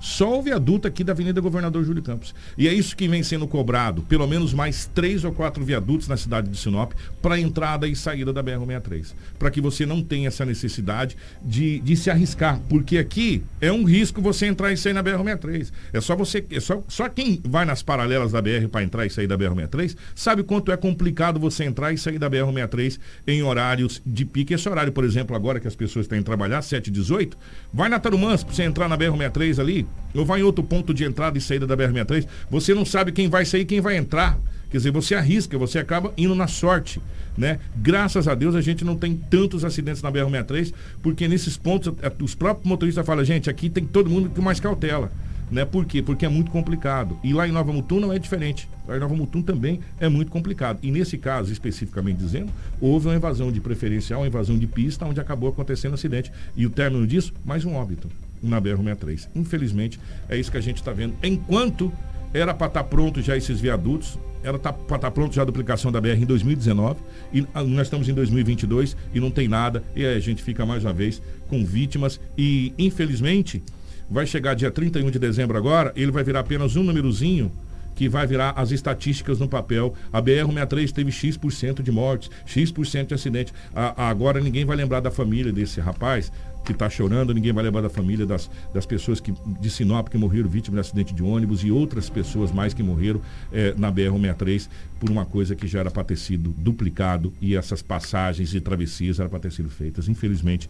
Só 0.00 0.38
o 0.38 0.42
viaduto 0.42 0.88
aqui 0.88 1.04
da 1.04 1.12
Avenida 1.12 1.40
Governador 1.40 1.84
Júlio 1.84 2.02
Campos. 2.02 2.34
E 2.56 2.66
é 2.66 2.72
isso 2.72 2.96
que 2.96 3.06
vem 3.06 3.22
sendo 3.22 3.46
cobrado, 3.46 4.02
pelo 4.02 4.26
menos 4.26 4.54
mais 4.54 4.90
três 4.94 5.24
ou 5.24 5.32
quatro 5.32 5.62
viadutos 5.62 6.08
na 6.08 6.16
cidade 6.16 6.48
de 6.48 6.56
Sinop 6.56 6.92
para 7.20 7.38
entrada 7.38 7.86
e 7.86 7.94
saída 7.94 8.32
da 8.32 8.42
BR-63. 8.42 9.12
Para 9.38 9.50
que 9.50 9.60
você 9.60 9.84
não 9.84 10.02
tenha 10.02 10.28
essa 10.28 10.44
necessidade 10.44 11.16
de, 11.42 11.80
de 11.80 11.96
se 11.96 12.10
arriscar. 12.10 12.60
Porque 12.68 12.96
aqui 12.96 13.42
é 13.60 13.70
um 13.70 13.84
risco 13.84 14.22
você 14.22 14.46
entrar 14.46 14.72
e 14.72 14.76
sair 14.76 14.94
na 14.94 15.02
BR-63. 15.02 15.70
É 15.92 16.00
só 16.00 16.16
você. 16.16 16.44
É 16.50 16.60
só, 16.60 16.82
só 16.88 17.08
quem 17.08 17.40
vai 17.44 17.66
nas 17.66 17.82
paralelas 17.82 18.32
da 18.32 18.40
BR 18.40 18.68
para 18.70 18.82
entrar 18.82 19.04
e 19.04 19.10
sair 19.10 19.26
da 19.26 19.36
BR-63 19.36 19.96
sabe 20.14 20.42
quanto 20.42 20.72
é 20.72 20.76
complicado 20.76 21.38
você 21.38 21.64
entrar 21.64 21.92
e 21.92 21.98
sair 21.98 22.18
da 22.18 22.30
BR-63 22.30 22.98
em 23.26 23.42
horários 23.42 24.00
de 24.06 24.24
pique. 24.24 24.54
Esse 24.54 24.68
horário, 24.68 24.92
por 24.92 25.04
exemplo, 25.04 25.36
agora 25.36 25.60
que 25.60 25.68
as 25.68 25.76
pessoas 25.76 26.06
têm 26.06 26.20
que 26.20 26.24
trabalhar, 26.24 26.62
7 26.62 26.88
e 26.88 26.90
18, 26.90 27.36
vai 27.72 27.88
na 27.88 27.98
Tarumãs 27.98 28.42
para 28.42 28.54
você 28.54 28.62
entrar 28.62 28.88
na 28.88 28.96
BR-63 28.96 29.58
ali 29.58 29.89
ou 30.14 30.24
vai 30.24 30.40
em 30.40 30.42
outro 30.42 30.62
ponto 30.62 30.92
de 30.92 31.04
entrada 31.04 31.38
e 31.38 31.40
saída 31.40 31.66
da 31.66 31.76
BR-63, 31.76 32.26
você 32.50 32.74
não 32.74 32.84
sabe 32.84 33.12
quem 33.12 33.28
vai 33.28 33.44
sair 33.44 33.62
e 33.62 33.64
quem 33.64 33.80
vai 33.80 33.96
entrar. 33.96 34.38
Quer 34.70 34.76
dizer, 34.76 34.92
você 34.92 35.14
arrisca, 35.14 35.58
você 35.58 35.78
acaba 35.78 36.12
indo 36.16 36.34
na 36.34 36.46
sorte, 36.46 37.00
né? 37.36 37.58
Graças 37.76 38.28
a 38.28 38.34
Deus 38.34 38.54
a 38.54 38.60
gente 38.60 38.84
não 38.84 38.96
tem 38.96 39.16
tantos 39.16 39.64
acidentes 39.64 40.00
na 40.00 40.12
BR-63, 40.12 40.72
porque 41.02 41.26
nesses 41.26 41.56
pontos 41.56 41.92
é, 42.02 42.12
os 42.22 42.34
próprios 42.34 42.68
motoristas 42.68 43.04
falam, 43.04 43.24
gente, 43.24 43.50
aqui 43.50 43.68
tem 43.68 43.84
todo 43.84 44.08
mundo 44.08 44.30
com 44.30 44.40
mais 44.40 44.60
cautela. 44.60 45.10
Né? 45.50 45.64
Por 45.64 45.84
quê? 45.84 46.00
Porque 46.00 46.24
é 46.24 46.28
muito 46.28 46.48
complicado. 46.52 47.18
E 47.24 47.32
lá 47.32 47.48
em 47.48 47.50
Nova 47.50 47.72
Mutum 47.72 47.98
não 47.98 48.12
é 48.12 48.20
diferente. 48.20 48.68
Lá 48.86 48.96
em 48.96 49.00
Nova 49.00 49.16
Mutum 49.16 49.42
também 49.42 49.80
é 49.98 50.08
muito 50.08 50.30
complicado. 50.30 50.78
E 50.80 50.92
nesse 50.92 51.18
caso, 51.18 51.52
especificamente 51.52 52.18
dizendo, 52.18 52.52
houve 52.80 53.08
uma 53.08 53.16
invasão 53.16 53.50
de 53.50 53.60
preferencial, 53.60 54.20
uma 54.20 54.28
invasão 54.28 54.56
de 54.56 54.68
pista, 54.68 55.04
onde 55.04 55.18
acabou 55.18 55.48
acontecendo 55.48 55.94
acidente. 55.94 56.30
E 56.56 56.64
o 56.64 56.70
término 56.70 57.04
disso, 57.04 57.32
mais 57.44 57.64
um 57.64 57.74
óbito 57.74 58.08
na 58.42 58.60
BR-63. 58.60 59.28
Infelizmente, 59.34 60.00
é 60.28 60.36
isso 60.36 60.50
que 60.50 60.58
a 60.58 60.62
gente 60.62 60.76
está 60.76 60.92
vendo. 60.92 61.14
Enquanto 61.22 61.92
era 62.32 62.54
para 62.54 62.68
estar 62.68 62.82
tá 62.82 62.88
pronto 62.88 63.20
já 63.20 63.36
esses 63.36 63.60
viadutos, 63.60 64.18
era 64.42 64.58
tá, 64.58 64.72
para 64.72 64.96
estar 64.96 65.08
tá 65.08 65.10
pronto 65.10 65.34
já 65.34 65.42
a 65.42 65.44
duplicação 65.44 65.92
da 65.92 66.00
BR 66.00 66.22
em 66.22 66.24
2019 66.24 67.00
e 67.32 67.46
nós 67.54 67.86
estamos 67.86 68.08
em 68.08 68.14
2022 68.14 68.96
e 69.14 69.20
não 69.20 69.30
tem 69.30 69.48
nada 69.48 69.82
e 69.94 70.04
a 70.04 70.18
gente 70.18 70.42
fica 70.42 70.64
mais 70.64 70.84
uma 70.84 70.92
vez 70.92 71.20
com 71.48 71.64
vítimas 71.64 72.18
e 72.38 72.72
infelizmente 72.78 73.62
vai 74.08 74.26
chegar 74.26 74.54
dia 74.54 74.70
31 74.70 75.10
de 75.10 75.18
dezembro 75.18 75.56
agora, 75.56 75.92
ele 75.94 76.10
vai 76.10 76.24
virar 76.24 76.40
apenas 76.40 76.74
um 76.74 76.82
númerozinho 76.82 77.52
que 77.94 78.08
vai 78.08 78.26
virar 78.26 78.54
as 78.56 78.70
estatísticas 78.70 79.38
no 79.38 79.46
papel. 79.46 79.94
A 80.10 80.22
BR-63 80.22 80.90
teve 80.90 81.12
X% 81.12 81.82
de 81.82 81.92
mortes, 81.92 82.30
X% 82.46 83.08
de 83.08 83.14
acidente. 83.14 83.52
A, 83.74 84.08
agora 84.08 84.40
ninguém 84.40 84.64
vai 84.64 84.74
lembrar 84.74 85.00
da 85.00 85.10
família 85.10 85.52
desse 85.52 85.80
rapaz 85.80 86.32
que 86.64 86.72
está 86.72 86.88
chorando, 86.88 87.34
ninguém 87.34 87.52
vai 87.52 87.64
lembrar 87.64 87.80
da 87.80 87.90
família 87.90 88.26
das, 88.26 88.50
das 88.72 88.86
pessoas 88.86 89.20
que, 89.20 89.32
de 89.60 89.70
Sinop 89.70 90.08
que 90.08 90.18
morreram 90.18 90.48
vítimas 90.48 90.74
de 90.74 90.80
acidente 90.80 91.14
de 91.14 91.22
ônibus 91.22 91.64
e 91.64 91.70
outras 91.70 92.08
pessoas 92.08 92.52
mais 92.52 92.74
que 92.74 92.82
morreram 92.82 93.20
é, 93.52 93.74
na 93.76 93.90
BR-63 93.92 94.68
por 94.98 95.10
uma 95.10 95.24
coisa 95.24 95.54
que 95.54 95.66
já 95.66 95.80
era 95.80 95.90
para 95.90 96.04
ter 96.04 96.16
sido 96.16 96.54
duplicado 96.56 97.32
e 97.40 97.56
essas 97.56 97.82
passagens 97.82 98.54
e 98.54 98.60
travessias 98.60 99.18
eram 99.18 99.30
para 99.30 99.40
ter 99.40 99.52
sido 99.52 99.70
feitas. 99.70 100.08
Infelizmente, 100.08 100.68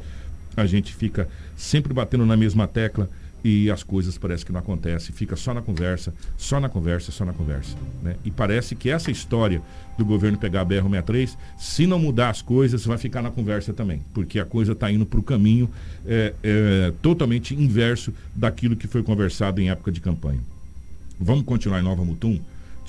a 0.56 0.66
gente 0.66 0.94
fica 0.94 1.28
sempre 1.56 1.92
batendo 1.92 2.26
na 2.26 2.36
mesma 2.36 2.66
tecla 2.66 3.08
e 3.42 3.70
as 3.70 3.82
coisas 3.82 4.18
parece 4.18 4.44
que 4.44 4.52
não 4.52 4.60
acontecem, 4.60 5.14
fica 5.14 5.36
só 5.36 5.54
na 5.54 5.62
conversa, 5.62 6.12
só 6.36 6.60
na 6.60 6.68
conversa, 6.68 7.10
só 7.10 7.24
na 7.24 7.32
conversa. 7.32 7.76
Né? 8.02 8.16
E 8.24 8.30
parece 8.30 8.74
que 8.74 8.90
essa 8.90 9.10
história 9.10 9.62
do 9.96 10.04
governo 10.04 10.38
pegar 10.38 10.62
a 10.62 10.66
BR-63, 10.66 11.36
se 11.58 11.86
não 11.86 11.98
mudar 11.98 12.30
as 12.30 12.42
coisas, 12.42 12.84
vai 12.84 12.98
ficar 12.98 13.22
na 13.22 13.30
conversa 13.30 13.72
também, 13.72 14.02
porque 14.14 14.38
a 14.38 14.44
coisa 14.44 14.72
está 14.72 14.90
indo 14.90 15.06
para 15.06 15.20
o 15.20 15.22
caminho 15.22 15.68
é, 16.06 16.34
é, 16.42 16.92
totalmente 17.02 17.54
inverso 17.54 18.12
daquilo 18.34 18.76
que 18.76 18.86
foi 18.86 19.02
conversado 19.02 19.60
em 19.60 19.70
época 19.70 19.92
de 19.92 20.00
campanha. 20.00 20.40
Vamos 21.18 21.44
continuar 21.44 21.80
em 21.80 21.84
Nova 21.84 22.04
Mutum? 22.04 22.40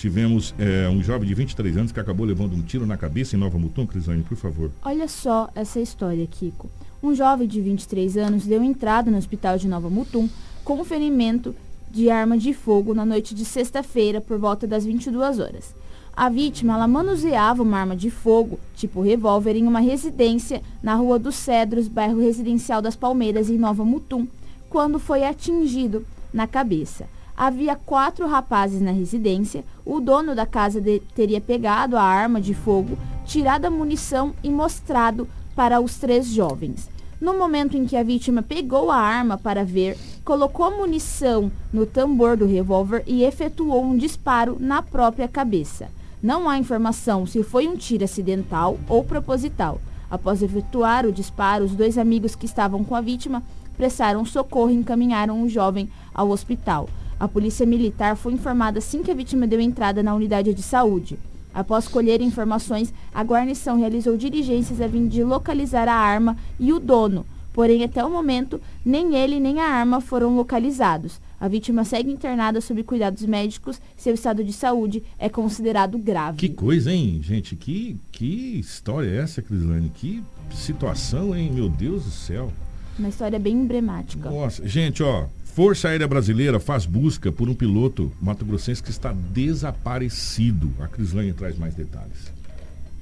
Tivemos 0.02 0.54
é, 0.58 0.90
um 0.90 1.02
jovem 1.04 1.28
de 1.28 1.34
23 1.34 1.78
anos 1.78 1.92
que 1.92 2.00
acabou 2.00 2.26
levando 2.26 2.54
um 2.54 2.62
tiro 2.62 2.86
na 2.86 2.98
cabeça 2.98 3.36
em 3.36 3.40
Nova 3.40 3.60
Mutum, 3.60 3.86
Crisane, 3.86 4.24
por 4.24 4.36
favor. 4.36 4.72
Olha 4.84 5.08
só 5.08 5.50
essa 5.56 5.80
história, 5.80 6.26
Kiko 6.26 6.70
um 7.04 7.16
jovem 7.16 7.48
de 7.48 7.60
23 7.60 8.16
anos 8.18 8.46
deu 8.46 8.64
entrada 8.64 9.10
no 9.10 9.18
hospital 9.18 9.58
de 9.58 9.68
Nova 9.68 9.90
Mutum 9.90 10.30
com 10.64 10.84
ferimento 10.84 11.56
de 11.90 12.12
arma 12.12 12.38
de 12.38 12.54
fogo 12.54 12.94
na 12.94 13.04
noite 13.04 13.34
de 13.34 13.44
sexta-feira 13.44 14.22
por 14.22 14.38
volta 14.38 14.68
das 14.68 14.86
22 14.86 15.40
horas. 15.40 15.74
A 16.16 16.30
vítima 16.30 16.76
ela 16.76 16.88
manuseava 16.88 17.64
uma 17.64 17.80
arma 17.80 17.96
de 17.96 18.12
fogo, 18.12 18.60
tipo 18.76 19.02
revólver, 19.02 19.56
em 19.56 19.66
uma 19.66 19.80
residência 19.80 20.62
na 20.84 20.94
Rua 20.94 21.18
dos 21.18 21.36
Cedros, 21.36 21.88
bairro 21.88 22.22
residencial 22.22 22.82
das 22.82 22.96
Palmeiras, 22.96 23.50
em 23.50 23.58
Nova 23.58 23.84
Mutum, 23.84 24.28
quando 24.70 25.00
foi 25.00 25.24
atingido 25.24 26.06
na 26.32 26.46
cabeça. 26.46 27.08
Havia 27.36 27.76
quatro 27.76 28.28
rapazes 28.28 28.82
na 28.82 28.92
residência. 28.92 29.64
O 29.86 30.00
dono 30.00 30.36
da 30.36 30.46
casa 30.46 30.80
de, 30.80 31.00
teria 31.16 31.42
pegado 31.42 31.98
a 31.98 32.04
arma 32.04 32.40
de 32.40 32.54
fogo, 32.54 32.98
tirado 33.26 33.66
a 33.66 33.70
munição 33.70 34.34
e 34.44 34.50
mostrado 34.50 35.28
para 35.56 35.80
os 35.80 35.96
três 35.98 36.28
jovens. 36.28 36.90
No 37.20 37.38
momento 37.38 37.78
em 37.78 37.86
que 37.86 37.96
a 37.96 38.04
vítima 38.04 38.42
pegou 38.42 38.90
a 38.90 38.98
arma 38.98 39.38
para 39.38 39.64
ver, 39.64 39.98
colocou 40.26 40.76
munição 40.76 41.52
no 41.72 41.86
tambor 41.86 42.36
do 42.36 42.48
revólver 42.48 43.04
e 43.06 43.24
efetuou 43.24 43.84
um 43.84 43.96
disparo 43.96 44.58
na 44.60 44.82
própria 44.82 45.28
cabeça. 45.28 45.90
Não 46.22 46.50
há 46.50 46.58
informação 46.58 47.26
se 47.26 47.44
foi 47.44 47.68
um 47.68 47.76
tiro 47.76 48.04
acidental 48.04 48.78
ou 48.90 49.04
proposital. 49.04 49.80
Após 50.10 50.44
efetuar 50.44 51.06
o 51.06 51.12
disparo, 51.12 51.64
os 51.64 51.72
dois 51.72 51.98
amigos 51.98 52.36
que 52.36 52.46
estavam 52.46 52.84
com 52.84 52.96
a 52.96 53.02
vítima 53.02 53.42
prestaram 53.78 54.26
socorro 54.26 54.70
e 54.70 54.76
encaminharam 54.76 55.42
o 55.42 55.50
jovem 55.50 55.90
ao 56.14 56.30
hospital. 56.30 56.90
A 57.22 57.28
polícia 57.28 57.68
militar 57.68 58.16
foi 58.16 58.34
informada 58.34 58.80
assim 58.80 59.04
que 59.04 59.12
a 59.12 59.14
vítima 59.14 59.46
deu 59.46 59.62
entrada 59.62 60.02
na 60.02 60.16
unidade 60.16 60.56
de 60.56 60.64
saúde. 60.64 61.20
Após 61.54 61.88
colher 61.88 62.20
informações, 62.20 62.92
a 63.14 63.24
guarnição 63.24 63.78
realizou 63.78 64.18
diligências 64.18 64.82
a 64.82 64.90
fim 64.90 65.08
de 65.08 65.24
localizar 65.24 65.88
a 65.88 65.94
arma 65.94 66.36
e 66.60 66.74
o 66.74 66.80
dono. 66.80 67.24
Porém, 67.54 67.84
até 67.84 68.04
o 68.04 68.10
momento, 68.10 68.60
nem 68.84 69.16
ele 69.16 69.40
nem 69.40 69.60
a 69.60 69.66
arma 69.66 70.02
foram 70.02 70.36
localizados. 70.36 71.22
A 71.40 71.48
vítima 71.48 71.84
segue 71.84 72.12
internada 72.12 72.60
sob 72.60 72.82
cuidados 72.82 73.24
médicos. 73.24 73.80
Seu 73.96 74.16
estado 74.16 74.44
de 74.44 74.52
saúde 74.52 75.04
é 75.20 75.30
considerado 75.30 76.00
grave. 76.00 76.40
Que 76.40 76.50
coisa, 76.50 76.92
hein, 76.92 77.22
gente? 77.22 77.56
Que, 77.56 78.00
que 78.12 78.58
história 78.60 79.08
é 79.08 79.18
essa, 79.18 79.44
Crislane? 79.44 79.92
Que 79.94 80.24
situação, 80.56 81.38
hein? 81.38 81.52
Meu 81.54 81.70
Deus 81.70 82.04
do 82.04 82.10
céu. 82.10 82.52
Uma 82.98 83.10
história 83.10 83.38
bem 83.40 83.54
emblemática. 83.54 84.30
Nossa, 84.30 84.68
gente, 84.68 85.02
ó, 85.02 85.26
Força 85.54 85.90
Aérea 85.90 86.08
Brasileira 86.08 86.62
faz 86.62 86.86
busca 86.86 87.30
por 87.30 87.50
um 87.50 87.54
piloto 87.54 88.10
mato-grossense 88.22 88.82
que 88.82 88.90
está 88.90 89.12
desaparecido. 89.12 90.72
A 90.80 90.88
Crislane 90.88 91.34
traz 91.34 91.58
mais 91.58 91.76
detalhes. 91.76 92.32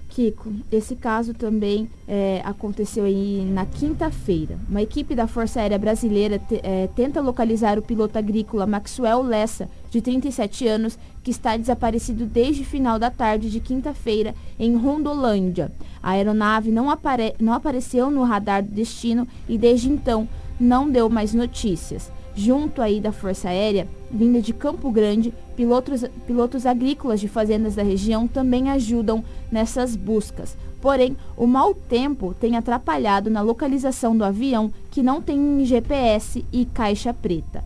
Kiko, 0.10 0.52
esse 0.72 0.95
caso 0.95 1.36
também 1.36 1.88
é, 2.08 2.41
aconteceu 2.43 3.04
aí 3.04 3.47
na 3.54 3.68
quinta-feira. 3.68 4.58
Uma 4.68 4.82
equipe 4.82 5.14
da 5.14 5.28
Força 5.28 5.62
Aérea 5.62 5.78
Brasileira 5.78 6.41
é, 6.64 6.89
tenta 6.95 7.22
localizar 7.22 7.78
o 7.78 7.84
piloto 7.84 8.18
agrícola 8.18 8.66
Maxwell 8.66 9.22
Lessa, 9.22 9.70
de 9.91 10.02
37 10.02 10.68
anos, 10.68 10.97
que 11.24 11.30
está 11.30 11.56
desaparecido 11.56 12.26
desde 12.26 12.64
o 12.64 12.66
final 12.66 12.97
da 12.97 13.12
tarde 13.12 13.52
de 13.52 13.60
quinta-feira 13.60 14.34
em 14.58 14.76
Rondolândia. 14.76 15.72
A 16.02 16.14
aeronave 16.14 16.72
não, 16.72 16.89
apare 16.89 17.36
não 17.39 17.54
apareceu 17.54 18.10
no 18.10 18.24
radar 18.24 18.64
do 18.64 18.72
destino 18.72 19.28
e 19.47 19.56
desde 19.56 19.88
então 19.88 20.28
não 20.60 20.89
deu 20.89 21.08
mais 21.12 21.32
notícias 21.32 22.12
junto 22.40 22.82
aí 22.82 23.02
da 23.02 23.12
Força 23.12 23.50
Aérea, 23.50 23.86
vinda 24.10 24.42
de 24.42 24.54
Campo 24.54 24.90
Grande, 24.90 25.34
pilotos, 25.58 26.06
pilotos 26.26 26.66
agrícolas 26.66 27.20
de 27.20 27.28
fazendas 27.28 27.76
da 27.76 27.84
região 27.84 28.28
também 28.28 28.70
ajudam 28.70 29.22
nessas 29.52 29.94
buscas. 29.94 30.56
Porém, 30.82 31.18
o 31.36 31.46
mau 31.46 31.74
tempo 31.74 32.34
tem 32.40 32.56
atrapalhado 32.56 33.30
na 33.30 33.42
localização 33.42 34.16
do 34.16 34.24
avião, 34.24 34.72
que 34.90 35.04
não 35.04 35.22
tem 35.22 35.66
GPS 35.66 36.46
e 36.54 36.64
caixa 36.64 37.14
preta. 37.14 37.62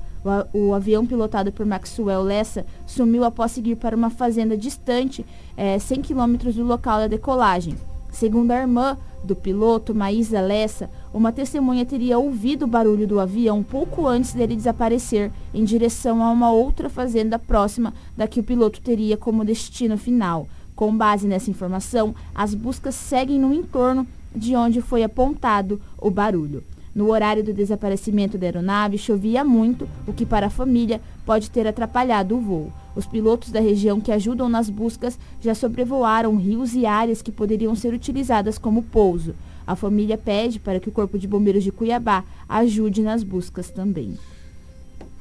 O, 0.54 0.74
avião 0.74 1.06
pilotado 1.06 1.52
por 1.52 1.66
Maxwell 1.66 2.24
Lessa 2.24 2.66
sumiu 2.88 3.24
após 3.26 3.52
seguir 3.52 3.76
para 3.76 3.96
uma 3.96 4.10
fazenda 4.10 4.58
distante, 4.58 5.24
é, 5.56 5.78
100 5.78 6.02
quilômetros 6.02 6.56
do 6.56 6.64
local 6.64 6.98
da 6.98 7.08
decolagem. 7.08 7.76
Segundo 8.10 8.52
a 8.52 8.62
irmã 8.62 8.98
do 9.24 9.36
piloto, 9.36 9.96
Maísa 9.96 10.42
Lessa, 10.42 10.90
uma 11.14 11.32
testemunha 11.32 11.86
teria 11.86 12.18
ouvido 12.18 12.64
o 12.64 12.68
barulho 12.68 13.08
do 13.08 13.20
avião 13.20 13.64
pouco 13.64 14.06
antes 14.08 14.34
dele 14.34 14.56
desaparecer, 14.56 15.32
em 15.54 15.64
direção 15.64 16.22
a 16.22 16.30
uma 16.30 16.52
outra 16.52 16.90
fazenda 16.90 17.40
próxima 17.40 17.94
da 18.18 18.28
que 18.28 18.40
o 18.40 18.44
piloto 18.44 18.82
teria 18.82 19.16
como 19.16 19.46
destino 19.46 19.98
final. 19.98 20.48
Com 20.76 20.96
base 20.96 21.28
nessa 21.28 21.50
informação, 21.50 22.14
as 22.34 22.54
buscas 22.54 22.96
seguem 22.96 23.40
no 23.40 23.54
entorno 23.54 24.08
de 24.36 24.56
onde 24.56 24.82
foi 24.82 25.04
apontado 25.04 25.80
o 25.98 26.10
barulho. 26.10 26.64
No 26.94 27.10
horário 27.12 27.44
do 27.44 27.54
desaparecimento 27.54 28.38
da 28.38 28.46
aeronave, 28.46 29.00
chovia 29.00 29.44
muito, 29.44 29.88
o 30.06 30.14
que 30.14 30.26
para 30.26 30.48
a 30.48 30.52
família 30.52 31.02
pode 31.26 31.50
ter 31.50 31.68
atrapalhado 31.68 32.38
o 32.38 32.42
voo. 32.42 32.74
Os 32.96 33.06
pilotos 33.06 33.52
da 33.52 33.60
região 33.60 34.00
que 34.00 34.12
ajudam 34.12 34.48
nas 34.48 34.70
buscas 34.70 35.18
já 35.42 35.56
sobrevoaram 35.56 36.36
rios 36.38 36.74
e 36.74 36.86
áreas 36.86 37.22
que 37.22 37.32
poderiam 37.32 37.76
ser 37.76 37.94
utilizadas 37.94 38.58
como 38.58 38.84
pouso. 38.84 39.34
A 39.66 39.76
família 39.76 40.18
pede 40.18 40.60
para 40.60 40.80
que 40.80 40.90
o 40.90 40.92
Corpo 40.92 41.18
de 41.18 41.28
Bombeiros 41.28 41.64
de 41.64 41.72
Cuiabá 41.72 42.24
ajude 42.48 43.02
nas 43.02 43.24
buscas 43.24 43.70
também. 43.70 44.18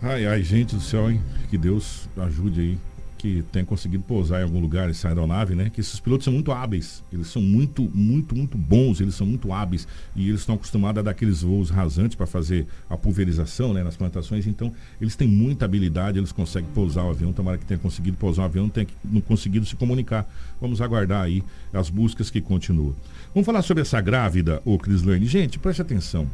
Ai, 0.03 0.27
ai, 0.27 0.43
gente 0.43 0.75
do 0.75 0.81
céu, 0.81 1.11
hein? 1.11 1.21
Que 1.49 1.57
Deus 1.57 2.09
ajude 2.17 2.61
aí 2.61 2.79
que 3.23 3.45
tenha 3.53 3.65
conseguido 3.65 4.03
pousar 4.03 4.41
em 4.41 4.43
algum 4.43 4.59
lugar 4.59 4.91
essa 4.91 5.07
aeronave, 5.07 5.55
né? 5.55 5.71
Que 5.71 5.81
esses 5.81 6.01
pilotos 6.01 6.25
são 6.25 6.33
muito 6.33 6.51
hábeis, 6.51 7.05
eles 7.13 7.29
são 7.29 7.41
muito, 7.41 7.89
muito, 7.95 8.35
muito 8.35 8.59
bons, 8.59 9.01
eles 9.01 9.15
são 9.15 9.25
muito 9.25 9.53
hábeis 9.53 9.87
e 10.17 10.29
eles 10.29 10.41
estão 10.41 10.57
acostumados 10.57 10.99
a 10.99 11.03
dar 11.03 11.13
aqueles 11.13 11.41
voos 11.41 11.71
rasantes 11.71 12.17
para 12.17 12.27
fazer 12.27 12.67
a 12.91 12.97
pulverização, 12.97 13.73
né, 13.73 13.85
nas 13.85 13.97
plantações. 13.97 14.49
Então, 14.49 14.75
eles 15.01 15.15
têm 15.15 15.29
muita 15.29 15.65
habilidade, 15.65 16.19
eles 16.19 16.33
conseguem 16.33 16.69
pousar 16.75 17.05
o 17.05 17.11
avião. 17.11 17.33
Tomara 17.33 17.59
que 17.59 17.65
tenha 17.65 17.79
conseguido 17.79 18.17
pousar 18.17 18.43
o 18.43 18.47
avião, 18.47 18.69
tenha 18.69 18.89
não 19.05 19.21
conseguido 19.21 19.65
se 19.67 19.77
comunicar. 19.77 20.29
Vamos 20.61 20.81
aguardar 20.81 21.23
aí 21.23 21.45
as 21.73 21.89
buscas 21.89 22.29
que 22.29 22.41
continuam. 22.41 22.93
Vamos 23.33 23.47
falar 23.47 23.63
sobre 23.63 23.83
essa 23.83 24.01
grávida, 24.01 24.61
ô 24.65 24.77
Crislane. 24.77 25.27
Gente, 25.27 25.61
preste 25.61 25.81
atenção. 25.81 26.27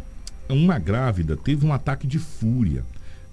Uma 0.48 0.78
grávida 0.78 1.36
teve 1.36 1.66
um 1.66 1.72
ataque 1.74 2.06
de 2.06 2.18
fúria 2.18 2.82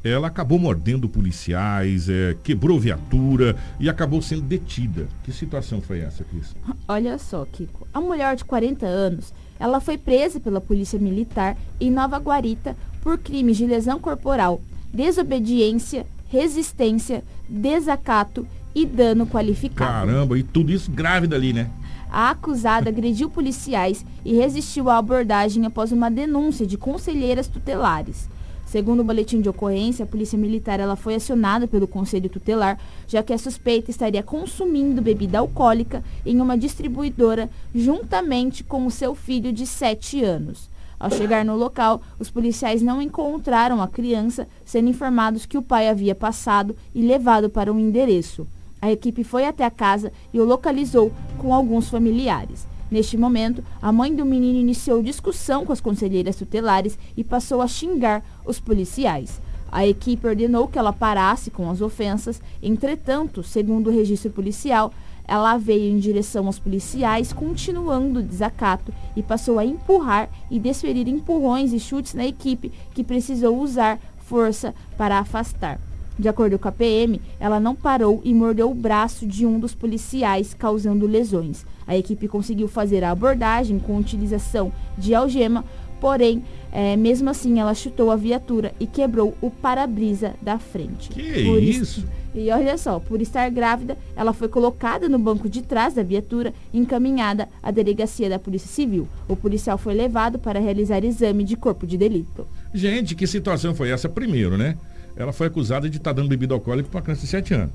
ela 0.10 0.28
acabou 0.28 0.60
mordendo 0.60 1.10
policiais, 1.10 2.08
é, 2.08 2.36
quebrou 2.44 2.80
viatura 2.80 3.56
e 3.80 3.90
acabou 3.90 4.22
sendo 4.22 4.44
detida. 4.44 5.08
Que 5.24 5.32
situação 5.32 5.82
foi 5.82 6.00
essa, 6.00 6.24
Cris? 6.24 6.56
Olha 6.88 7.18
só, 7.18 7.46
Kiko. 7.46 7.88
A 7.92 8.00
mulher 8.00 8.36
de 8.36 8.46
40 8.46 8.86
anos, 8.86 9.34
ela 9.60 9.80
foi 9.80 9.98
presa 9.98 10.40
pela 10.40 10.62
polícia 10.62 11.00
militar 11.00 11.58
em 11.80 11.90
Nova 11.90 12.18
Guarita 12.18 12.76
por 13.02 13.18
crimes 13.18 13.58
de 13.58 13.66
lesão 13.66 14.00
corporal, 14.00 14.62
desobediência, 14.94 16.06
resistência, 16.28 17.24
desacato 17.50 18.48
e 18.76 18.86
dano 18.86 19.26
qualificado. 19.26 19.92
Caramba, 19.92 20.38
e 20.38 20.44
tudo 20.44 20.72
isso 20.72 20.92
grávida 20.92 21.36
ali, 21.36 21.52
né? 21.54 21.70
A 22.12 22.30
acusada 22.30 22.90
agrediu 22.90 23.30
policiais 23.30 24.06
e 24.24 24.36
resistiu 24.36 24.90
à 24.90 24.98
abordagem 24.98 25.66
após 25.66 25.92
uma 25.92 26.12
denúncia 26.12 26.66
de 26.66 26.78
conselheiras 26.78 27.48
tutelares. 27.48 28.30
Segundo 28.66 29.02
o 29.02 29.04
boletim 29.04 29.42
de 29.42 29.48
ocorrência, 29.48 30.04
a 30.04 30.08
Polícia 30.08 30.38
Militar 30.38 30.80
ela 30.80 30.96
foi 30.96 31.16
acionada 31.16 31.68
pelo 31.68 31.88
Conselho 31.88 32.30
Tutelar, 32.30 32.80
já 33.08 33.22
que 33.22 33.32
a 33.32 33.38
suspeita 33.38 33.92
estaria 33.92 34.24
consumindo 34.24 35.02
bebida 35.02 35.40
alcoólica 35.40 36.04
em 36.26 36.42
uma 36.42 36.58
distribuidora 36.58 37.50
juntamente 37.74 38.64
com 38.64 38.86
o 38.86 38.92
seu 38.92 39.14
filho 39.14 39.54
de 39.54 39.68
7 39.68 40.24
anos. 40.24 40.70
Ao 41.00 41.12
chegar 41.12 41.46
no 41.46 41.56
local, 41.56 42.02
os 42.18 42.32
policiais 42.32 42.82
não 42.82 43.02
encontraram 43.02 43.82
a 43.82 43.88
criança, 43.88 44.48
sendo 44.66 44.90
informados 44.90 45.46
que 45.46 45.58
o 45.58 45.62
pai 45.62 45.88
havia 45.88 46.16
passado 46.16 46.76
e 46.94 47.02
levado 47.02 47.50
para 47.50 47.72
um 47.72 47.80
endereço. 47.80 48.48
A 48.82 48.92
equipe 48.92 49.24
foi 49.24 49.46
até 49.46 49.64
a 49.64 49.72
casa 49.72 50.12
e 50.34 50.40
o 50.40 50.46
localizou 50.46 51.12
com 51.38 51.54
alguns 51.54 51.90
familiares. 51.90 52.66
Neste 52.90 53.18
momento, 53.18 53.64
a 53.82 53.92
mãe 53.92 54.16
do 54.16 54.26
menino 54.26 54.60
iniciou 54.60 55.02
discussão 55.02 55.66
com 55.66 55.74
as 55.74 55.82
conselheiras 55.82 56.36
tutelares 56.36 56.98
e 57.18 57.24
passou 57.24 57.62
a 57.62 57.68
xingar 57.68 58.24
os 58.46 58.60
policiais. 58.60 59.42
A 59.72 59.86
equipe 59.86 60.28
ordenou 60.28 60.68
que 60.68 60.78
ela 60.78 60.94
parasse 60.94 61.52
com 61.52 61.70
as 61.70 61.82
ofensas, 61.82 62.42
entretanto, 62.62 63.44
segundo 63.44 63.88
o 63.88 63.94
registro 63.94 64.32
policial, 64.32 64.94
ela 65.28 65.58
veio 65.58 65.92
em 65.92 65.98
direção 65.98 66.46
aos 66.46 66.60
policiais, 66.60 67.34
continuando 67.34 68.20
o 68.20 68.24
desacato, 68.24 68.94
e 69.16 69.24
passou 69.24 69.58
a 69.58 69.66
empurrar 69.66 70.30
e 70.52 70.60
desferir 70.60 71.08
empurrões 71.08 71.74
e 71.74 71.80
chutes 71.80 72.14
na 72.14 72.26
equipe, 72.26 72.72
que 72.94 73.04
precisou 73.04 73.60
usar 73.60 74.00
força 74.20 74.74
para 74.98 75.20
afastar. 75.20 75.80
De 76.18 76.30
acordo 76.30 76.58
com 76.58 76.68
a 76.68 76.72
PM, 76.72 77.22
ela 77.40 77.60
não 77.60 77.76
parou 77.76 78.22
e 78.24 78.34
mordeu 78.34 78.72
o 78.72 78.76
braço 78.76 79.26
de 79.26 79.46
um 79.46 79.60
dos 79.60 79.76
policiais, 79.76 80.54
causando 80.54 81.06
lesões. 81.06 81.66
A 81.86 81.96
equipe 81.98 82.28
conseguiu 82.28 82.68
fazer 82.68 83.04
a 83.04 83.12
abordagem 83.12 83.80
com 83.80 83.98
utilização 83.98 84.72
de 84.98 85.14
algema, 85.14 85.66
porém, 86.00 86.44
é, 86.72 86.96
mesmo 86.96 87.30
assim, 87.30 87.60
ela 87.60 87.74
chutou 87.74 88.12
a 88.12 88.16
viatura 88.16 88.74
e 88.80 88.88
quebrou 88.88 89.36
o 89.42 89.50
para-brisa 89.50 90.34
da 90.42 90.58
frente. 90.58 91.10
Que 91.10 91.46
por 91.46 91.62
isso? 91.62 92.00
isso? 92.00 92.08
E 92.36 92.50
olha 92.52 92.78
só, 92.78 93.00
por 93.00 93.22
estar 93.22 93.50
grávida, 93.50 93.98
ela 94.14 94.34
foi 94.34 94.50
colocada 94.50 95.08
no 95.08 95.18
banco 95.18 95.48
de 95.48 95.62
trás 95.62 95.94
da 95.94 96.04
viatura 96.04 96.54
e 96.74 96.78
encaminhada 96.78 97.48
à 97.64 97.72
delegacia 97.72 98.30
da 98.30 98.38
Polícia 98.38 98.68
Civil. 98.68 99.08
O 99.26 99.38
policial 99.38 99.78
foi 99.78 99.94
levado 99.94 100.38
para 100.38 100.60
realizar 100.60 101.06
exame 101.06 101.46
de 101.46 101.56
corpo 101.56 101.88
de 101.88 101.98
delito. 101.98 102.46
Gente, 102.74 103.16
que 103.16 103.26
situação 103.26 103.74
foi 103.74 103.90
essa? 103.90 104.10
Primeiro, 104.10 104.58
né? 104.58 104.76
Ela 105.16 105.32
foi 105.32 105.48
acusada 105.48 105.90
de 105.90 105.98
estar 105.98 106.12
tá 106.12 106.22
dando 106.22 106.30
bebida 106.30 106.54
alcoólica 106.54 106.90
para 106.90 107.02
criança 107.02 107.22
de 107.22 107.28
7 107.28 107.54
anos. 107.54 107.74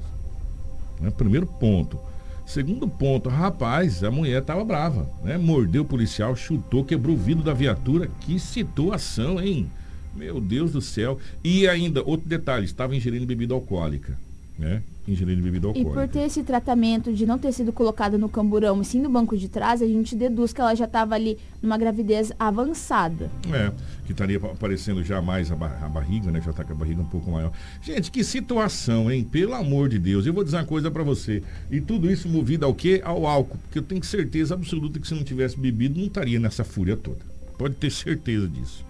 Né? 1.01 1.11
Primeiro 1.11 1.47
ponto. 1.47 1.99
Segundo 2.47 2.89
ponto, 2.89 3.29
rapaz, 3.29 4.03
a 4.03 4.11
mulher 4.11 4.41
estava 4.41 4.65
brava, 4.65 5.09
né? 5.23 5.39
Mordeu 5.39 5.83
o 5.83 5.85
policial, 5.85 6.35
chutou, 6.35 6.85
quebrou 6.85 7.15
o 7.15 7.19
vidro 7.19 7.45
da 7.45 7.55
viatura. 7.55 8.09
Que 8.23 8.41
situação, 8.41 9.41
hein? 9.41 9.71
Meu 10.17 10.41
Deus 10.41 10.73
do 10.73 10.81
céu. 10.81 11.19
E 11.45 11.69
ainda, 11.69 12.03
outro 12.03 12.29
detalhe, 12.29 12.65
estava 12.65 12.97
ingerindo 12.97 13.25
bebida 13.25 13.55
alcoólica, 13.55 14.19
né? 14.59 14.83
Ingerindo 15.13 15.43
bebida 15.43 15.69
alcoólica. 15.69 15.91
E 15.91 15.95
por 15.95 16.09
ter 16.09 16.21
esse 16.21 16.43
tratamento 16.43 17.13
de 17.13 17.27
não 17.27 17.39
ter 17.39 17.53
sido 17.53 17.73
colocada 17.73 18.17
no 18.17 18.29
camburão, 18.29 18.81
e 18.81 18.85
sim 18.85 19.01
no 19.01 19.09
banco 19.09 19.37
de 19.37 19.49
trás, 19.49 19.83
a 19.83 19.87
gente 19.87 20.15
deduz 20.15 20.53
que 20.53 20.61
ela 20.61 20.75
já 20.75 20.85
estava 20.85 21.15
ali 21.15 21.39
numa 21.63 21.77
gravidez 21.77 22.33
avançada. 22.39 23.31
É, 23.53 23.73
que 24.05 24.13
estaria 24.13 24.37
aparecendo 24.39 25.03
já 25.03 25.21
mais 25.21 25.51
a, 25.51 25.57
bar 25.57 25.79
a 25.83 25.89
barriga, 25.89 26.31
né? 26.31 26.41
Já 26.41 26.51
está 26.51 26.65
com 26.65 26.73
a 26.73 26.77
barriga 26.77 27.03
um 27.03 27.07
pouco 27.07 27.31
maior. 27.31 27.53
Gente, 27.83 28.11
que 28.11 28.23
situação, 28.23 29.11
hein? 29.11 29.25
Pelo 29.25 29.55
amor 29.55 29.89
de 29.89 29.99
Deus. 29.99 30.27
Eu 30.27 30.33
vou 30.33 30.45
dizer 30.45 30.57
uma 30.57 30.65
coisa 30.65 30.91
para 30.91 31.03
você. 31.03 31.43
E 31.71 31.81
tudo 31.81 32.11
isso 32.11 32.29
movido 32.29 32.65
ao 32.67 32.75
quê? 32.75 33.01
Ao 33.05 33.27
álcool. 33.27 33.59
Porque 33.59 33.79
eu 33.79 33.83
tenho 33.83 34.03
certeza 34.05 34.55
absoluta 34.55 34.99
que 34.99 35.07
se 35.07 35.15
não 35.15 35.25
tivesse 35.25 35.59
bebido, 35.59 35.99
não 35.99 36.07
estaria 36.07 36.39
nessa 36.39 36.65
fúria 36.65 36.97
toda. 36.97 37.19
Pode 37.59 37.75
ter 37.75 37.91
certeza 37.91 38.49
disso. 38.49 38.90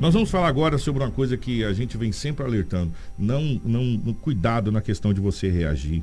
Nós 0.00 0.14
vamos 0.14 0.30
falar 0.30 0.48
agora 0.48 0.78
sobre 0.78 1.02
uma 1.02 1.10
coisa 1.10 1.36
que 1.36 1.64
a 1.64 1.72
gente 1.72 1.96
vem 1.96 2.10
sempre 2.10 2.44
alertando. 2.44 2.92
Não, 3.18 3.60
não, 3.64 4.12
cuidado 4.14 4.72
na 4.72 4.80
questão 4.80 5.14
de 5.14 5.20
você 5.20 5.48
reagir 5.48 6.02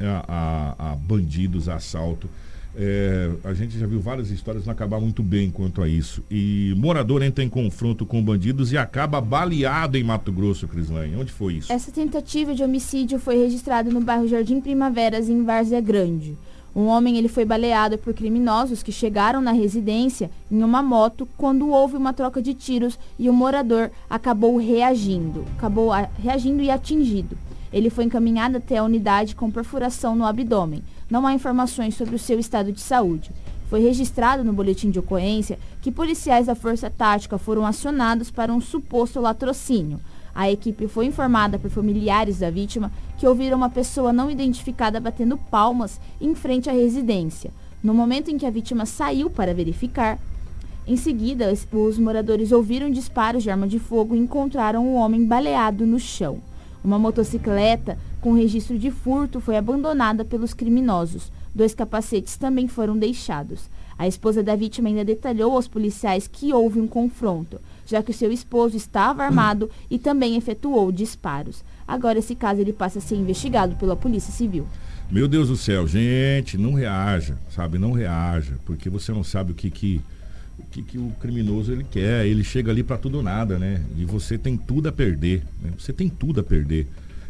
a, 0.00 0.76
a, 0.78 0.92
a 0.92 0.96
bandidos, 0.96 1.68
a 1.68 1.76
assalto. 1.76 2.28
É, 2.74 3.30
a 3.44 3.52
gente 3.52 3.78
já 3.78 3.86
viu 3.86 4.00
várias 4.00 4.30
histórias 4.30 4.64
não 4.64 4.72
acabar 4.72 4.98
muito 4.98 5.22
bem 5.22 5.50
quanto 5.50 5.82
a 5.82 5.88
isso. 5.88 6.24
E 6.30 6.72
morador 6.76 7.22
entra 7.22 7.44
em 7.44 7.48
confronto 7.48 8.06
com 8.06 8.22
bandidos 8.22 8.72
e 8.72 8.78
acaba 8.78 9.20
baleado 9.20 9.98
em 9.98 10.02
Mato 10.02 10.32
Grosso, 10.32 10.66
Crislane. 10.66 11.16
Onde 11.16 11.32
foi 11.32 11.54
isso? 11.54 11.72
Essa 11.72 11.92
tentativa 11.92 12.54
de 12.54 12.62
homicídio 12.62 13.18
foi 13.18 13.36
registrada 13.36 13.90
no 13.90 14.00
bairro 14.00 14.26
Jardim 14.26 14.60
Primaveras, 14.60 15.28
em 15.28 15.44
Várzea 15.44 15.80
Grande. 15.80 16.36
Um 16.74 16.86
homem 16.86 17.18
ele 17.18 17.28
foi 17.28 17.44
baleado 17.44 17.98
por 17.98 18.14
criminosos 18.14 18.82
que 18.82 18.90
chegaram 18.90 19.42
na 19.42 19.52
residência 19.52 20.30
em 20.50 20.62
uma 20.62 20.82
moto 20.82 21.28
quando 21.36 21.68
houve 21.68 21.96
uma 21.96 22.14
troca 22.14 22.40
de 22.40 22.54
tiros 22.54 22.98
e 23.18 23.28
o 23.28 23.32
morador 23.32 23.90
acabou 24.08 24.56
reagindo, 24.56 25.44
acabou 25.56 25.90
reagindo 26.18 26.62
e 26.62 26.70
atingido. 26.70 27.36
Ele 27.70 27.90
foi 27.90 28.04
encaminhado 28.04 28.56
até 28.56 28.78
a 28.78 28.84
unidade 28.84 29.34
com 29.34 29.50
perfuração 29.50 30.16
no 30.16 30.24
abdômen. 30.24 30.82
Não 31.10 31.26
há 31.26 31.34
informações 31.34 31.94
sobre 31.94 32.16
o 32.16 32.18
seu 32.18 32.38
estado 32.38 32.72
de 32.72 32.80
saúde. 32.80 33.30
Foi 33.68 33.80
registrado 33.80 34.44
no 34.44 34.52
boletim 34.52 34.90
de 34.90 34.98
ocorrência 34.98 35.58
que 35.80 35.90
policiais 35.90 36.46
da 36.46 36.54
Força 36.54 36.90
Tática 36.90 37.38
foram 37.38 37.66
acionados 37.66 38.30
para 38.30 38.52
um 38.52 38.60
suposto 38.60 39.20
latrocínio. 39.20 40.00
A 40.34 40.50
equipe 40.50 40.88
foi 40.88 41.06
informada 41.06 41.58
por 41.58 41.70
familiares 41.70 42.38
da 42.38 42.50
vítima 42.50 42.90
que 43.18 43.26
ouviram 43.26 43.56
uma 43.56 43.68
pessoa 43.68 44.12
não 44.12 44.30
identificada 44.30 44.98
batendo 44.98 45.36
palmas 45.36 46.00
em 46.20 46.34
frente 46.34 46.70
à 46.70 46.72
residência. 46.72 47.50
No 47.82 47.92
momento 47.92 48.30
em 48.30 48.38
que 48.38 48.46
a 48.46 48.50
vítima 48.50 48.86
saiu 48.86 49.28
para 49.28 49.52
verificar, 49.52 50.18
em 50.86 50.96
seguida, 50.96 51.52
os 51.52 51.98
moradores 51.98 52.50
ouviram 52.50 52.90
disparos 52.90 53.42
de 53.42 53.50
arma 53.50 53.68
de 53.68 53.78
fogo 53.78 54.16
e 54.16 54.18
encontraram 54.18 54.86
o 54.86 54.94
homem 54.94 55.24
baleado 55.24 55.86
no 55.86 55.98
chão. 55.98 56.38
Uma 56.82 56.98
motocicleta 56.98 57.96
com 58.20 58.32
registro 58.32 58.76
de 58.76 58.90
furto 58.90 59.40
foi 59.40 59.56
abandonada 59.56 60.24
pelos 60.24 60.52
criminosos. 60.52 61.30
Dois 61.54 61.74
capacetes 61.74 62.36
também 62.36 62.66
foram 62.66 62.98
deixados. 62.98 63.70
A 63.96 64.08
esposa 64.08 64.42
da 64.42 64.56
vítima 64.56 64.88
ainda 64.88 65.04
detalhou 65.04 65.52
aos 65.52 65.68
policiais 65.68 66.26
que 66.26 66.52
houve 66.52 66.80
um 66.80 66.88
confronto 66.88 67.60
já 67.86 68.02
que 68.02 68.12
seu 68.12 68.32
esposo 68.32 68.76
estava 68.76 69.24
armado 69.24 69.70
e 69.90 69.98
também 69.98 70.36
efetuou 70.36 70.90
disparos. 70.92 71.64
Agora 71.86 72.18
esse 72.18 72.34
caso 72.34 72.60
ele 72.60 72.72
passa 72.72 72.98
a 72.98 73.02
ser 73.02 73.16
investigado 73.16 73.76
pela 73.76 73.96
Polícia 73.96 74.32
Civil. 74.32 74.66
Meu 75.10 75.28
Deus 75.28 75.48
do 75.48 75.56
céu, 75.56 75.86
gente, 75.86 76.56
não 76.56 76.72
reaja, 76.72 77.36
sabe? 77.50 77.78
Não 77.78 77.92
reaja, 77.92 78.54
porque 78.64 78.88
você 78.88 79.12
não 79.12 79.22
sabe 79.22 79.52
o 79.52 79.54
que 79.54 79.70
que 79.70 80.00
o 80.58 80.64
que, 80.70 80.82
que 80.82 80.98
o 80.98 81.12
criminoso 81.20 81.72
ele 81.72 81.84
quer. 81.84 82.26
Ele 82.26 82.44
chega 82.44 82.70
ali 82.70 82.82
para 82.82 82.96
tudo 82.96 83.18
ou 83.18 83.22
nada, 83.22 83.58
né? 83.58 83.82
E 83.96 84.04
você 84.04 84.38
tem 84.38 84.56
tudo 84.56 84.88
a 84.88 84.92
perder. 84.92 85.42
Né? 85.60 85.70
Você 85.78 85.92
tem 85.92 86.08
tudo 86.08 86.40
a 86.40 86.42
perder. 86.42 86.86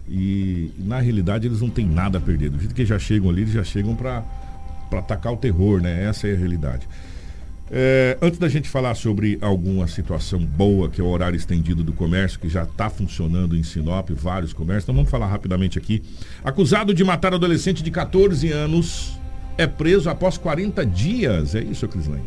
E 0.09 0.70
na 0.78 1.00
realidade 1.00 1.46
eles 1.46 1.61
não 1.61 1.70
têm 1.70 1.86
nada 1.86 2.18
a 2.18 2.20
perder. 2.20 2.50
Do 2.50 2.59
jeito 2.59 2.74
que 2.74 2.84
já 2.84 2.98
chegam 2.98 3.30
ali, 3.30 3.42
eles 3.42 3.53
já 3.53 3.64
chegam 3.64 3.94
para 3.94 4.24
atacar 4.92 5.32
o 5.32 5.36
terror, 5.36 5.80
né? 5.80 6.05
Essa 6.05 6.28
é 6.28 6.34
a 6.34 6.36
realidade. 6.36 6.86
É, 7.75 8.18
antes 8.20 8.39
da 8.39 8.51
gente 8.51 8.68
falar 8.68 8.95
sobre 8.95 9.39
alguma 9.41 9.87
situação 9.87 10.39
boa, 10.45 10.91
que 10.91 11.01
é 11.01 11.05
o 11.05 11.07
horário 11.09 11.37
estendido 11.39 11.83
do 11.83 11.95
comércio, 11.95 12.39
que 12.39 12.47
já 12.47 12.64
está 12.64 12.91
funcionando 12.91 13.57
em 13.57 13.62
Sinop, 13.62 14.11
vários 14.11 14.53
comércios, 14.53 14.85
então 14.85 14.95
vamos 14.95 15.11
falar 15.11 15.27
rapidamente 15.27 15.79
aqui. 15.79 16.03
Acusado 16.45 16.93
de 16.93 17.03
matar 17.03 17.33
adolescente 17.33 17.83
de 17.83 17.91
14 17.91 18.53
anos 18.53 19.18
é 19.57 19.66
preso 19.66 20.11
após 20.11 20.37
40 20.37 20.85
dias. 20.85 21.55
É 21.55 21.62
isso, 21.62 21.89
Crislane? 21.89 22.23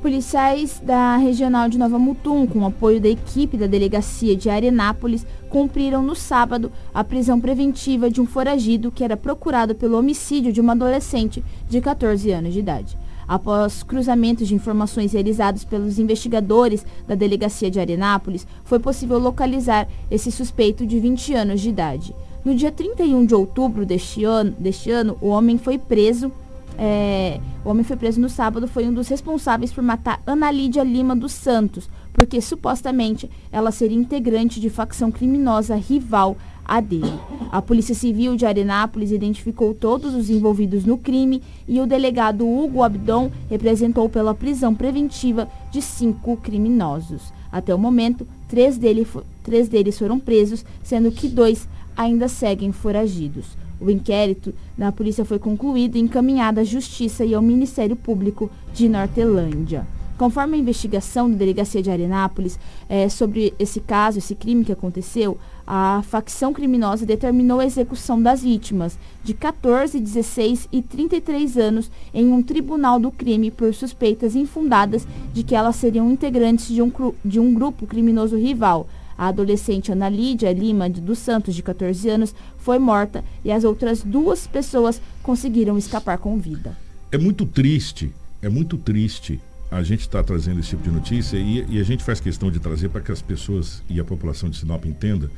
Policiais 0.00 0.80
da 0.82 1.18
Regional 1.18 1.68
de 1.68 1.76
Nova 1.76 1.98
Mutum, 1.98 2.46
com 2.46 2.64
apoio 2.64 2.98
da 2.98 3.10
equipe 3.10 3.58
da 3.58 3.66
Delegacia 3.66 4.34
de 4.34 4.48
Arenápolis, 4.48 5.26
cumpriram 5.50 6.02
no 6.02 6.16
sábado 6.16 6.72
a 6.94 7.04
prisão 7.04 7.38
preventiva 7.38 8.10
de 8.10 8.22
um 8.22 8.26
foragido 8.26 8.90
que 8.90 9.04
era 9.04 9.18
procurado 9.18 9.74
pelo 9.74 9.98
homicídio 9.98 10.50
de 10.50 10.62
uma 10.62 10.72
adolescente 10.72 11.44
de 11.68 11.78
14 11.78 12.30
anos 12.32 12.54
de 12.54 12.60
idade. 12.60 13.01
Após 13.32 13.82
cruzamentos 13.82 14.46
de 14.46 14.54
informações 14.54 15.14
realizados 15.14 15.64
pelos 15.64 15.98
investigadores 15.98 16.84
da 17.08 17.14
Delegacia 17.14 17.70
de 17.70 17.80
Arenápolis, 17.80 18.46
foi 18.62 18.78
possível 18.78 19.18
localizar 19.18 19.88
esse 20.10 20.30
suspeito 20.30 20.84
de 20.86 21.00
20 21.00 21.32
anos 21.32 21.62
de 21.62 21.70
idade. 21.70 22.14
No 22.44 22.54
dia 22.54 22.70
31 22.70 23.24
de 23.24 23.34
outubro 23.34 23.86
deste 23.86 24.22
ano, 24.22 24.54
deste 24.58 24.90
ano 24.90 25.16
o 25.18 25.28
homem 25.28 25.56
foi 25.56 25.78
preso. 25.78 26.30
É, 26.76 27.40
o 27.64 27.70
homem 27.70 27.82
foi 27.82 27.96
preso 27.96 28.20
no 28.20 28.28
sábado, 28.28 28.68
foi 28.68 28.86
um 28.86 28.92
dos 28.92 29.08
responsáveis 29.08 29.72
por 29.72 29.82
matar 29.82 30.20
Ana 30.26 30.50
Lídia 30.50 30.82
Lima 30.82 31.16
dos 31.16 31.32
Santos, 31.32 31.88
porque 32.12 32.38
supostamente 32.38 33.30
ela 33.50 33.70
seria 33.70 33.96
integrante 33.96 34.60
de 34.60 34.68
facção 34.68 35.10
criminosa 35.10 35.74
rival 35.74 36.36
a 36.64 36.80
dele. 36.80 37.18
A 37.50 37.60
Polícia 37.60 37.94
Civil 37.94 38.36
de 38.36 38.46
Arenápolis 38.46 39.10
identificou 39.10 39.74
todos 39.74 40.14
os 40.14 40.30
envolvidos 40.30 40.84
no 40.84 40.96
crime 40.96 41.42
e 41.68 41.80
o 41.80 41.86
delegado 41.86 42.48
Hugo 42.48 42.82
Abdon 42.82 43.30
representou 43.50 44.08
pela 44.08 44.34
prisão 44.34 44.74
preventiva 44.74 45.48
de 45.70 45.82
cinco 45.82 46.36
criminosos. 46.36 47.32
Até 47.50 47.74
o 47.74 47.78
momento, 47.78 48.26
três, 48.48 48.78
dele, 48.78 49.06
três 49.42 49.68
deles 49.68 49.98
foram 49.98 50.18
presos, 50.18 50.64
sendo 50.82 51.12
que 51.12 51.28
dois 51.28 51.68
ainda 51.96 52.28
seguem 52.28 52.72
foragidos. 52.72 53.46
O 53.80 53.90
inquérito 53.90 54.54
da 54.78 54.92
polícia 54.92 55.24
foi 55.24 55.38
concluído 55.38 55.96
e 55.96 56.00
encaminhado 56.00 56.60
à 56.60 56.64
Justiça 56.64 57.24
e 57.24 57.34
ao 57.34 57.42
Ministério 57.42 57.96
Público 57.96 58.50
de 58.72 58.88
Nortelândia. 58.88 59.86
Conforme 60.22 60.56
a 60.56 60.60
investigação 60.60 61.28
da 61.28 61.36
Delegacia 61.36 61.82
de 61.82 61.90
Arenápolis 61.90 62.56
é, 62.88 63.08
sobre 63.08 63.52
esse 63.58 63.80
caso, 63.80 64.18
esse 64.18 64.36
crime 64.36 64.64
que 64.64 64.70
aconteceu, 64.70 65.36
a 65.66 66.00
facção 66.06 66.52
criminosa 66.52 67.04
determinou 67.04 67.58
a 67.58 67.66
execução 67.66 68.22
das 68.22 68.40
vítimas 68.40 68.96
de 69.24 69.34
14, 69.34 69.98
16 69.98 70.68
e 70.70 70.80
33 70.80 71.56
anos 71.58 71.90
em 72.14 72.30
um 72.30 72.40
tribunal 72.40 73.00
do 73.00 73.10
crime 73.10 73.50
por 73.50 73.74
suspeitas 73.74 74.36
infundadas 74.36 75.08
de 75.32 75.42
que 75.42 75.56
elas 75.56 75.74
seriam 75.74 76.08
integrantes 76.08 76.68
de 76.68 76.80
um, 76.80 76.92
de 77.24 77.40
um 77.40 77.52
grupo 77.52 77.84
criminoso 77.84 78.36
rival, 78.36 78.86
A 79.18 79.26
adolescente 79.26 79.90
Ana 79.90 80.08
Lídia 80.08 80.52
Lima 80.52 80.88
dos 80.88 81.18
Santos, 81.18 81.52
de 81.52 81.64
14 81.64 82.08
anos, 82.08 82.32
foi 82.58 82.78
morta 82.78 83.24
e 83.44 83.50
as 83.50 83.64
outras 83.64 84.04
duas 84.04 84.46
pessoas 84.46 85.02
conseguiram 85.20 85.76
escapar 85.76 86.18
com 86.18 86.38
vida. 86.38 86.78
É 87.10 87.18
muito 87.18 87.44
triste, 87.44 88.14
é 88.40 88.48
muito 88.48 88.78
triste 88.78 89.40
a 89.72 89.82
gente 89.82 90.00
estar 90.00 90.18
tá 90.18 90.24
trazendo 90.24 90.60
esse 90.60 90.68
tipo 90.68 90.82
de 90.82 90.90
notícia 90.90 91.38
e, 91.38 91.64
e, 91.68 91.80
a 91.80 91.82
gente 91.82 92.04
faz 92.04 92.20
questão 92.20 92.50
de 92.50 92.60
trazer 92.60 92.90
para 92.90 93.00
que 93.00 93.10
as 93.10 93.22
pessoas 93.22 93.82
e 93.88 93.98
a 93.98 94.04
população 94.04 94.50
de 94.50 94.58
Sinop 94.58 94.84
entenda 94.84 95.30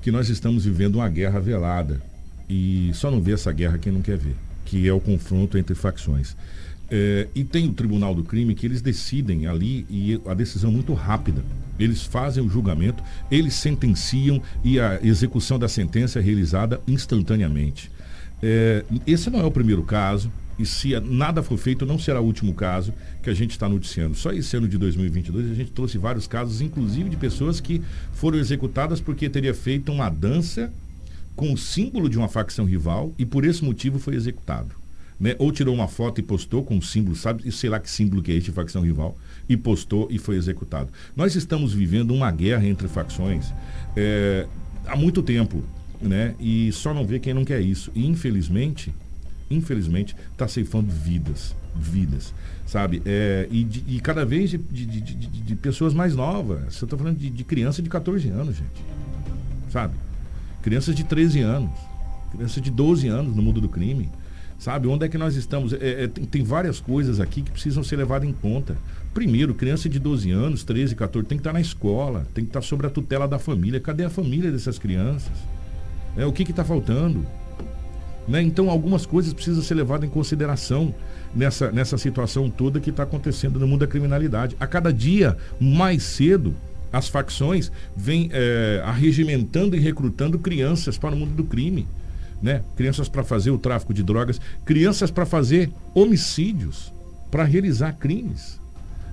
que 0.00 0.12
nós 0.12 0.28
estamos 0.28 0.64
vivendo 0.64 0.96
uma 0.96 1.08
guerra 1.08 1.40
velada 1.40 2.00
e 2.48 2.92
só 2.94 3.10
não 3.10 3.20
vê 3.20 3.32
essa 3.32 3.50
guerra 3.52 3.78
quem 3.78 3.92
não 3.92 4.00
quer 4.00 4.16
ver, 4.16 4.36
que 4.64 4.86
é 4.86 4.92
o 4.92 5.00
confronto 5.00 5.58
entre 5.58 5.74
facções. 5.74 6.36
É, 6.88 7.26
e 7.34 7.42
tem 7.42 7.68
o 7.68 7.72
Tribunal 7.72 8.14
do 8.14 8.22
Crime 8.22 8.54
que 8.54 8.66
eles 8.66 8.80
decidem 8.80 9.46
ali 9.46 9.84
e 9.90 10.20
a 10.26 10.34
decisão 10.34 10.70
é 10.70 10.72
muito 10.72 10.94
rápida. 10.94 11.42
Eles 11.78 12.02
fazem 12.02 12.44
o 12.44 12.48
julgamento, 12.48 13.02
eles 13.30 13.54
sentenciam 13.54 14.40
e 14.62 14.78
a 14.78 15.00
execução 15.02 15.58
da 15.58 15.68
sentença 15.68 16.20
é 16.20 16.22
realizada 16.22 16.80
instantaneamente. 16.86 17.90
É, 18.40 18.84
esse 19.06 19.30
não 19.30 19.40
é 19.40 19.44
o 19.44 19.50
primeiro 19.50 19.82
caso, 19.82 20.30
e 20.62 20.66
se 20.66 20.98
nada 21.00 21.42
for 21.42 21.58
feito, 21.58 21.84
não 21.84 21.98
será 21.98 22.20
o 22.20 22.24
último 22.24 22.54
caso 22.54 22.94
que 23.22 23.28
a 23.28 23.34
gente 23.34 23.50
está 23.50 23.68
noticiando. 23.68 24.16
Só 24.16 24.32
esse 24.32 24.56
ano 24.56 24.68
de 24.68 24.78
2022 24.78 25.50
a 25.50 25.54
gente 25.54 25.72
trouxe 25.72 25.98
vários 25.98 26.26
casos, 26.26 26.60
inclusive 26.60 27.10
de 27.10 27.16
pessoas 27.16 27.60
que 27.60 27.82
foram 28.12 28.38
executadas 28.38 29.00
porque 29.00 29.28
teria 29.28 29.54
feito 29.54 29.92
uma 29.92 30.08
dança 30.08 30.72
com 31.34 31.52
o 31.52 31.58
símbolo 31.58 32.08
de 32.08 32.16
uma 32.16 32.28
facção 32.28 32.64
rival 32.64 33.12
e 33.18 33.26
por 33.26 33.44
esse 33.44 33.64
motivo 33.64 33.98
foi 33.98 34.14
executado 34.14 34.82
né? 35.22 35.36
Ou 35.38 35.52
tirou 35.52 35.72
uma 35.72 35.86
foto 35.86 36.18
e 36.18 36.22
postou 36.22 36.64
com 36.64 36.74
um 36.74 36.82
símbolo, 36.82 37.14
sabe? 37.14 37.50
Sei 37.52 37.70
lá 37.70 37.78
que 37.78 37.88
símbolo 37.88 38.20
que 38.20 38.32
é 38.32 38.34
este, 38.34 38.50
facção 38.50 38.82
rival, 38.82 39.16
e 39.48 39.56
postou 39.56 40.08
e 40.10 40.18
foi 40.18 40.34
executado. 40.34 40.90
Nós 41.14 41.36
estamos 41.36 41.72
vivendo 41.72 42.12
uma 42.12 42.28
guerra 42.32 42.66
entre 42.66 42.88
facções 42.88 43.54
é, 43.96 44.48
há 44.84 44.96
muito 44.96 45.22
tempo, 45.22 45.62
né? 46.00 46.34
E 46.40 46.72
só 46.72 46.92
não 46.92 47.06
vê 47.06 47.20
quem 47.20 47.32
não 47.32 47.44
quer 47.44 47.60
isso. 47.60 47.92
E 47.94 48.04
infelizmente, 48.04 48.92
infelizmente, 49.52 50.16
está 50.32 50.48
ceifando 50.48 50.90
vidas, 50.90 51.54
vidas, 51.74 52.34
sabe? 52.66 53.02
É, 53.04 53.48
e, 53.50 53.64
de, 53.64 53.84
e, 53.86 54.00
cada 54.00 54.24
vez 54.24 54.50
de, 54.50 54.58
de, 54.58 54.86
de, 54.86 55.56
pessoas 55.56 55.94
mais 55.94 56.14
novas. 56.14 56.80
Eu 56.80 56.84
estou 56.84 56.98
falando 56.98 57.18
de, 57.18 57.44
criança 57.44 57.82
de 57.82 57.88
14 57.88 58.28
anos, 58.28 58.56
gente. 58.56 58.84
Sabe? 59.70 59.94
Crianças 60.62 60.94
de 60.94 61.04
13 61.04 61.40
anos, 61.40 61.70
crianças 62.30 62.62
de 62.62 62.70
12 62.70 63.08
anos 63.08 63.34
no 63.34 63.42
mundo 63.42 63.60
do 63.60 63.68
crime. 63.68 64.08
Sabe? 64.58 64.86
Onde 64.86 65.04
é 65.04 65.08
que 65.08 65.18
nós 65.18 65.34
estamos? 65.34 65.72
É, 65.72 66.04
é, 66.04 66.06
tem, 66.06 66.24
tem, 66.24 66.44
várias 66.44 66.78
coisas 66.78 67.18
aqui 67.18 67.42
que 67.42 67.50
precisam 67.50 67.82
ser 67.82 67.96
levadas 67.96 68.28
em 68.28 68.32
conta. 68.32 68.76
Primeiro, 69.12 69.54
criança 69.54 69.88
de 69.88 69.98
12 69.98 70.30
anos, 70.30 70.62
13, 70.62 70.94
14, 70.94 71.26
tem 71.26 71.36
que 71.36 71.40
estar 71.40 71.52
na 71.52 71.60
escola, 71.60 72.24
tem 72.32 72.44
que 72.44 72.50
estar 72.50 72.62
sob 72.62 72.86
a 72.86 72.90
tutela 72.90 73.26
da 73.26 73.40
família. 73.40 73.80
Cadê 73.80 74.04
a 74.04 74.10
família 74.10 74.52
dessas 74.52 74.78
crianças? 74.78 75.32
É, 76.16 76.24
o 76.24 76.32
que 76.32 76.44
está 76.44 76.64
faltando? 76.64 77.26
Né? 78.26 78.42
Então, 78.42 78.70
algumas 78.70 79.04
coisas 79.04 79.32
precisam 79.32 79.62
ser 79.62 79.74
levadas 79.74 80.08
em 80.08 80.12
consideração 80.12 80.94
nessa, 81.34 81.72
nessa 81.72 81.98
situação 81.98 82.48
toda 82.48 82.80
que 82.80 82.90
está 82.90 83.02
acontecendo 83.02 83.58
no 83.58 83.66
mundo 83.66 83.80
da 83.80 83.86
criminalidade. 83.86 84.56
A 84.60 84.66
cada 84.66 84.92
dia 84.92 85.36
mais 85.60 86.02
cedo, 86.02 86.54
as 86.92 87.08
facções 87.08 87.72
vêm 87.96 88.28
é, 88.32 88.82
arregimentando 88.84 89.74
e 89.74 89.80
recrutando 89.80 90.38
crianças 90.38 90.96
para 90.98 91.14
o 91.14 91.18
mundo 91.18 91.34
do 91.34 91.44
crime 91.44 91.86
né? 92.42 92.62
Crianças 92.76 93.08
para 93.08 93.22
fazer 93.22 93.52
o 93.52 93.58
tráfico 93.58 93.94
de 93.94 94.02
drogas, 94.02 94.40
crianças 94.64 95.10
para 95.10 95.24
fazer 95.24 95.70
homicídios, 95.94 96.92
para 97.30 97.44
realizar 97.44 97.92
crimes 97.92 98.60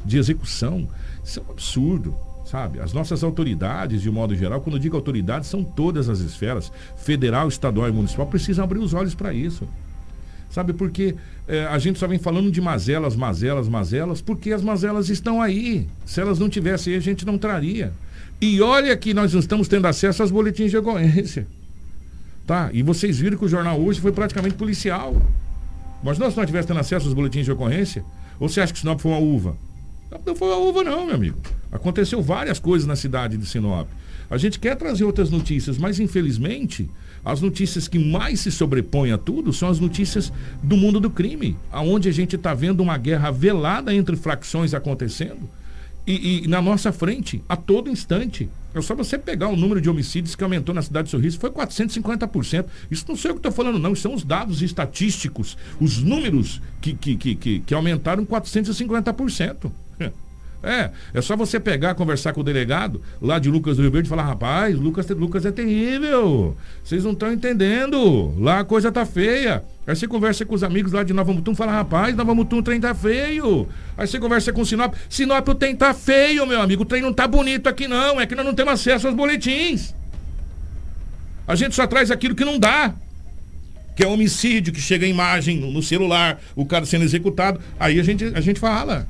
de 0.03 0.17
execução. 0.17 0.89
Isso 1.23 1.39
é 1.39 1.43
um 1.43 1.51
absurdo, 1.51 2.15
sabe? 2.49 2.79
As 2.79 2.93
nossas 2.93 3.23
autoridades, 3.23 4.01
de 4.01 4.09
modo 4.09 4.35
geral, 4.35 4.59
quando 4.59 4.77
eu 4.77 4.79
digo 4.79 4.95
autoridades, 4.95 5.47
são 5.47 5.63
todas 5.63 6.09
as 6.09 6.19
esferas, 6.19 6.71
federal, 6.97 7.47
estadual 7.47 7.87
e 7.87 7.91
municipal, 7.91 8.25
precisam 8.25 8.63
abrir 8.63 8.79
os 8.79 8.93
olhos 8.93 9.13
para 9.13 9.31
isso. 9.33 9.67
Sabe, 10.49 10.73
porque 10.73 11.15
é, 11.47 11.65
a 11.67 11.77
gente 11.77 11.99
só 11.99 12.07
vem 12.07 12.17
falando 12.17 12.49
de 12.49 12.59
mazelas, 12.59 13.15
mazelas, 13.15 13.69
mazelas, 13.69 14.19
porque 14.19 14.51
as 14.51 14.63
mazelas 14.63 15.07
estão 15.09 15.39
aí. 15.39 15.87
Se 16.07 16.19
elas 16.19 16.39
não 16.39 16.49
tivessem 16.49 16.93
aí, 16.93 16.97
a 16.97 17.01
gente 17.01 17.23
não 17.23 17.37
traria. 17.37 17.93
E 18.41 18.59
olha 18.59 18.97
que 18.97 19.13
nós 19.13 19.31
não 19.31 19.39
estamos 19.39 19.67
tendo 19.67 19.85
acesso 19.85 20.23
aos 20.23 20.31
boletins 20.31 20.71
de 20.71 20.77
ocorrência. 20.77 21.45
Tá? 22.47 22.71
E 22.73 22.81
vocês 22.81 23.19
viram 23.19 23.37
que 23.37 23.45
o 23.45 23.47
jornal 23.47 23.79
hoje 23.79 24.01
foi 24.01 24.11
praticamente 24.11 24.55
policial. 24.55 25.21
Mas 26.03 26.17
nós 26.17 26.35
não 26.35 26.43
tivesse 26.43 26.67
tendo 26.67 26.79
acesso 26.79 27.05
aos 27.05 27.13
boletins 27.13 27.45
de 27.45 27.51
ocorrência? 27.51 28.03
Ou 28.39 28.49
você 28.49 28.59
acha 28.59 28.73
que 28.73 28.79
Sinop 28.79 28.99
foi 28.99 29.11
uma 29.11 29.19
uva? 29.19 29.55
Não 30.25 30.35
foi 30.35 30.47
uma 30.47 30.57
uva 30.57 30.83
não, 30.83 31.05
meu 31.05 31.15
amigo. 31.15 31.37
Aconteceu 31.71 32.21
várias 32.21 32.59
coisas 32.59 32.87
na 32.87 32.95
cidade 32.95 33.37
de 33.37 33.45
Sinop. 33.45 33.87
A 34.29 34.37
gente 34.37 34.59
quer 34.59 34.75
trazer 34.75 35.03
outras 35.03 35.29
notícias, 35.29 35.77
mas 35.77 35.99
infelizmente 35.99 36.89
as 37.23 37.41
notícias 37.41 37.87
que 37.87 37.99
mais 37.99 38.39
se 38.39 38.51
sobrepõem 38.51 39.11
a 39.11 39.17
tudo 39.17 39.51
são 39.51 39.69
as 39.69 39.79
notícias 39.79 40.31
do 40.63 40.77
mundo 40.77 40.99
do 40.99 41.09
crime, 41.09 41.57
aonde 41.71 42.07
a 42.09 42.11
gente 42.11 42.35
está 42.35 42.53
vendo 42.53 42.81
uma 42.81 42.97
guerra 42.97 43.31
velada 43.31 43.93
entre 43.93 44.15
facções 44.15 44.73
acontecendo 44.73 45.49
e, 46.09 46.43
e, 46.43 46.47
na 46.47 46.59
nossa 46.59 46.91
frente, 46.91 47.43
a 47.47 47.55
todo 47.55 47.89
instante. 47.89 48.49
É 48.73 48.81
só 48.81 48.95
você 48.95 49.17
pegar 49.17 49.47
o 49.49 49.55
número 49.55 49.79
de 49.79 49.89
homicídios 49.89 50.35
que 50.35 50.43
aumentou 50.43 50.73
na 50.73 50.81
cidade 50.81 51.05
de 51.05 51.11
Sorriso, 51.11 51.39
foi 51.39 51.51
450%. 51.51 52.65
Isso 52.89 53.05
não 53.07 53.15
sei 53.15 53.29
o 53.29 53.35
que 53.35 53.39
estou 53.39 53.51
falando, 53.51 53.77
não. 53.77 53.93
São 53.95 54.15
os 54.15 54.23
dados 54.23 54.63
estatísticos, 54.63 55.55
os 55.79 55.99
números 55.99 56.61
que, 56.81 56.93
que, 56.93 57.15
que, 57.15 57.35
que, 57.35 57.59
que 57.59 57.73
aumentaram 57.75 58.25
450%. 58.25 59.71
É, 60.61 60.89
é 61.13 61.21
só 61.21 61.37
você 61.37 61.57
pegar, 61.57 61.95
conversar 61.95 62.33
com 62.33 62.41
o 62.41 62.43
delegado 62.43 63.01
lá 63.21 63.39
de 63.39 63.49
Lucas 63.49 63.77
do 63.77 63.81
Rio 63.81 63.91
Verde 63.91 64.07
e 64.07 64.09
falar, 64.09 64.23
rapaz, 64.23 64.75
Lucas, 64.75 65.07
Lucas 65.09 65.45
é 65.45 65.51
terrível. 65.51 66.55
Vocês 66.83 67.05
não 67.05 67.13
estão 67.13 67.31
entendendo. 67.31 68.33
Lá 68.37 68.59
a 68.59 68.63
coisa 68.65 68.91
tá 68.91 69.05
feia. 69.05 69.63
Aí 69.87 69.95
você 69.95 70.05
conversa 70.05 70.45
com 70.45 70.53
os 70.53 70.63
amigos 70.63 70.91
lá 70.91 71.01
de 71.01 71.13
Nova 71.13 71.33
Mutum 71.33 71.55
fala, 71.55 71.71
rapaz, 71.71 72.13
Nova 72.15 72.35
Mutum 72.35 72.57
o 72.57 72.63
trem 72.63 72.79
tá 72.79 72.93
feio. 72.93 73.69
Aí 73.97 74.05
você 74.05 74.19
conversa 74.19 74.51
com 74.51 74.61
o 74.61 74.65
Sinop, 74.65 74.93
Sinop 75.09 75.47
o 75.47 75.55
trem 75.55 75.75
tá 75.75 75.93
feio, 75.93 76.45
meu 76.45 76.61
amigo. 76.61 76.83
O 76.83 76.85
trem 76.85 77.01
não 77.01 77.13
tá 77.13 77.25
bonito 77.25 77.67
aqui 77.67 77.87
não, 77.87 78.19
é 78.19 78.25
que 78.25 78.35
nós 78.35 78.45
não 78.45 78.53
temos 78.53 78.73
acesso 78.73 79.07
aos 79.07 79.15
boletins. 79.15 79.95
A 81.47 81.55
gente 81.55 81.73
só 81.73 81.87
traz 81.87 82.11
aquilo 82.11 82.35
que 82.35 82.43
não 82.43 82.59
dá. 82.59 82.93
Que 83.95 84.03
é 84.03 84.07
homicídio, 84.07 84.73
que 84.73 84.79
chega 84.79 85.05
a 85.05 85.09
imagem 85.09 85.57
no 85.71 85.81
celular, 85.81 86.39
o 86.55 86.65
cara 86.65 86.85
sendo 86.85 87.03
executado. 87.03 87.59
Aí 87.79 87.99
a 87.99 88.03
gente, 88.03 88.25
a 88.25 88.41
gente 88.41 88.59
fala. 88.59 89.07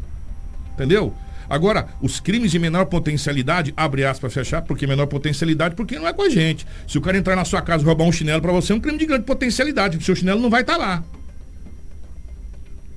Entendeu? 0.80 1.14
Agora, 1.50 1.90
os 2.02 2.22
crimes 2.22 2.52
de 2.52 2.60
menor 2.60 2.86
potencialidade, 2.86 3.74
abre 3.76 4.06
aspas, 4.06 4.34
fechar, 4.34 4.62
porque 4.62 4.88
menor 4.88 5.08
potencialidade, 5.08 5.76
porque 5.76 6.00
não 6.00 6.08
é 6.08 6.14
com 6.14 6.22
a 6.22 6.30
gente. 6.30 6.66
Se 6.88 6.98
o 6.98 7.02
cara 7.02 7.18
entrar 7.18 7.36
na 7.36 7.44
sua 7.44 7.62
casa 7.62 7.84
e 7.84 7.86
roubar 7.86 8.06
um 8.06 8.12
chinelo 8.14 8.42
para 8.42 8.54
você, 8.54 8.72
é 8.72 8.76
um 8.76 8.80
crime 8.80 8.98
de 8.98 9.06
grande 9.06 9.26
potencialidade, 9.26 9.98
porque 9.98 10.04
o 10.04 10.06
seu 10.06 10.16
chinelo 10.16 10.40
não 10.40 10.50
vai 10.50 10.62
estar 10.62 10.78
tá 10.78 10.80
lá. 10.80 11.04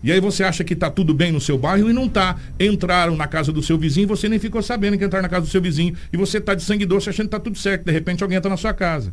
E 0.04 0.12
aí 0.12 0.20
você 0.20 0.44
acha 0.44 0.62
que 0.62 0.74
está 0.74 0.90
tudo 0.90 1.12
bem 1.12 1.32
no 1.32 1.40
seu 1.40 1.58
bairro 1.58 1.90
e 1.90 1.92
não 1.92 2.06
está. 2.06 2.36
Entraram 2.58 3.16
na 3.16 3.26
casa 3.26 3.52
do 3.52 3.62
seu 3.62 3.78
vizinho 3.78 4.04
e 4.04 4.06
você 4.06 4.28
nem 4.28 4.38
ficou 4.38 4.62
sabendo 4.62 4.96
que 4.96 5.04
entraram 5.04 5.22
na 5.22 5.28
casa 5.28 5.46
do 5.46 5.50
seu 5.50 5.62
vizinho. 5.62 5.96
E 6.12 6.16
você 6.16 6.38
está 6.38 6.54
de 6.54 6.62
sangue 6.62 6.84
doce 6.84 7.08
achando 7.08 7.28
que 7.28 7.36
está 7.36 7.40
tudo 7.40 7.56
certo. 7.56 7.84
De 7.84 7.92
repente 7.92 8.22
alguém 8.22 8.36
entra 8.36 8.50
na 8.50 8.56
sua 8.56 8.74
casa. 8.74 9.12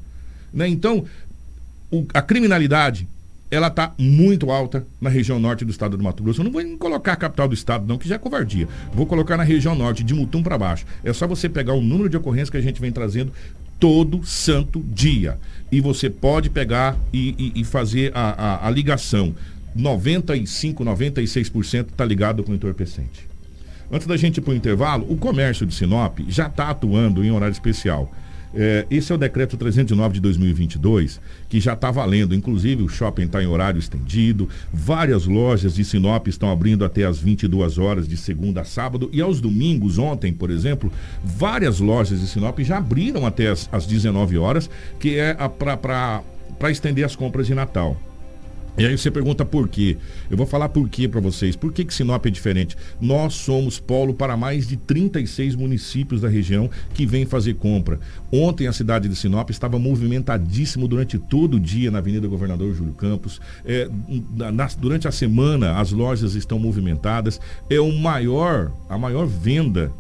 Né? 0.52 0.68
Então, 0.68 1.06
o, 1.92 2.06
a 2.12 2.22
criminalidade 2.24 3.08
ela 3.52 3.68
está 3.68 3.94
muito 3.98 4.52
alta 4.52 4.86
na 5.02 5.10
região 5.10 5.40
norte 5.40 5.66
do 5.66 5.72
estado 5.72 5.98
do 5.98 6.04
Mato 6.04 6.24
Grosso. 6.24 6.42
Eu 6.42 6.46
não 6.46 6.52
vou 6.52 6.64
colocar 6.78 7.14
a 7.14 7.16
capital 7.16 7.48
do 7.48 7.54
estado, 7.54 7.88
não, 7.88 7.98
que 7.98 8.08
já 8.08 8.16
é 8.16 8.18
covardia. 8.18 8.68
Vou 8.94 9.06
colocar 9.06 9.38
na 9.38 9.44
região 9.44 9.74
norte, 9.74 10.04
de 10.04 10.14
Mutum 10.14 10.44
para 10.44 10.58
baixo. 10.58 10.86
É 11.04 11.12
só 11.12 11.28
você 11.28 11.50
pegar 11.50 11.74
o 11.74 11.82
número 11.82 12.10
de 12.10 12.18
ocorrências 12.18 12.50
que 12.50 12.58
a 12.58 12.62
gente 12.62 12.80
vem 12.80 12.92
trazendo 12.92 13.34
todo 13.80 14.24
santo 14.24 14.80
dia. 14.80 15.40
E 15.72 15.82
você 15.82 16.10
pode 16.10 16.50
pegar 16.50 16.96
e, 17.12 17.54
e, 17.56 17.62
e 17.62 17.64
fazer 17.64 18.12
a, 18.14 18.30
a, 18.30 18.68
a 18.68 18.70
ligação. 18.70 19.34
95, 19.76 20.84
96% 20.84 21.88
está 21.92 22.06
ligado 22.06 22.44
com 22.44 22.54
entorpecente. 22.54 23.28
Antes 23.92 24.06
da 24.06 24.18
gente 24.18 24.38
ir 24.38 24.42
para 24.42 24.52
o 24.52 24.56
intervalo, 24.56 25.12
o 25.12 25.18
comércio 25.18 25.66
de 25.66 25.74
Sinop 25.74 26.20
já 26.28 26.46
está 26.46 26.70
atuando 26.70 27.24
em 27.24 27.32
horário 27.32 27.54
especial. 27.54 28.14
É, 28.54 28.86
esse 28.90 29.12
é 29.12 29.16
o 29.16 29.18
decreto 29.18 29.58
309 29.58 30.16
de 30.16 30.20
2022, 30.22 31.22
que 31.48 31.60
já 31.60 31.74
está 31.74 31.92
valendo. 31.92 32.34
Inclusive, 32.34 32.84
o 32.84 32.90
shopping 32.90 33.24
está 33.24 33.42
em 33.44 33.48
horário 33.48 33.80
estendido. 33.80 34.50
Várias 34.74 35.26
lojas 35.26 35.76
de 35.76 35.84
Sinop 35.84 36.28
estão 36.28 36.52
abrindo 36.52 36.84
até 36.84 37.04
as 37.06 37.20
22 37.20 37.78
horas 37.78 38.08
de 38.08 38.18
segunda 38.18 38.62
a 38.62 38.66
sábado. 38.66 39.10
E 39.14 39.22
aos 39.22 39.40
domingos, 39.40 39.98
ontem, 39.98 40.34
por 40.34 40.50
exemplo, 40.50 40.92
várias 41.24 41.80
lojas 41.80 42.20
de 42.20 42.28
Sinop 42.28 42.60
já 42.60 42.78
abriram 42.78 43.26
até 43.26 43.48
as 43.50 43.86
19 43.86 44.38
horas, 44.38 44.70
que 45.00 45.18
é 45.18 45.34
para 45.34 46.72
estender 46.72 47.06
as 47.06 47.16
compras 47.16 47.48
de 47.48 47.54
Natal. 47.54 48.09
E 48.80 48.86
aí 48.86 48.98
você 48.98 49.12
pergunta 49.12 49.44
por 49.44 49.68
quê? 49.68 49.98
Eu 50.32 50.38
vou 50.38 50.46
falar 50.46 50.70
por 50.70 50.88
quê 50.88 51.06
para 51.06 51.20
vocês. 51.20 51.54
Por 51.54 51.74
que, 51.74 51.84
que 51.84 51.94
Sinop 51.94 52.26
é 52.26 52.30
diferente? 52.30 52.78
Nós 53.02 53.34
somos 53.34 53.78
polo 53.78 54.14
para 54.14 54.38
mais 54.38 54.66
de 54.66 54.78
36 54.78 55.54
municípios 55.54 56.22
da 56.22 56.30
região 56.30 56.70
que 56.94 57.06
vêm 57.06 57.26
fazer 57.26 57.56
compra. 57.56 58.00
Ontem 58.32 58.68
a 58.68 58.72
cidade 58.72 59.10
de 59.10 59.18
Sinop 59.18 59.50
estava 59.50 59.78
movimentadíssimo 59.78 60.88
durante 60.88 61.20
todo 61.20 61.56
o 61.56 61.60
dia 61.60 61.92
na 61.92 61.98
Avenida 61.98 62.26
Governador 62.26 62.74
Júlio 62.74 62.94
Campos. 62.94 63.42
É, 63.66 63.90
na, 64.54 64.70
durante 64.80 65.10
a 65.10 65.12
semana 65.12 65.78
as 65.78 65.92
lojas 65.92 66.34
estão 66.34 66.58
movimentadas. 66.58 67.38
É 67.70 67.82
o 67.82 67.92
maior, 67.92 68.72
a 68.88 68.98
maior 68.98 69.28
venda 69.28 69.92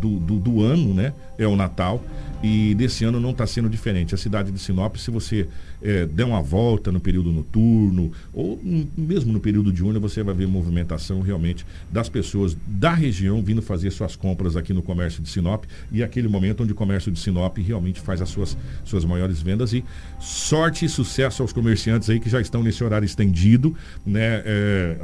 do, 0.00 0.18
do, 0.18 0.40
do 0.40 0.60
ano, 0.60 0.92
né? 0.92 1.12
É 1.38 1.46
o 1.46 1.54
Natal. 1.54 2.02
e 2.42 2.74
desse 2.74 3.04
ano 3.04 3.20
não 3.20 3.30
está 3.30 3.46
sendo 3.46 3.68
diferente. 3.68 4.12
A 4.12 4.18
cidade 4.18 4.50
de 4.50 4.58
Sinop, 4.58 4.96
se 4.96 5.10
você 5.10 5.48
é, 5.84 6.06
der 6.06 6.24
uma 6.24 6.40
volta 6.40 6.90
no 6.90 6.98
período 6.98 7.30
noturno 7.30 8.10
ou 8.32 8.58
mesmo 8.96 9.32
no 9.32 9.38
período 9.38 9.70
diurno, 9.70 10.00
você 10.00 10.22
vai 10.22 10.34
ver 10.34 10.48
movimentação 10.48 11.20
realmente 11.20 11.66
das 11.92 12.08
pessoas 12.08 12.56
da 12.66 12.94
região 12.94 13.42
vindo 13.42 13.60
fazer 13.60 13.90
suas 13.90 14.16
compras 14.16 14.56
aqui 14.56 14.72
no 14.72 14.82
comércio 14.82 15.22
de 15.22 15.28
Sinop 15.28 15.64
e 15.92 16.02
aquele 16.02 16.26
momento 16.26 16.62
onde 16.62 16.72
o 16.72 16.74
comércio 16.74 17.12
de 17.12 17.20
Sinop 17.20 17.58
realmente 17.58 18.00
faz 18.00 18.22
as 18.22 18.30
suas, 18.30 18.56
suas 18.84 19.04
maiores 19.04 19.42
vendas 19.42 19.74
e 19.74 19.84
sorte 20.18 20.86
e 20.86 20.88
sucesso 20.88 21.42
aos 21.42 21.52
comerciantes 21.52 22.08
aí 22.08 22.18
que 22.18 22.30
já 22.30 22.40
estão 22.40 22.62
nesse 22.62 22.82
horário 22.82 23.04
estendido, 23.04 23.76
né? 24.06 24.42
É, 24.44 24.96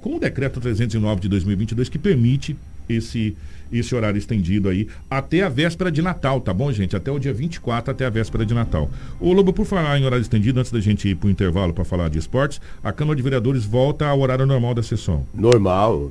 com 0.00 0.16
o 0.16 0.18
decreto 0.18 0.60
309 0.60 1.20
de 1.20 1.28
2022 1.28 1.90
que 1.90 1.98
permite 1.98 2.56
esse 2.88 3.36
esse 3.72 3.94
horário 3.94 4.18
estendido 4.18 4.68
aí 4.68 4.88
até 5.10 5.42
a 5.42 5.48
véspera 5.48 5.90
de 5.90 6.02
Natal, 6.02 6.40
tá 6.40 6.52
bom, 6.52 6.70
gente? 6.72 6.96
Até 6.96 7.10
o 7.10 7.18
dia 7.18 7.32
24, 7.32 7.90
até 7.92 8.06
a 8.06 8.10
véspera 8.10 8.44
de 8.44 8.54
Natal. 8.54 8.90
Ô 9.20 9.32
Lobo, 9.32 9.52
por 9.52 9.66
falar 9.66 9.98
em 9.98 10.04
horário 10.04 10.22
estendido, 10.22 10.60
antes 10.60 10.72
da 10.72 10.80
gente 10.80 11.08
ir 11.08 11.14
para 11.14 11.28
o 11.28 11.30
intervalo 11.30 11.72
para 11.72 11.84
falar 11.84 12.08
de 12.08 12.18
esportes, 12.18 12.60
a 12.82 12.92
Câmara 12.92 13.16
de 13.16 13.22
Vereadores 13.22 13.64
volta 13.64 14.06
ao 14.06 14.20
horário 14.20 14.46
normal 14.46 14.74
da 14.74 14.82
sessão. 14.82 15.26
Normal. 15.34 16.10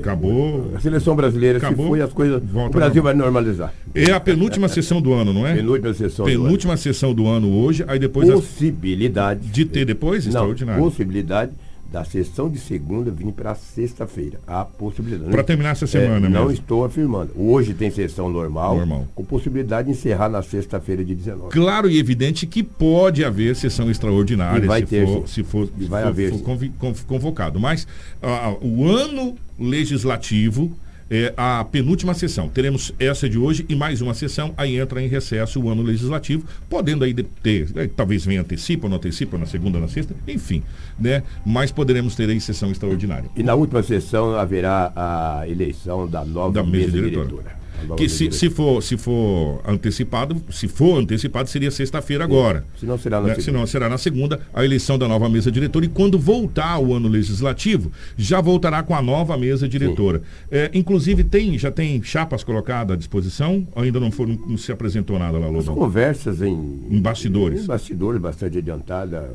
Acabou. 0.00 0.72
A 0.74 0.80
seleção 0.80 1.14
brasileira, 1.14 1.58
Acabou, 1.58 1.86
se 1.86 1.90
foi 1.90 2.00
as 2.02 2.12
coisas. 2.12 2.42
O 2.42 2.68
Brasil 2.70 3.02
vai 3.02 3.14
normalizar. 3.14 3.72
É 3.94 4.10
a 4.10 4.20
penúltima 4.20 4.68
sessão 4.68 5.00
do 5.00 5.12
ano, 5.12 5.32
não 5.32 5.46
é? 5.46 5.54
Penúltima 5.54 5.94
sessão 5.94 6.24
penúltima 6.24 6.74
do 6.74 6.76
ano. 6.76 6.82
sessão 6.82 7.14
do 7.14 7.26
ano 7.26 7.52
hoje, 7.52 7.84
aí 7.86 7.98
depois. 7.98 8.30
Possibilidade. 8.30 9.48
De 9.48 9.64
ter 9.64 9.84
depois? 9.84 10.24
Não, 10.24 10.30
extraordinário. 10.30 10.82
Possibilidade 10.82 11.52
da 11.92 12.04
sessão 12.04 12.48
de 12.48 12.58
segunda 12.58 13.10
vir 13.10 13.30
para 13.32 13.54
sexta-feira. 13.54 14.40
Há 14.46 14.64
possibilidade. 14.64 15.30
Para 15.30 15.44
terminar 15.44 15.72
essa 15.72 15.86
semana, 15.86 16.26
é, 16.26 16.30
Não 16.30 16.46
mesmo. 16.46 16.52
estou 16.52 16.84
afirmando. 16.86 17.32
Hoje 17.36 17.74
tem 17.74 17.90
sessão 17.90 18.30
normal, 18.30 18.78
normal. 18.78 19.06
com 19.14 19.22
possibilidade 19.22 19.88
de 19.88 19.92
encerrar 19.92 20.30
na 20.30 20.42
sexta-feira 20.42 21.04
de 21.04 21.14
19. 21.14 21.50
Claro 21.50 21.90
e 21.90 21.98
evidente 21.98 22.46
que 22.46 22.62
pode 22.62 23.22
haver 23.22 23.54
sessão 23.54 23.90
extraordinária 23.90 24.66
se, 24.66 24.86
ter, 24.86 25.06
for, 25.06 25.28
se 25.28 25.42
for, 25.42 25.68
e 25.78 25.84
vai 25.84 26.02
for, 26.02 26.08
haver, 26.08 26.32
for 26.32 27.06
convocado. 27.06 27.60
Mas 27.60 27.84
uh, 28.22 28.66
o 28.66 28.88
ano 28.88 29.36
legislativo 29.58 30.74
é, 31.12 31.34
a 31.36 31.62
penúltima 31.62 32.14
sessão. 32.14 32.48
Teremos 32.48 32.94
essa 32.98 33.28
de 33.28 33.36
hoje 33.36 33.66
e 33.68 33.74
mais 33.74 34.00
uma 34.00 34.14
sessão, 34.14 34.54
aí 34.56 34.78
entra 34.78 35.02
em 35.02 35.08
recesso 35.08 35.60
o 35.60 35.68
ano 35.68 35.82
legislativo, 35.82 36.46
podendo 36.70 37.04
aí 37.04 37.12
ter, 37.12 37.68
é, 37.76 37.86
talvez 37.86 38.24
venha 38.24 38.40
antecipa, 38.40 38.88
não 38.88 38.96
antecipa, 38.96 39.36
na 39.36 39.44
segunda, 39.44 39.78
na 39.78 39.88
sexta, 39.88 40.16
enfim, 40.26 40.62
né? 40.98 41.22
Mas 41.44 41.70
poderemos 41.70 42.16
ter 42.16 42.30
aí 42.30 42.40
sessão 42.40 42.70
extraordinária. 42.70 43.28
E 43.36 43.42
na 43.42 43.54
última 43.54 43.82
sessão 43.82 44.34
haverá 44.34 44.90
a 44.96 45.46
eleição 45.46 46.08
da 46.08 46.24
nova 46.24 46.54
da 46.54 46.62
mesa, 46.62 46.86
mesa 46.86 46.92
diretora. 46.92 47.28
diretora. 47.28 47.61
Que 47.96 48.08
se, 48.08 48.30
se, 48.32 48.50
for, 48.50 48.82
se 48.82 48.96
for 48.96 49.60
antecipado, 49.66 50.36
se 50.50 50.68
for 50.68 50.98
antecipado, 50.98 51.48
seria 51.48 51.70
sexta-feira 51.70 52.24
agora. 52.24 52.64
Se 52.78 52.86
não 52.86 52.98
será 52.98 53.20
na 53.20 53.28
né? 53.28 53.34
segunda. 53.34 53.42
Se 53.44 53.50
não 53.52 53.66
será 53.66 53.88
na 53.88 53.98
segunda, 53.98 54.40
a 54.52 54.64
eleição 54.64 54.98
da 54.98 55.08
nova 55.08 55.28
mesa 55.28 55.50
diretora. 55.50 55.84
E 55.84 55.88
quando 55.88 56.18
voltar 56.18 56.78
o 56.78 56.94
ano 56.94 57.08
legislativo, 57.08 57.92
já 58.16 58.40
voltará 58.40 58.82
com 58.82 58.94
a 58.94 59.02
nova 59.02 59.36
mesa 59.36 59.68
diretora. 59.68 60.22
É, 60.50 60.70
inclusive, 60.74 61.24
tem, 61.24 61.58
já 61.58 61.70
tem 61.70 62.02
chapas 62.02 62.44
colocadas 62.44 62.94
à 62.94 62.96
disposição? 62.96 63.66
Ainda 63.76 64.00
não, 64.00 64.10
foram, 64.10 64.38
não 64.46 64.56
se 64.56 64.72
apresentou 64.72 65.18
nada 65.18 65.38
lá, 65.38 65.46
Lobão? 65.46 65.60
As 65.60 65.78
conversas 65.78 66.42
em, 66.42 66.82
em 66.90 67.00
bastidores. 67.00 67.64
Em 67.64 67.66
bastidores, 67.66 68.20
bastante 68.20 68.58
adiantada. 68.58 69.30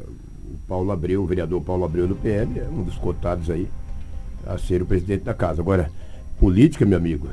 O 0.46 0.68
Paulo 0.68 0.92
Abreu, 0.92 1.24
o 1.24 1.26
vereador 1.26 1.62
Paulo 1.62 1.84
Abreu 1.86 2.08
do 2.08 2.16
PM, 2.16 2.60
é 2.60 2.68
um 2.70 2.84
dos 2.84 2.96
cotados 2.96 3.50
aí 3.50 3.68
a 4.46 4.58
ser 4.58 4.82
o 4.82 4.86
presidente 4.86 5.24
da 5.24 5.34
casa. 5.34 5.62
Agora 5.62 5.92
política, 6.40 6.86
meu 6.86 6.98
amigo. 6.98 7.28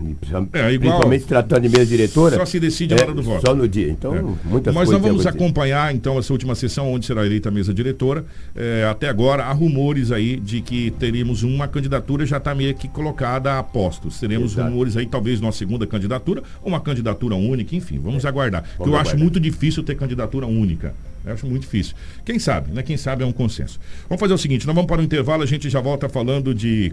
É, 0.52 0.72
igual, 0.72 0.92
principalmente 0.92 1.24
tratando 1.24 1.62
de 1.62 1.68
mesa 1.68 1.86
diretora. 1.86 2.36
Só 2.36 2.46
se 2.46 2.58
decide 2.58 2.94
a 2.94 2.96
hora 2.96 3.12
do 3.12 3.20
é, 3.20 3.24
voto. 3.24 3.46
Só 3.46 3.54
no 3.54 3.68
dia. 3.68 3.90
Então, 3.90 4.14
é. 4.14 4.22
muitas 4.22 4.74
Mas 4.74 4.88
coisas. 4.88 4.92
nós 4.92 5.02
vamos 5.02 5.26
acompanhar, 5.26 5.94
então, 5.94 6.18
essa 6.18 6.32
última 6.32 6.54
sessão, 6.54 6.92
onde 6.92 7.06
será 7.06 7.24
eleita 7.24 7.48
a 7.48 7.52
mesa 7.52 7.72
diretora. 7.72 8.24
É, 8.56 8.86
até 8.90 9.08
agora, 9.08 9.44
há 9.44 9.52
rumores 9.52 10.10
aí 10.10 10.36
de 10.36 10.60
que 10.60 10.90
teríamos 10.92 11.42
uma 11.42 11.68
candidatura 11.68 12.24
já 12.24 12.38
está 12.38 12.54
meio 12.54 12.74
que 12.74 12.88
colocada 12.88 13.58
a 13.58 13.62
postos. 13.62 14.18
Teremos 14.18 14.52
Exato. 14.52 14.70
rumores 14.70 14.96
aí, 14.96 15.06
talvez, 15.06 15.40
numa 15.40 15.52
segunda 15.52 15.86
candidatura, 15.86 16.42
uma 16.64 16.80
candidatura 16.80 17.34
única, 17.34 17.76
enfim, 17.76 17.98
vamos 17.98 18.24
é. 18.24 18.28
aguardar. 18.28 18.62
Vamos 18.62 18.78
eu 18.78 18.84
aguardar. 18.86 19.12
acho 19.12 19.22
muito 19.22 19.38
difícil 19.38 19.82
ter 19.82 19.96
candidatura 19.96 20.46
única. 20.46 20.94
Eu 21.24 21.32
acho 21.32 21.46
muito 21.46 21.62
difícil. 21.62 21.94
Quem 22.24 22.38
sabe, 22.38 22.72
né? 22.72 22.82
Quem 22.82 22.96
sabe 22.96 23.22
é 23.22 23.26
um 23.26 23.32
consenso. 23.32 23.80
Vamos 24.08 24.20
fazer 24.20 24.34
o 24.34 24.38
seguinte, 24.38 24.66
nós 24.66 24.74
vamos 24.74 24.88
para 24.88 25.00
o 25.00 25.04
intervalo, 25.04 25.42
a 25.42 25.46
gente 25.46 25.70
já 25.70 25.80
volta 25.80 26.08
falando 26.08 26.54
de 26.54 26.92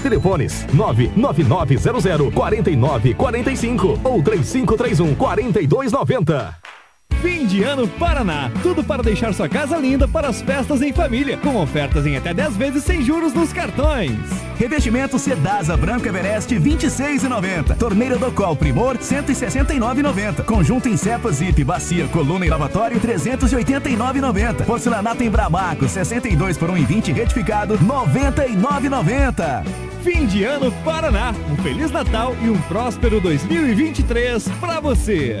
Telefones 0.00 0.66
99900 0.72 2.34
4945 2.34 4.00
ou 4.04 4.22
3531 4.22 5.14
4290. 5.14 6.60
Fim 7.20 7.44
de 7.44 7.62
ano 7.62 7.86
Paraná. 7.86 8.50
Tudo 8.62 8.82
para 8.82 9.02
deixar 9.02 9.34
sua 9.34 9.46
casa 9.46 9.76
linda 9.76 10.08
para 10.08 10.28
as 10.28 10.40
festas 10.40 10.80
em 10.80 10.90
família, 10.90 11.36
com 11.36 11.54
ofertas 11.56 12.06
em 12.06 12.16
até 12.16 12.32
10 12.32 12.56
vezes 12.56 12.82
sem 12.82 13.02
juros 13.02 13.34
nos 13.34 13.52
cartões. 13.52 14.16
Revestimento 14.56 15.18
Sedasa 15.18 15.76
Branco 15.76 16.08
Everest 16.08 16.54
26,90. 16.54 17.76
Torneira 17.76 18.16
do 18.16 18.32
Col 18.32 18.56
Primor 18.56 18.96
169,90. 18.96 20.44
Conjunto 20.44 20.88
em 20.88 20.96
cepa 20.96 21.30
Zip, 21.30 21.62
bacia, 21.62 22.08
coluna 22.08 22.46
e 22.46 22.48
lavatório 22.48 22.98
389,90. 22.98 24.64
Porcelanato 24.64 25.22
em 25.22 25.28
Bramaco 25.28 25.86
62 25.86 26.56
por 26.56 26.70
1,20 26.70 27.12
retificado 27.12 27.78
99,90. 27.78 29.89
Fim 30.02 30.24
de 30.26 30.44
ano 30.44 30.72
Paraná. 30.82 31.34
Um 31.50 31.56
feliz 31.62 31.90
Natal 31.90 32.34
e 32.42 32.48
um 32.48 32.58
próspero 32.62 33.20
2023 33.20 34.48
para 34.58 34.80
você. 34.80 35.40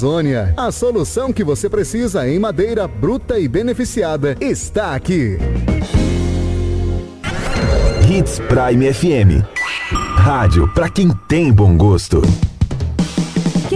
Amazônia. 0.00 0.54
A 0.56 0.72
solução 0.72 1.30
que 1.30 1.44
você 1.44 1.68
precisa 1.68 2.26
em 2.26 2.38
madeira 2.38 2.88
bruta 2.88 3.38
e 3.38 3.46
beneficiada 3.46 4.34
está 4.40 4.94
aqui. 4.94 5.36
Hits 8.10 8.40
Prime 8.48 8.92
FM. 8.94 9.44
Rádio 10.16 10.72
para 10.72 10.88
quem 10.88 11.10
tem 11.28 11.52
bom 11.52 11.76
gosto. 11.76 12.22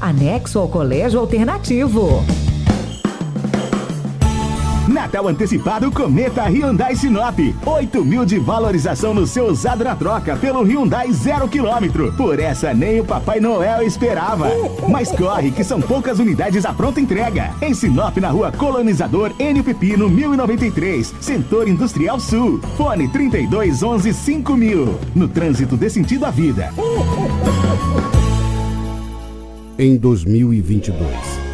anexo 0.00 0.58
ao 0.58 0.68
Colégio 0.68 1.20
Alternativo. 1.20 2.24
Na 4.88 5.02
Natal 5.02 5.28
antecipado 5.28 5.90
Cometa 5.92 6.44
Hyundai 6.48 6.96
Sinop. 6.96 7.38
8 7.64 8.04
mil 8.04 8.24
de 8.24 8.38
valorização 8.38 9.14
no 9.14 9.26
seu 9.26 9.46
usado 9.46 9.84
na 9.84 9.94
troca 9.94 10.36
pelo 10.36 10.62
Hyundai 10.62 11.12
zero 11.12 11.46
quilômetro. 11.46 12.12
Por 12.14 12.38
essa 12.38 12.74
nem 12.74 13.00
o 13.00 13.04
Papai 13.04 13.38
Noel 13.38 13.82
esperava. 13.82 14.48
Mas 14.88 15.12
corre 15.12 15.50
que 15.50 15.62
são 15.62 15.80
poucas 15.80 16.18
unidades 16.18 16.64
à 16.64 16.72
pronta 16.72 17.00
entrega. 17.00 17.50
Em 17.60 17.74
Sinop, 17.74 18.16
na 18.16 18.30
rua 18.30 18.50
Colonizador 18.50 19.32
Enio 19.38 19.62
Pepino, 19.62 20.08
1093, 20.08 21.14
Setor 21.20 21.68
Industrial 21.68 22.18
Sul. 22.18 22.60
Fone 22.76 23.08
32 23.08 23.82
11 23.82 24.12
5000. 24.12 24.98
No 25.14 25.28
trânsito 25.28 25.76
dê 25.76 25.88
sentido 25.88 26.24
à 26.24 26.30
vida. 26.30 26.72
Em 29.80 29.96
2022, 29.96 30.98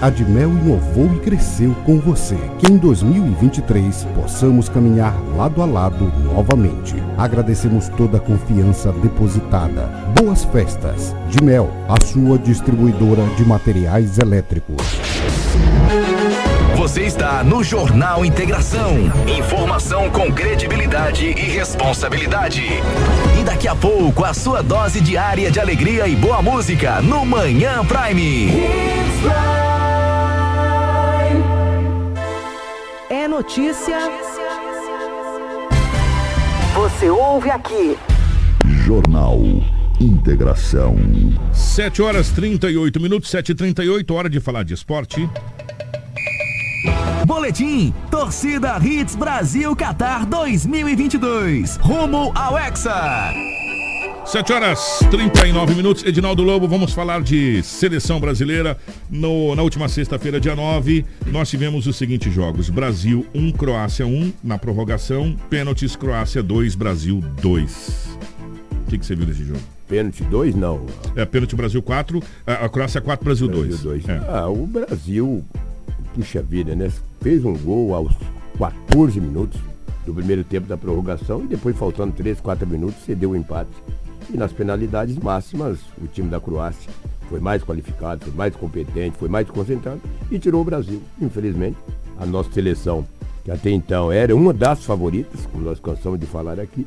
a 0.00 0.06
Admel 0.06 0.48
inovou 0.48 1.14
e 1.14 1.18
cresceu 1.18 1.74
com 1.84 1.98
você. 1.98 2.38
Que 2.58 2.72
em 2.72 2.78
2023 2.78 4.06
possamos 4.14 4.66
caminhar 4.66 5.14
lado 5.36 5.60
a 5.60 5.66
lado 5.66 6.10
novamente. 6.24 6.94
Agradecemos 7.18 7.90
toda 7.90 8.16
a 8.16 8.20
confiança 8.20 8.90
depositada. 8.92 9.90
Boas 10.18 10.42
festas. 10.42 11.14
Dimel, 11.28 11.70
a 11.86 12.02
sua 12.02 12.38
distribuidora 12.38 13.26
de 13.36 13.44
materiais 13.44 14.16
elétricos. 14.16 14.82
Você 16.84 17.04
está 17.04 17.42
no 17.42 17.64
Jornal 17.64 18.26
Integração. 18.26 19.10
Informação 19.26 20.10
com 20.10 20.30
credibilidade 20.30 21.28
e 21.28 21.32
responsabilidade. 21.32 22.60
E 23.40 23.42
daqui 23.42 23.66
a 23.66 23.74
pouco, 23.74 24.22
a 24.22 24.34
sua 24.34 24.62
dose 24.62 25.00
diária 25.00 25.50
de 25.50 25.58
alegria 25.58 26.06
e 26.06 26.14
boa 26.14 26.42
música 26.42 27.00
no 27.00 27.24
Manhã 27.24 27.82
Prime. 27.86 28.50
É 33.08 33.26
notícia. 33.26 33.98
Você 36.74 37.08
ouve 37.08 37.50
aqui. 37.50 37.96
Jornal 38.84 39.40
Integração. 39.98 40.96
7 41.50 42.02
horas 42.02 42.28
38 42.32 43.00
minutos, 43.00 43.30
7h38, 43.30 44.10
hora 44.14 44.28
de 44.28 44.38
falar 44.38 44.64
de 44.64 44.74
esporte. 44.74 45.26
Boletim 47.26 47.92
Torcida 48.10 48.78
Hits 48.82 49.16
Brasil 49.16 49.74
Qatar 49.74 50.26
2022. 50.26 51.76
Rumo 51.78 52.32
ao 52.34 52.58
Hexa. 52.58 53.32
7 54.24 54.52
horas 54.52 55.00
39 55.10 55.74
minutos. 55.74 56.02
Edinaldo 56.04 56.42
Lobo, 56.42 56.66
vamos 56.66 56.92
falar 56.92 57.22
de 57.22 57.62
seleção 57.62 58.18
brasileira. 58.18 58.76
No, 59.10 59.54
na 59.54 59.62
última 59.62 59.88
sexta-feira, 59.88 60.40
dia 60.40 60.56
9, 60.56 61.04
nós 61.26 61.50
tivemos 61.50 61.86
os 61.86 61.96
seguintes 61.96 62.32
jogos: 62.32 62.70
Brasil 62.70 63.26
1, 63.34 63.52
Croácia 63.52 64.06
1, 64.06 64.32
na 64.42 64.58
prorrogação, 64.58 65.36
pênaltis 65.50 65.94
Croácia 65.94 66.42
2, 66.42 66.74
Brasil 66.74 67.22
2. 67.40 68.18
O 68.86 68.90
que, 68.90 68.98
que 68.98 69.06
você 69.06 69.14
viu 69.14 69.26
desse 69.26 69.44
jogo? 69.44 69.60
Pênalti 69.86 70.24
2, 70.24 70.54
não. 70.54 70.86
É, 71.14 71.24
pênalti 71.24 71.54
Brasil 71.54 71.82
4, 71.82 72.22
a, 72.46 72.52
a 72.64 72.68
Croácia 72.68 73.00
4, 73.00 73.24
Brasil 73.24 73.48
2. 73.48 73.68
Brasil 73.68 73.84
dois. 73.84 74.08
É. 74.08 74.20
Ah, 74.28 74.48
o 74.48 74.66
Brasil, 74.66 75.44
puxa 76.14 76.42
vida, 76.42 76.74
né? 76.74 76.90
Fez 77.20 77.44
um 77.44 77.56
gol 77.56 77.94
aos 77.94 78.14
14 78.58 79.20
minutos 79.20 79.60
do 80.06 80.14
primeiro 80.14 80.44
tempo 80.44 80.66
da 80.66 80.76
prorrogação 80.76 81.42
e 81.44 81.48
depois, 81.48 81.76
faltando 81.76 82.12
3, 82.12 82.40
4 82.40 82.66
minutos, 82.66 83.02
cedeu 83.04 83.30
o 83.30 83.36
empate. 83.36 83.70
E 84.32 84.36
nas 84.36 84.52
penalidades 84.52 85.16
máximas, 85.18 85.80
o 86.00 86.06
time 86.06 86.28
da 86.28 86.40
Croácia 86.40 86.90
foi 87.28 87.40
mais 87.40 87.62
qualificado, 87.62 88.24
foi 88.24 88.34
mais 88.34 88.54
competente, 88.54 89.16
foi 89.18 89.28
mais 89.28 89.48
concentrado 89.48 90.00
e 90.30 90.38
tirou 90.38 90.62
o 90.62 90.64
Brasil. 90.64 91.02
Infelizmente, 91.20 91.76
a 92.18 92.24
nossa 92.24 92.50
seleção, 92.52 93.06
que 93.44 93.50
até 93.50 93.70
então 93.70 94.12
era 94.12 94.34
uma 94.34 94.52
das 94.52 94.84
favoritas, 94.84 95.46
como 95.46 95.64
nós 95.64 95.80
cansamos 95.80 96.18
de 96.18 96.26
falar 96.26 96.60
aqui, 96.60 96.86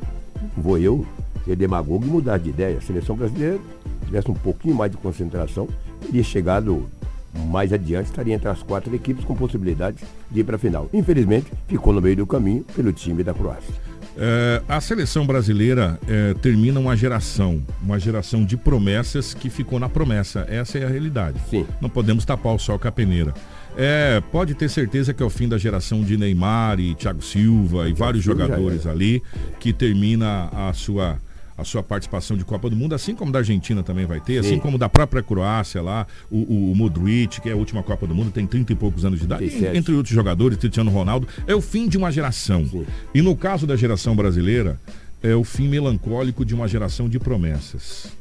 vou 0.56 0.78
eu 0.78 1.06
ser 1.44 1.56
demagogo 1.56 2.04
e 2.04 2.08
mudar 2.08 2.38
de 2.38 2.50
ideia. 2.50 2.78
A 2.78 2.80
seleção 2.80 3.16
brasileira 3.16 3.58
tivesse 4.04 4.30
um 4.30 4.34
pouquinho 4.34 4.74
mais 4.74 4.90
de 4.90 4.96
concentração, 4.96 5.68
teria 6.00 6.22
chegado 6.22 6.88
mais 7.34 7.72
adiante, 7.72 8.06
estaria 8.06 8.34
entre 8.34 8.48
as 8.48 8.62
quatro 8.62 8.94
equipes 8.94 9.24
com 9.24 9.34
possibilidades 9.34 10.04
de 10.30 10.40
ir 10.40 10.44
para 10.44 10.56
a 10.56 10.58
final. 10.58 10.88
Infelizmente, 10.92 11.46
ficou 11.66 11.92
no 11.92 12.00
meio 12.00 12.16
do 12.16 12.26
caminho 12.26 12.64
pelo 12.74 12.92
time 12.92 13.22
da 13.22 13.34
Croácia. 13.34 13.74
É, 14.20 14.60
a 14.68 14.80
seleção 14.80 15.24
brasileira 15.24 15.98
é, 16.08 16.34
termina 16.34 16.80
uma 16.80 16.96
geração, 16.96 17.62
uma 17.80 18.00
geração 18.00 18.44
de 18.44 18.56
promessas 18.56 19.32
que 19.32 19.48
ficou 19.48 19.78
na 19.78 19.88
promessa. 19.88 20.44
Essa 20.48 20.78
é 20.78 20.84
a 20.84 20.88
realidade. 20.88 21.38
Sim. 21.48 21.64
Não 21.80 21.88
podemos 21.88 22.24
tapar 22.24 22.52
o 22.52 22.58
sol 22.58 22.80
com 22.80 22.88
a 22.88 22.92
peneira. 22.92 23.32
É, 23.76 24.20
pode 24.32 24.54
ter 24.54 24.68
certeza 24.68 25.14
que 25.14 25.22
é 25.22 25.26
o 25.26 25.30
fim 25.30 25.48
da 25.48 25.56
geração 25.56 26.02
de 26.02 26.16
Neymar 26.16 26.80
e 26.80 26.96
Thiago 26.96 27.22
Silva 27.22 27.88
e 27.88 27.92
vários 27.92 28.24
jogadores 28.24 28.86
ali 28.86 29.22
que 29.60 29.72
termina 29.72 30.48
a 30.52 30.72
sua 30.72 31.16
a 31.58 31.64
sua 31.64 31.82
participação 31.82 32.36
de 32.36 32.44
Copa 32.44 32.70
do 32.70 32.76
Mundo, 32.76 32.94
assim 32.94 33.14
como 33.14 33.32
da 33.32 33.40
Argentina 33.40 33.82
também 33.82 34.06
vai 34.06 34.20
ter, 34.20 34.42
Sim. 34.42 34.48
assim 34.48 34.58
como 34.60 34.78
da 34.78 34.88
própria 34.88 35.22
Croácia 35.22 35.82
lá, 35.82 36.06
o, 36.30 36.38
o, 36.38 36.72
o 36.72 36.76
Modric, 36.76 37.40
que 37.40 37.48
é 37.48 37.52
a 37.52 37.56
última 37.56 37.82
Copa 37.82 38.06
do 38.06 38.14
Mundo, 38.14 38.30
tem 38.30 38.46
30 38.46 38.72
e 38.72 38.76
poucos 38.76 39.04
anos 39.04 39.18
de 39.18 39.24
idade, 39.24 39.46
37. 39.46 39.76
entre 39.76 39.94
outros 39.94 40.14
jogadores, 40.14 40.56
Cristiano 40.56 40.90
Ronaldo, 40.90 41.26
é 41.46 41.54
o 41.54 41.60
fim 41.60 41.88
de 41.88 41.98
uma 41.98 42.12
geração. 42.12 42.64
E 43.12 43.20
no 43.20 43.36
caso 43.36 43.66
da 43.66 43.74
geração 43.74 44.14
brasileira, 44.14 44.78
é 45.22 45.34
o 45.34 45.42
fim 45.42 45.68
melancólico 45.68 46.44
de 46.44 46.54
uma 46.54 46.68
geração 46.68 47.08
de 47.08 47.18
promessas. 47.18 48.12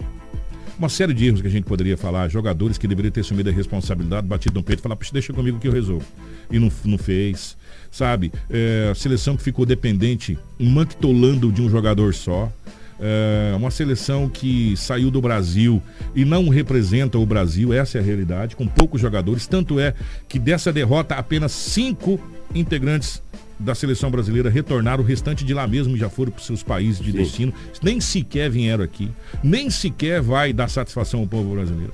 Uma 0.77 0.89
série 0.89 1.13
de 1.13 1.25
erros 1.25 1.41
que 1.41 1.47
a 1.47 1.51
gente 1.51 1.63
poderia 1.63 1.97
falar, 1.97 2.29
jogadores 2.29 2.77
que 2.77 2.87
deveriam 2.87 3.11
ter 3.11 3.21
assumido 3.21 3.49
a 3.49 3.53
responsabilidade, 3.53 4.27
batido 4.27 4.55
no 4.55 4.63
peito 4.63 4.79
e 4.79 4.83
falar, 4.83 4.95
puxa, 4.95 5.11
deixa 5.11 5.33
comigo 5.33 5.59
que 5.59 5.67
eu 5.67 5.71
resolvo. 5.71 6.05
E 6.51 6.59
não, 6.59 6.71
não 6.85 6.97
fez, 6.97 7.57
sabe? 7.91 8.31
É, 8.49 8.89
a 8.91 8.95
seleção 8.95 9.35
que 9.35 9.43
ficou 9.43 9.65
dependente, 9.65 10.37
mantolando 10.59 11.51
de 11.51 11.61
um 11.61 11.69
jogador 11.69 12.13
só. 12.13 12.51
É, 12.99 13.53
uma 13.55 13.69
seleção 13.69 14.27
que 14.27 14.75
saiu 14.75 15.11
do 15.11 15.21
Brasil 15.21 15.81
e 16.15 16.25
não 16.25 16.49
representa 16.49 17.17
o 17.17 17.25
Brasil, 17.25 17.71
essa 17.71 17.97
é 17.97 18.01
a 18.01 18.03
realidade, 18.03 18.55
com 18.55 18.65
poucos 18.67 18.99
jogadores. 18.99 19.45
Tanto 19.45 19.79
é 19.79 19.93
que 20.27 20.39
dessa 20.39 20.73
derrota, 20.73 21.15
apenas 21.15 21.51
cinco 21.51 22.19
integrantes 22.55 23.21
da 23.59 23.73
seleção 23.73 24.11
brasileira 24.11 24.49
retornaram, 24.49 25.03
o 25.03 25.05
restante 25.05 25.43
de 25.43 25.53
lá 25.53 25.67
mesmo 25.67 25.97
já 25.97 26.09
foram 26.09 26.31
para 26.31 26.39
os 26.39 26.45
seus 26.45 26.61
países 26.61 27.03
de 27.03 27.11
destino, 27.11 27.53
nem 27.81 27.99
sequer 27.99 28.49
vieram 28.49 28.83
aqui, 28.83 29.09
nem 29.43 29.69
sequer 29.69 30.21
vai 30.21 30.53
dar 30.53 30.67
satisfação 30.67 31.21
ao 31.21 31.27
povo 31.27 31.55
brasileiro. 31.55 31.93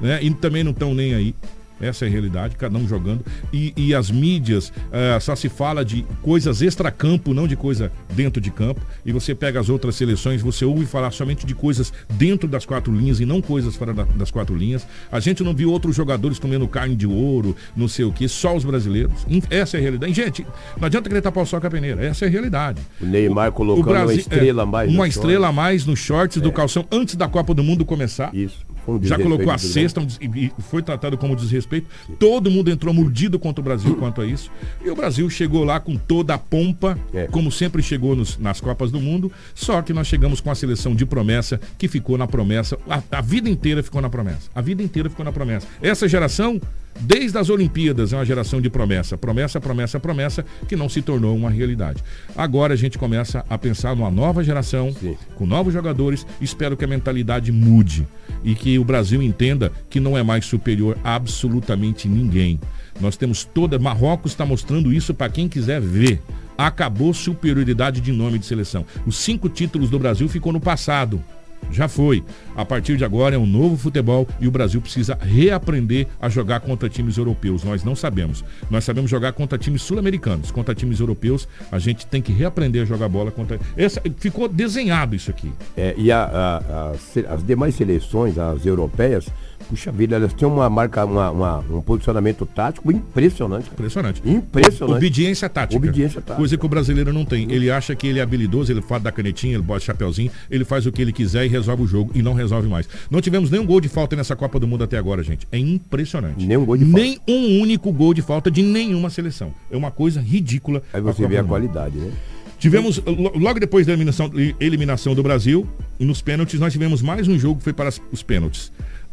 Né? 0.00 0.22
E 0.22 0.30
também 0.34 0.62
não 0.62 0.72
estão 0.72 0.94
nem 0.94 1.14
aí. 1.14 1.34
Essa 1.80 2.04
é 2.04 2.08
a 2.08 2.10
realidade, 2.10 2.56
cada 2.56 2.76
um 2.78 2.86
jogando. 2.86 3.24
E, 3.52 3.72
e 3.76 3.94
as 3.94 4.10
mídias, 4.10 4.72
eh, 4.92 5.18
só 5.20 5.34
se 5.34 5.48
fala 5.48 5.84
de 5.84 6.04
coisas 6.22 6.60
extra-campo, 6.62 7.32
não 7.34 7.46
de 7.48 7.56
coisa 7.56 7.90
dentro 8.14 8.40
de 8.40 8.50
campo. 8.50 8.80
E 9.04 9.12
você 9.12 9.34
pega 9.34 9.58
as 9.60 9.68
outras 9.68 9.94
seleções, 9.96 10.42
você 10.42 10.64
ouve 10.64 10.84
falar 10.86 11.10
somente 11.10 11.46
de 11.46 11.54
coisas 11.54 11.92
dentro 12.10 12.48
das 12.48 12.64
quatro 12.66 12.92
linhas 12.94 13.20
e 13.20 13.26
não 13.26 13.40
coisas 13.40 13.76
fora 13.76 13.92
da- 13.94 14.04
das 14.04 14.30
quatro 14.30 14.54
linhas. 14.56 14.86
A 15.10 15.20
gente 15.20 15.42
não 15.42 15.54
viu 15.54 15.70
outros 15.70 15.96
jogadores 15.96 16.38
comendo 16.38 16.66
carne 16.68 16.94
de 16.96 17.06
ouro, 17.06 17.56
não 17.76 17.88
sei 17.88 18.04
o 18.04 18.12
que, 18.12 18.28
só 18.28 18.54
os 18.56 18.64
brasileiros. 18.64 19.26
Essa 19.48 19.76
é 19.76 19.80
a 19.80 19.82
realidade. 19.82 20.12
E, 20.12 20.14
gente, 20.14 20.46
não 20.78 20.86
adianta 20.86 21.08
querer 21.08 21.22
tapar 21.22 21.42
o 21.44 21.46
sol 21.46 21.60
com 21.60 21.66
a 21.66 21.70
peneira. 21.70 22.04
Essa 22.04 22.24
é 22.26 22.28
a 22.28 22.30
realidade. 22.30 22.80
O 23.00 23.06
Neymar 23.06 23.52
colocando 23.52 23.84
uma 23.90 24.14
estrela 24.14 24.62
a 24.62 24.66
mais 24.66 24.88
no 24.90 24.94
Uma 24.94 25.08
estrela 25.08 25.48
a 25.48 25.52
mais 25.52 25.86
nos 25.86 25.98
shorts 25.98 26.40
do 26.42 26.52
calção 26.52 26.86
antes 26.90 27.14
da 27.16 27.26
Copa 27.28 27.54
do 27.54 27.62
Mundo 27.64 27.84
começar. 27.84 28.34
Isso. 28.34 28.58
Um 28.96 29.02
Já 29.04 29.18
colocou 29.18 29.50
a 29.50 29.58
cesta 29.58 30.00
e 30.20 30.50
foi 30.58 30.82
tratado 30.82 31.16
como 31.18 31.36
desrespeito. 31.36 31.86
Todo 32.18 32.50
mundo 32.50 32.70
entrou 32.70 32.92
mordido 32.92 33.38
contra 33.38 33.60
o 33.60 33.64
Brasil 33.64 33.94
quanto 33.96 34.20
a 34.20 34.26
isso. 34.26 34.50
E 34.84 34.90
o 34.90 34.94
Brasil 34.96 35.28
chegou 35.30 35.64
lá 35.64 35.78
com 35.80 35.96
toda 35.96 36.34
a 36.34 36.38
pompa, 36.38 36.98
É. 37.12 37.26
como 37.26 37.50
sempre 37.52 37.82
chegou 37.82 38.16
nos- 38.16 38.38
nas 38.38 38.60
Copas 38.60 38.90
do 38.90 39.00
Mundo. 39.00 39.30
Só 39.54 39.80
que 39.82 39.92
nós 39.92 40.06
chegamos 40.06 40.40
com 40.40 40.50
a 40.50 40.54
seleção 40.54 40.94
de 40.94 41.06
promessa, 41.06 41.60
que 41.78 41.88
ficou 41.88 42.16
na 42.18 42.26
promessa. 42.26 42.78
A, 42.88 43.02
a 43.18 43.20
vida 43.20 43.48
inteira 43.48 43.82
ficou 43.82 44.00
na 44.02 44.10
promessa. 44.10 44.50
A 44.54 44.60
vida 44.60 44.82
inteira 44.82 45.08
ficou 45.08 45.24
na 45.24 45.32
promessa. 45.32 45.66
Essa 45.82 46.08
geração, 46.08 46.60
desde 46.98 47.38
as 47.38 47.48
Olimpíadas, 47.48 48.12
é 48.12 48.16
uma 48.16 48.24
geração 48.24 48.60
de 48.60 48.68
promessa. 48.68 49.16
Promessa, 49.16 49.60
promessa, 49.60 50.00
promessa, 50.00 50.44
que 50.68 50.76
não 50.76 50.88
se 50.88 51.02
tornou 51.02 51.36
uma 51.36 51.50
realidade. 51.50 52.02
Agora 52.36 52.74
a 52.74 52.76
gente 52.76 52.98
começa 52.98 53.44
a 53.48 53.56
pensar 53.56 53.94
numa 53.94 54.10
nova 54.10 54.42
geração, 54.42 54.94
com 55.36 55.46
novos 55.46 55.72
jogadores. 55.72 56.26
Espero 56.40 56.76
que 56.76 56.84
a 56.84 56.88
mentalidade 56.88 57.52
mude 57.52 58.06
e 58.42 58.54
que 58.54 58.78
o 58.78 58.84
Brasil 58.84 59.22
entenda 59.22 59.72
que 59.88 60.00
não 60.00 60.16
é 60.16 60.22
mais 60.22 60.46
superior 60.46 60.98
a 61.04 61.14
absolutamente 61.14 62.08
ninguém. 62.08 62.58
Nós 63.00 63.16
temos 63.16 63.44
toda. 63.44 63.78
Marrocos 63.78 64.32
está 64.32 64.44
mostrando 64.44 64.92
isso 64.92 65.14
para 65.14 65.30
quem 65.30 65.48
quiser 65.48 65.80
ver. 65.80 66.20
Acabou 66.56 67.14
superioridade 67.14 68.00
de 68.00 68.12
nome 68.12 68.38
de 68.38 68.46
seleção. 68.46 68.84
Os 69.06 69.16
cinco 69.16 69.48
títulos 69.48 69.88
do 69.88 69.98
Brasil 69.98 70.28
ficou 70.28 70.52
no 70.52 70.60
passado. 70.60 71.22
Já 71.70 71.86
foi. 71.88 72.24
A 72.56 72.64
partir 72.64 72.96
de 72.96 73.04
agora 73.04 73.36
é 73.36 73.38
um 73.38 73.46
novo 73.46 73.76
futebol 73.76 74.26
e 74.40 74.48
o 74.48 74.50
Brasil 74.50 74.80
precisa 74.80 75.16
reaprender 75.20 76.08
a 76.20 76.28
jogar 76.28 76.60
contra 76.60 76.88
times 76.88 77.16
europeus. 77.16 77.62
Nós 77.64 77.84
não 77.84 77.94
sabemos. 77.94 78.44
Nós 78.70 78.84
sabemos 78.84 79.10
jogar 79.10 79.32
contra 79.32 79.56
times 79.56 79.82
sul-americanos. 79.82 80.50
Contra 80.50 80.74
times 80.74 80.98
europeus, 81.00 81.46
a 81.70 81.78
gente 81.78 82.06
tem 82.06 82.20
que 82.20 82.32
reaprender 82.32 82.82
a 82.82 82.84
jogar 82.84 83.08
bola 83.08 83.30
contra. 83.30 83.58
Essa, 83.76 84.02
ficou 84.18 84.48
desenhado 84.48 85.14
isso 85.14 85.30
aqui. 85.30 85.52
É, 85.76 85.94
e 85.96 86.10
a- 86.10 86.24
a- 86.24 86.92
a 87.28 87.34
as 87.34 87.44
demais 87.44 87.74
seleções, 87.74 88.36
as 88.38 88.64
europeias, 88.66 89.26
Puxa 89.68 89.92
vida, 89.92 90.16
elas 90.16 90.32
têm 90.32 90.48
uma 90.48 90.68
marca, 90.68 91.04
uma, 91.04 91.30
uma- 91.30 91.58
um 91.70 91.80
posicionamento 91.80 92.44
tático 92.44 92.90
impressionante. 92.90 93.68
Impressionante. 93.72 94.20
Impressionante. 94.28 94.96
Obediência 94.96 95.48
tática. 95.48 95.76
Obediência 95.76 96.20
tática. 96.20 96.34
Coisa 96.36 96.56
que 96.56 96.66
o 96.66 96.68
brasileiro 96.68 97.12
não 97.12 97.24
tem. 97.24 97.50
Ele 97.52 97.70
acha 97.70 97.94
que 97.94 98.06
ele 98.08 98.18
é 98.18 98.22
habilidoso, 98.22 98.72
ele 98.72 98.82
faz 98.82 99.00
da 99.02 99.12
canetinha, 99.12 99.54
ele 99.54 99.62
bota 99.62 99.80
chapeuzinho, 99.80 100.30
ele 100.50 100.64
faz 100.64 100.86
o 100.86 100.92
que 100.92 101.00
ele 101.00 101.12
quiser 101.12 101.44
e 101.44 101.48
resolve 101.48 101.84
o 101.84 101.86
jogo 101.86 102.10
e 102.14 102.20
não 102.22 102.34
resolve 102.34 102.68
mais. 102.68 102.88
Não 103.10 103.20
tivemos 103.20 103.48
nenhum 103.50 103.64
gol 103.64 103.80
de 103.80 103.88
falta 103.88 104.16
nessa 104.16 104.34
Copa 104.34 104.58
do 104.58 104.66
Mundo 104.66 104.82
até 104.82 104.98
agora, 104.98 105.22
gente. 105.22 105.46
É 105.52 105.58
impressionante. 105.58 106.44
Nenhum 106.44 106.64
gol 106.64 106.76
de 106.76 106.84
Nem 106.84 107.20
um 107.28 107.60
único 107.60 107.92
gol 107.92 108.12
de 108.12 108.22
falta 108.22 108.50
de 108.50 108.62
nenhuma 108.62 109.08
seleção. 109.08 109.52
É 109.70 109.76
uma 109.76 109.90
coisa 109.92 110.20
ridícula. 110.20 110.82
Aí 110.92 111.00
você 111.00 111.26
vê 111.28 111.36
a 111.38 111.44
qualidade, 111.44 111.96
né? 111.96 112.10
Tivemos, 112.58 112.98
lo- 113.06 113.32
logo 113.38 113.58
depois 113.58 113.86
da 113.86 113.92
eliminação, 113.92 114.30
eliminação 114.60 115.14
do 115.14 115.22
Brasil, 115.22 115.66
nos 115.98 116.20
pênaltis, 116.20 116.60
nós 116.60 116.72
tivemos 116.72 117.00
mais 117.00 117.26
um 117.26 117.38
jogo 117.38 117.56
que 117.58 117.64
foi 117.64 117.72
para 117.72 117.88
os 118.12 118.22
pênaltis. 118.22 118.70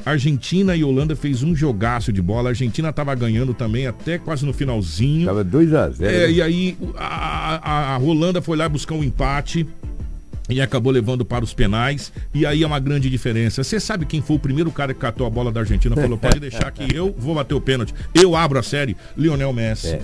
Argentina 0.10 0.76
e 0.76 0.84
Holanda 0.84 1.16
fez 1.16 1.44
um 1.44 1.56
jogaço 1.56 2.12
de 2.14 2.22
bola. 2.22 2.50
A 2.50 2.52
Argentina 2.52 2.90
estava 2.90 3.14
ganhando 3.16 3.54
também 3.54 3.88
até 3.88 4.18
quase 4.18 4.46
no 4.46 4.54
finalzinho. 4.54 5.26
Tava 5.26 5.44
2 5.44 5.74
a 5.74 5.90
0 5.90 6.12
É, 6.12 6.32
e 6.32 6.42
aí 6.42 6.78
a, 6.98 7.60
a- 7.92 7.96
a 7.96 7.98
Holanda 7.98 8.42
foi 8.42 8.58
lá 8.58 8.68
buscar 8.70 8.96
um 8.96 9.04
empate 9.04 9.68
e 10.50 10.62
acabou 10.62 10.92
levando 10.94 11.26
para 11.26 11.44
os 11.44 11.54
penais. 11.54 12.12
E 12.34 12.46
aí 12.46 12.64
é 12.64 12.68
uma 12.68 12.80
grande 12.80 13.10
diferença. 13.10 13.64
Você 13.64 13.80
sabe 13.80 14.06
quem 14.06 14.22
foi 14.22 14.38
o 14.38 14.40
primeiro 14.40 14.72
cara 14.72 14.94
que 14.94 15.00
catou 15.00 15.28
a 15.28 15.30
bola 15.30 15.52
da 15.52 15.60
Argentina? 15.60 15.96
Falou, 15.96 16.18
pode 16.18 16.40
deixar 16.40 16.72
que 16.72 16.96
eu 16.96 17.14
vou 17.18 17.36
bater 17.36 17.54
o 17.54 17.60
pênalti. 17.62 17.94
Eu 18.14 18.36
abro 18.36 18.58
a 18.58 18.64
série. 18.64 18.96
Lionel 19.18 19.52
Messi. 19.52 19.98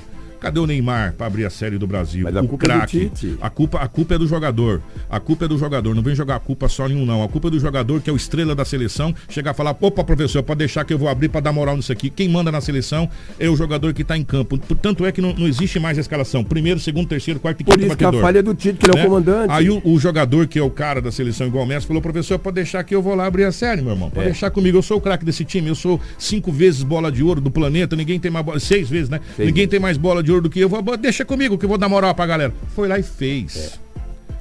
Cadê 0.44 0.60
o 0.60 0.68
Neymar 0.68 1.14
para 1.18 1.26
abrir 1.28 1.46
a 1.46 1.50
série 1.50 1.78
do 1.78 1.88
Brasil? 1.88 2.26
Mas 2.26 2.36
a 2.36 2.42
o 2.42 2.48
culpa 2.50 2.66
é 2.66 2.68
do 2.68 2.74
craque. 2.80 3.10
Tite. 3.16 3.38
A 3.42 3.50
culpa, 3.50 3.78
a 3.80 3.88
culpa 3.88 4.16
é 4.16 4.18
do 4.18 4.28
jogador. 4.28 4.82
A 5.10 5.18
culpa 5.18 5.46
é 5.46 5.48
do 5.48 5.58
jogador. 5.58 5.96
Não 5.96 6.04
vem 6.04 6.14
jogar 6.14 6.36
a 6.36 6.40
culpa 6.40 6.68
só 6.68 6.86
em 6.90 6.98
um, 6.98 7.06
não. 7.06 7.24
A 7.24 7.30
culpa 7.30 7.48
é 7.48 7.52
do 7.52 7.60
jogador, 7.62 8.02
que 8.02 8.10
é 8.10 8.14
o 8.14 8.16
estrela 8.18 8.54
da 8.54 8.66
seleção. 8.66 9.16
Chegar 9.30 9.52
a 9.52 9.54
falar, 9.54 9.74
opa, 9.80 10.04
professor, 10.04 10.44
pode 10.44 10.58
deixar 10.58 10.84
que 10.84 10.94
eu 10.94 10.98
vou 10.98 11.08
abrir 11.08 11.30
para 11.30 11.40
dar 11.40 11.54
moral 11.54 11.78
nisso 11.78 11.94
aqui. 11.94 12.10
Quem 12.10 12.28
manda 12.28 12.52
na 12.52 12.60
seleção 12.60 13.10
é 13.40 13.50
o 13.50 13.56
jogador 13.56 13.94
que 13.94 14.02
está 14.02 14.18
em 14.18 14.24
campo. 14.26 14.58
Tanto 14.58 15.06
é 15.06 15.14
que 15.14 15.22
não, 15.22 15.34
não 15.34 15.48
existe 15.48 15.80
mais 15.80 15.98
a 15.98 16.02
escalação. 16.02 16.44
Primeiro, 16.44 16.78
segundo, 16.78 17.08
terceiro, 17.08 17.40
quarto 17.40 17.62
e 17.62 17.64
Por 17.64 17.76
quinto 17.76 17.88
isso 17.88 17.96
que 17.96 18.04
a 18.04 18.12
falha 18.12 18.40
é 18.40 18.42
do 18.42 18.54
Tite, 18.54 18.80
que 18.80 18.86
ele 18.90 18.98
é 19.00 19.02
o 19.02 19.06
comandante. 19.08 19.50
Aí 19.50 19.70
o, 19.70 19.82
o 19.86 19.98
jogador, 19.98 20.46
que 20.48 20.60
é 20.60 20.62
o 20.64 20.70
cara 20.70 21.02
da 21.02 21.10
seleção 21.10 21.48
igual 21.48 21.64
o 21.64 21.68
Messi, 21.68 21.88
falou, 21.88 22.02
professor, 22.02 22.38
pode 22.38 22.56
deixar 22.56 22.84
que 22.84 22.94
eu 22.94 23.02
vou 23.02 23.16
lá 23.16 23.26
abrir 23.28 23.46
a 23.46 23.52
série, 23.54 23.82
meu 23.82 23.94
irmão. 23.94 24.10
Pode 24.10 24.28
É. 24.28 24.32
deixar 24.32 24.52
comigo. 24.52 24.78
Eu 24.78 24.82
sou 24.82 24.98
o 24.98 25.02
craque 25.02 25.24
desse 25.24 25.46
time. 25.46 25.70
Eu 25.70 25.76
sou 25.76 26.02
cinco 26.20 26.52
vezes 26.52 26.84
bola 26.84 27.10
de 27.10 27.24
ouro 27.24 27.40
do 27.40 27.50
planeta. 27.50 27.96
Ninguém 27.96 28.20
tem 28.20 28.30
mais 28.30 28.46
bola. 28.46 28.60
Seis 28.60 28.90
vezes, 28.90 29.08
né? 29.10 29.22
Seis 29.38 29.48
Ninguém 29.48 29.68
tem 29.70 29.80
mais 29.80 29.96
bola 29.98 30.22
de 30.22 30.32
ouro 30.32 30.33
do 30.42 30.50
que 30.50 30.60
eu. 30.60 30.70
Vou, 30.70 30.98
deixa 30.98 31.26
comigo 31.26 31.58
que 31.58 31.66
eu 31.66 31.70
vou 31.70 31.78
dar 31.78 31.90
moral 31.90 32.14
pra 32.16 32.26
galera. 32.26 32.54
Foi 32.76 32.88
lá 32.88 32.98
e 32.98 33.04
fez. 33.04 33.80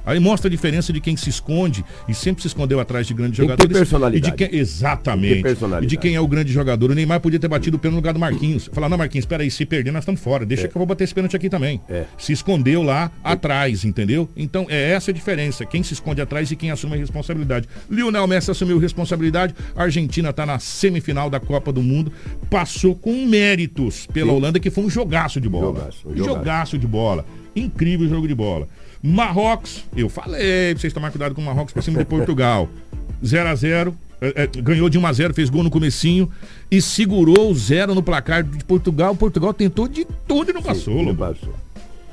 É. 0.05 0.11
Aí 0.11 0.19
mostra 0.19 0.47
a 0.47 0.51
diferença 0.51 0.91
de 0.91 0.99
quem 0.99 1.15
se 1.15 1.29
esconde 1.29 1.83
e 2.07 2.13
sempre 2.13 2.41
se 2.41 2.47
escondeu 2.47 2.79
atrás 2.79 3.07
de 3.07 3.13
grandes 3.13 3.37
Tem 3.37 3.45
jogadores. 3.45 3.77
personalidade. 3.77 4.27
E 4.27 4.31
de 4.31 4.37
quem, 4.37 4.59
exatamente. 4.59 5.41
personalidade. 5.41 5.85
E 5.85 5.89
de 5.89 5.97
quem 5.97 6.15
é 6.15 6.19
o 6.19 6.27
grande 6.27 6.51
jogador. 6.51 6.91
O 6.91 6.95
Neymar 6.95 7.19
podia 7.19 7.39
ter 7.39 7.47
batido 7.47 7.77
o 7.77 7.79
pênalti 7.79 7.93
no 7.93 7.99
lugar 7.99 8.13
do 8.13 8.19
Marquinhos. 8.19 8.69
Falar, 8.73 8.89
não, 8.89 8.97
Marquinhos, 8.97 9.23
espera 9.23 9.43
aí, 9.43 9.51
se 9.51 9.65
perder, 9.65 9.91
nós 9.91 10.03
estamos 10.03 10.21
fora. 10.21 10.45
Deixa 10.45 10.67
que 10.67 10.75
eu 10.75 10.79
vou 10.79 10.85
bater 10.85 11.03
esse 11.03 11.13
pênalti 11.13 11.35
aqui 11.35 11.49
também. 11.49 11.81
É. 11.89 12.05
Se 12.17 12.33
escondeu 12.33 12.81
lá 12.81 13.11
atrás, 13.23 13.85
entendeu? 13.85 14.29
Então 14.35 14.65
é 14.69 14.91
essa 14.91 15.11
a 15.11 15.13
diferença. 15.13 15.65
Quem 15.65 15.83
se 15.83 15.93
esconde 15.93 16.21
atrás 16.21 16.51
e 16.51 16.55
quem 16.55 16.71
assume 16.71 16.95
a 16.95 16.97
responsabilidade. 16.97 17.67
Lionel 17.89 18.27
Messi 18.27 18.51
assumiu 18.51 18.77
responsabilidade. 18.77 19.53
A 19.75 19.83
Argentina 19.83 20.29
está 20.29 20.45
na 20.45 20.59
semifinal 20.59 21.29
da 21.29 21.39
Copa 21.39 21.71
do 21.71 21.81
Mundo. 21.81 22.11
Passou 22.49 22.95
com 22.95 23.25
méritos 23.25 24.07
pela 24.07 24.31
Sim. 24.31 24.35
Holanda, 24.37 24.59
que 24.59 24.69
foi 24.69 24.83
um 24.83 24.89
jogaço 24.89 25.39
de 25.39 25.49
bola. 25.49 25.65
Jogaço, 25.65 26.01
jogaço. 26.03 26.23
jogaço 26.23 26.77
de 26.77 26.87
bola. 26.87 27.25
Incrível 27.55 28.07
jogo 28.09 28.27
de 28.27 28.35
bola. 28.35 28.67
Marrocos, 29.01 29.83
eu 29.95 30.09
falei 30.09 30.71
pra 30.73 30.81
vocês 30.81 30.93
tomar 30.93 31.11
cuidado 31.11 31.35
com 31.35 31.41
o 31.41 31.45
Marrocos 31.45 31.73
pra 31.73 31.81
cima 31.81 31.99
de 31.99 32.05
Portugal. 32.05 32.69
0 33.23 33.49
a 33.49 33.55
0 33.55 33.95
é, 34.21 34.43
é, 34.43 34.47
ganhou 34.61 34.89
de 34.89 34.97
1 34.97 35.05
a 35.05 35.11
0 35.13 35.33
fez 35.33 35.49
gol 35.49 35.63
no 35.63 35.69
comecinho 35.69 36.29
e 36.71 36.81
segurou 36.81 37.51
o 37.51 37.55
zero 37.55 37.93
no 37.93 38.01
placar 38.01 38.41
de 38.43 38.63
Portugal. 38.63 39.13
Portugal 39.15 39.53
tentou 39.53 39.87
de 39.87 40.05
tudo 40.27 40.51
e 40.51 40.53
não 40.53 40.61
passou, 40.61 40.95
Não 40.95 41.03
Lobo. 41.03 41.19
passou. 41.19 41.53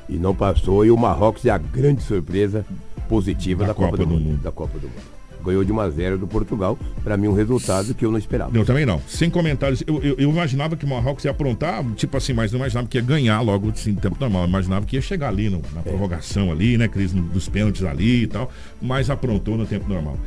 E 0.09 0.17
não 0.17 0.35
passou. 0.35 0.85
E 0.85 0.91
o 0.91 0.97
Marrocos 0.97 1.45
é 1.45 1.49
a 1.49 1.57
grande 1.57 2.03
surpresa 2.03 2.65
positiva 3.07 3.65
da, 3.65 3.73
Copa, 3.73 3.95
do, 3.95 4.07
mundo, 4.07 4.41
Da 4.43 4.51
Copa 4.51 4.77
do 4.77 4.87
Mundo. 4.87 5.20
Ganhou 5.45 5.63
de 5.63 5.71
1 5.71 5.79
a 5.79 5.89
0 5.89 6.17
do 6.17 6.27
Portugal. 6.27 6.77
Para 7.03 7.17
mim, 7.17 7.27
um 7.27 7.33
resultado 7.33 7.93
que 7.93 8.05
eu 8.05 8.11
não 8.11 8.17
esperava. 8.17 8.55
Eu 8.57 8.63
também 8.65 8.85
não. 8.85 9.01
Sem 9.07 9.29
comentários. 9.29 9.83
Eu, 9.87 10.01
eu, 10.03 10.15
eu 10.17 10.29
imaginava 10.29 10.75
que 10.75 10.85
o 10.85 10.87
Marrocos 10.87 11.25
ia 11.25 11.31
aprontar, 11.31 11.83
tipo 11.95 12.15
assim, 12.17 12.33
mas 12.33 12.51
não 12.51 12.59
imaginava 12.59 12.87
que 12.87 12.97
ia 12.97 13.01
ganhar 13.03 13.41
logo 13.41 13.69
assim, 13.69 13.91
em 13.91 13.95
tempo 13.95 14.17
normal. 14.19 14.43
Eu 14.43 14.47
imaginava 14.49 14.85
que 14.85 14.95
ia 14.95 15.01
chegar 15.01 15.29
ali 15.29 15.49
no- 15.49 15.61
na 15.73 15.81
prorrogação 15.81 16.51
ali, 16.51 16.77
né, 16.77 16.87
Cris? 16.87 17.13
no- 17.13 17.21
Dos 17.23 17.47
pênaltis 17.49 17.83
ali 17.83 18.23
e 18.23 18.27
tal. 18.27 18.51
Mas 18.81 19.09
aprontou 19.09 19.57
no 19.57 19.65
tempo 19.65 19.87
normal. 19.89 20.17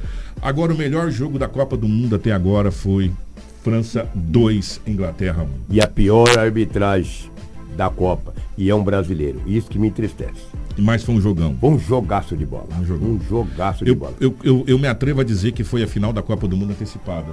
Agora, 0.43 0.73
o 0.73 0.77
melhor 0.77 1.11
jogo 1.11 1.39
da 1.39 1.49
Copa 1.49 1.77
do 1.77 1.89
Mundo 1.89 2.17
até 2.17 2.33
agora 2.33 2.71
foi 2.71 3.11
França 3.63 4.07
2, 4.15 4.81
Inglaterra 4.87 5.43
1. 5.45 5.49
E 5.75 5.81
a 5.81 5.87
pior 5.87 6.29
arbitragem 6.39 7.31
da 7.77 7.91
Copa. 7.91 8.35
E 8.57 8.71
é 8.71 8.75
um 8.75 8.83
brasileiro. 8.85 9.43
Isso 9.47 9.69
que 9.69 9.79
me 9.79 9.89
entristece. 9.89 10.41
Mas 10.79 11.03
foi 11.05 11.15
um 11.15 11.21
jogão. 11.21 11.57
Um 11.63 11.79
jogaço 11.79 12.37
de 12.37 12.45
bola. 12.47 12.69
Um 12.81 12.85
jogão. 12.85 13.09
Um 13.11 13.21
jogaço 13.21 13.85
de 13.85 13.91
Eu, 13.91 13.97
bola. 13.97 14.15
eu, 14.21 14.35
eu, 14.43 14.65
eu 14.67 14.79
me 14.79 14.87
atrevo 14.89 15.21
a 15.21 15.25
dizer 15.25 15.53
que 15.53 15.63
foi 15.65 15.83
a 15.83 15.87
final 15.87 16.13
da 16.13 16.23
Copa 16.23 16.47
do 16.49 16.57
Mundo 16.57 16.71
antecipada. 16.73 17.27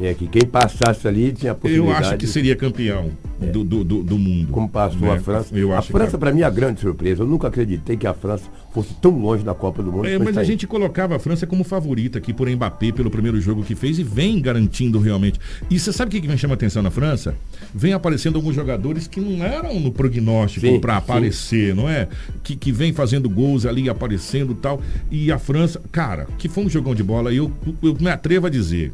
É 0.00 0.14
que 0.14 0.28
quem 0.28 0.46
passasse 0.46 1.08
ali 1.08 1.32
tinha 1.32 1.52
a 1.52 1.54
Eu 1.54 1.58
possibilidade. 1.58 2.06
acho 2.06 2.16
que 2.16 2.26
seria 2.26 2.54
campeão 2.54 3.10
do, 3.40 3.64
do, 3.64 3.84
do, 3.84 4.02
do 4.04 4.18
mundo. 4.18 4.52
Como 4.52 4.68
passou 4.68 5.00
né? 5.00 5.14
a 5.14 5.20
França. 5.20 5.56
Eu 5.56 5.74
a 5.74 5.82
França, 5.82 6.12
que... 6.12 6.18
para 6.18 6.32
mim, 6.32 6.42
é 6.42 6.44
a 6.44 6.50
grande 6.50 6.80
surpresa. 6.80 7.22
Eu 7.22 7.26
nunca 7.26 7.48
acreditei 7.48 7.96
que 7.96 8.06
a 8.06 8.14
França 8.14 8.44
fosse 8.72 8.94
tão 8.94 9.18
longe 9.18 9.42
da 9.44 9.54
Copa 9.54 9.82
do 9.82 9.90
Mundo. 9.90 10.06
É, 10.06 10.16
mas 10.18 10.28
a 10.28 10.34
saindo. 10.34 10.46
gente 10.46 10.66
colocava 10.66 11.16
a 11.16 11.18
França 11.18 11.46
como 11.46 11.64
favorita 11.64 12.18
aqui 12.18 12.32
por 12.32 12.48
Mbappé 12.48 12.92
pelo 12.92 13.10
primeiro 13.10 13.40
jogo 13.40 13.64
que 13.64 13.74
fez 13.74 13.98
e 13.98 14.04
vem 14.04 14.40
garantindo 14.40 15.00
realmente. 15.00 15.40
E 15.68 15.78
você 15.78 15.92
sabe 15.92 16.10
o 16.10 16.12
que, 16.12 16.20
que 16.20 16.28
vem 16.28 16.36
chamar 16.36 16.54
atenção 16.54 16.82
na 16.82 16.90
França? 16.90 17.34
Vem 17.74 17.92
aparecendo 17.92 18.36
alguns 18.36 18.54
jogadores 18.54 19.08
que 19.08 19.20
não 19.20 19.44
eram 19.44 19.80
no 19.80 19.90
prognóstico 19.90 20.80
para 20.80 20.96
aparecer, 20.98 21.74
não 21.74 21.88
é? 21.88 22.06
Que, 22.44 22.54
que 22.54 22.70
vem 22.70 22.92
fazendo 22.92 23.28
gols 23.28 23.66
ali, 23.66 23.88
aparecendo 23.88 24.52
e 24.52 24.56
tal. 24.56 24.80
E 25.10 25.32
a 25.32 25.38
França, 25.38 25.80
cara, 25.90 26.28
que 26.38 26.48
foi 26.48 26.64
um 26.64 26.70
jogão 26.70 26.94
de 26.94 27.02
bola. 27.02 27.32
Eu, 27.32 27.50
eu 27.82 27.96
me 27.98 28.10
atrevo 28.10 28.46
a 28.46 28.50
dizer. 28.50 28.92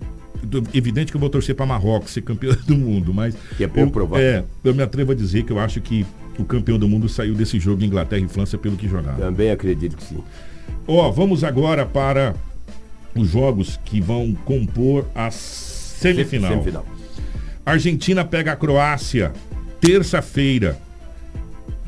Evidente 0.72 1.10
que 1.10 1.16
eu 1.16 1.20
vou 1.20 1.30
torcer 1.30 1.54
para 1.54 1.66
Marrocos 1.66 2.12
ser 2.12 2.22
campeão 2.22 2.54
do 2.66 2.76
mundo, 2.76 3.14
mas. 3.14 3.34
Que 3.56 3.64
é 3.64 3.66
pouco 3.68 3.88
eu, 3.88 3.90
provável. 3.90 4.24
É, 4.24 4.44
eu 4.62 4.74
me 4.74 4.82
atrevo 4.82 5.12
a 5.12 5.14
dizer 5.14 5.44
que 5.44 5.52
eu 5.52 5.58
acho 5.58 5.80
que 5.80 6.04
o 6.38 6.44
campeão 6.44 6.78
do 6.78 6.88
mundo 6.88 7.08
saiu 7.08 7.34
desse 7.34 7.58
jogo 7.58 7.84
Inglaterra 7.84 8.24
e 8.24 8.28
França 8.28 8.58
pelo 8.58 8.76
que 8.76 8.88
jogaram. 8.88 9.18
Também 9.18 9.50
acredito 9.50 9.96
que 9.96 10.04
sim. 10.04 10.22
Ó, 10.86 11.10
vamos 11.10 11.44
agora 11.44 11.86
para 11.86 12.34
os 13.14 13.28
jogos 13.28 13.78
que 13.84 14.00
vão 14.00 14.34
compor 14.44 15.06
a 15.14 15.30
semifinal. 15.30 16.50
Semifinal. 16.50 16.86
Argentina 17.64 18.24
pega 18.24 18.52
a 18.52 18.56
Croácia 18.56 19.32
terça-feira 19.80 20.78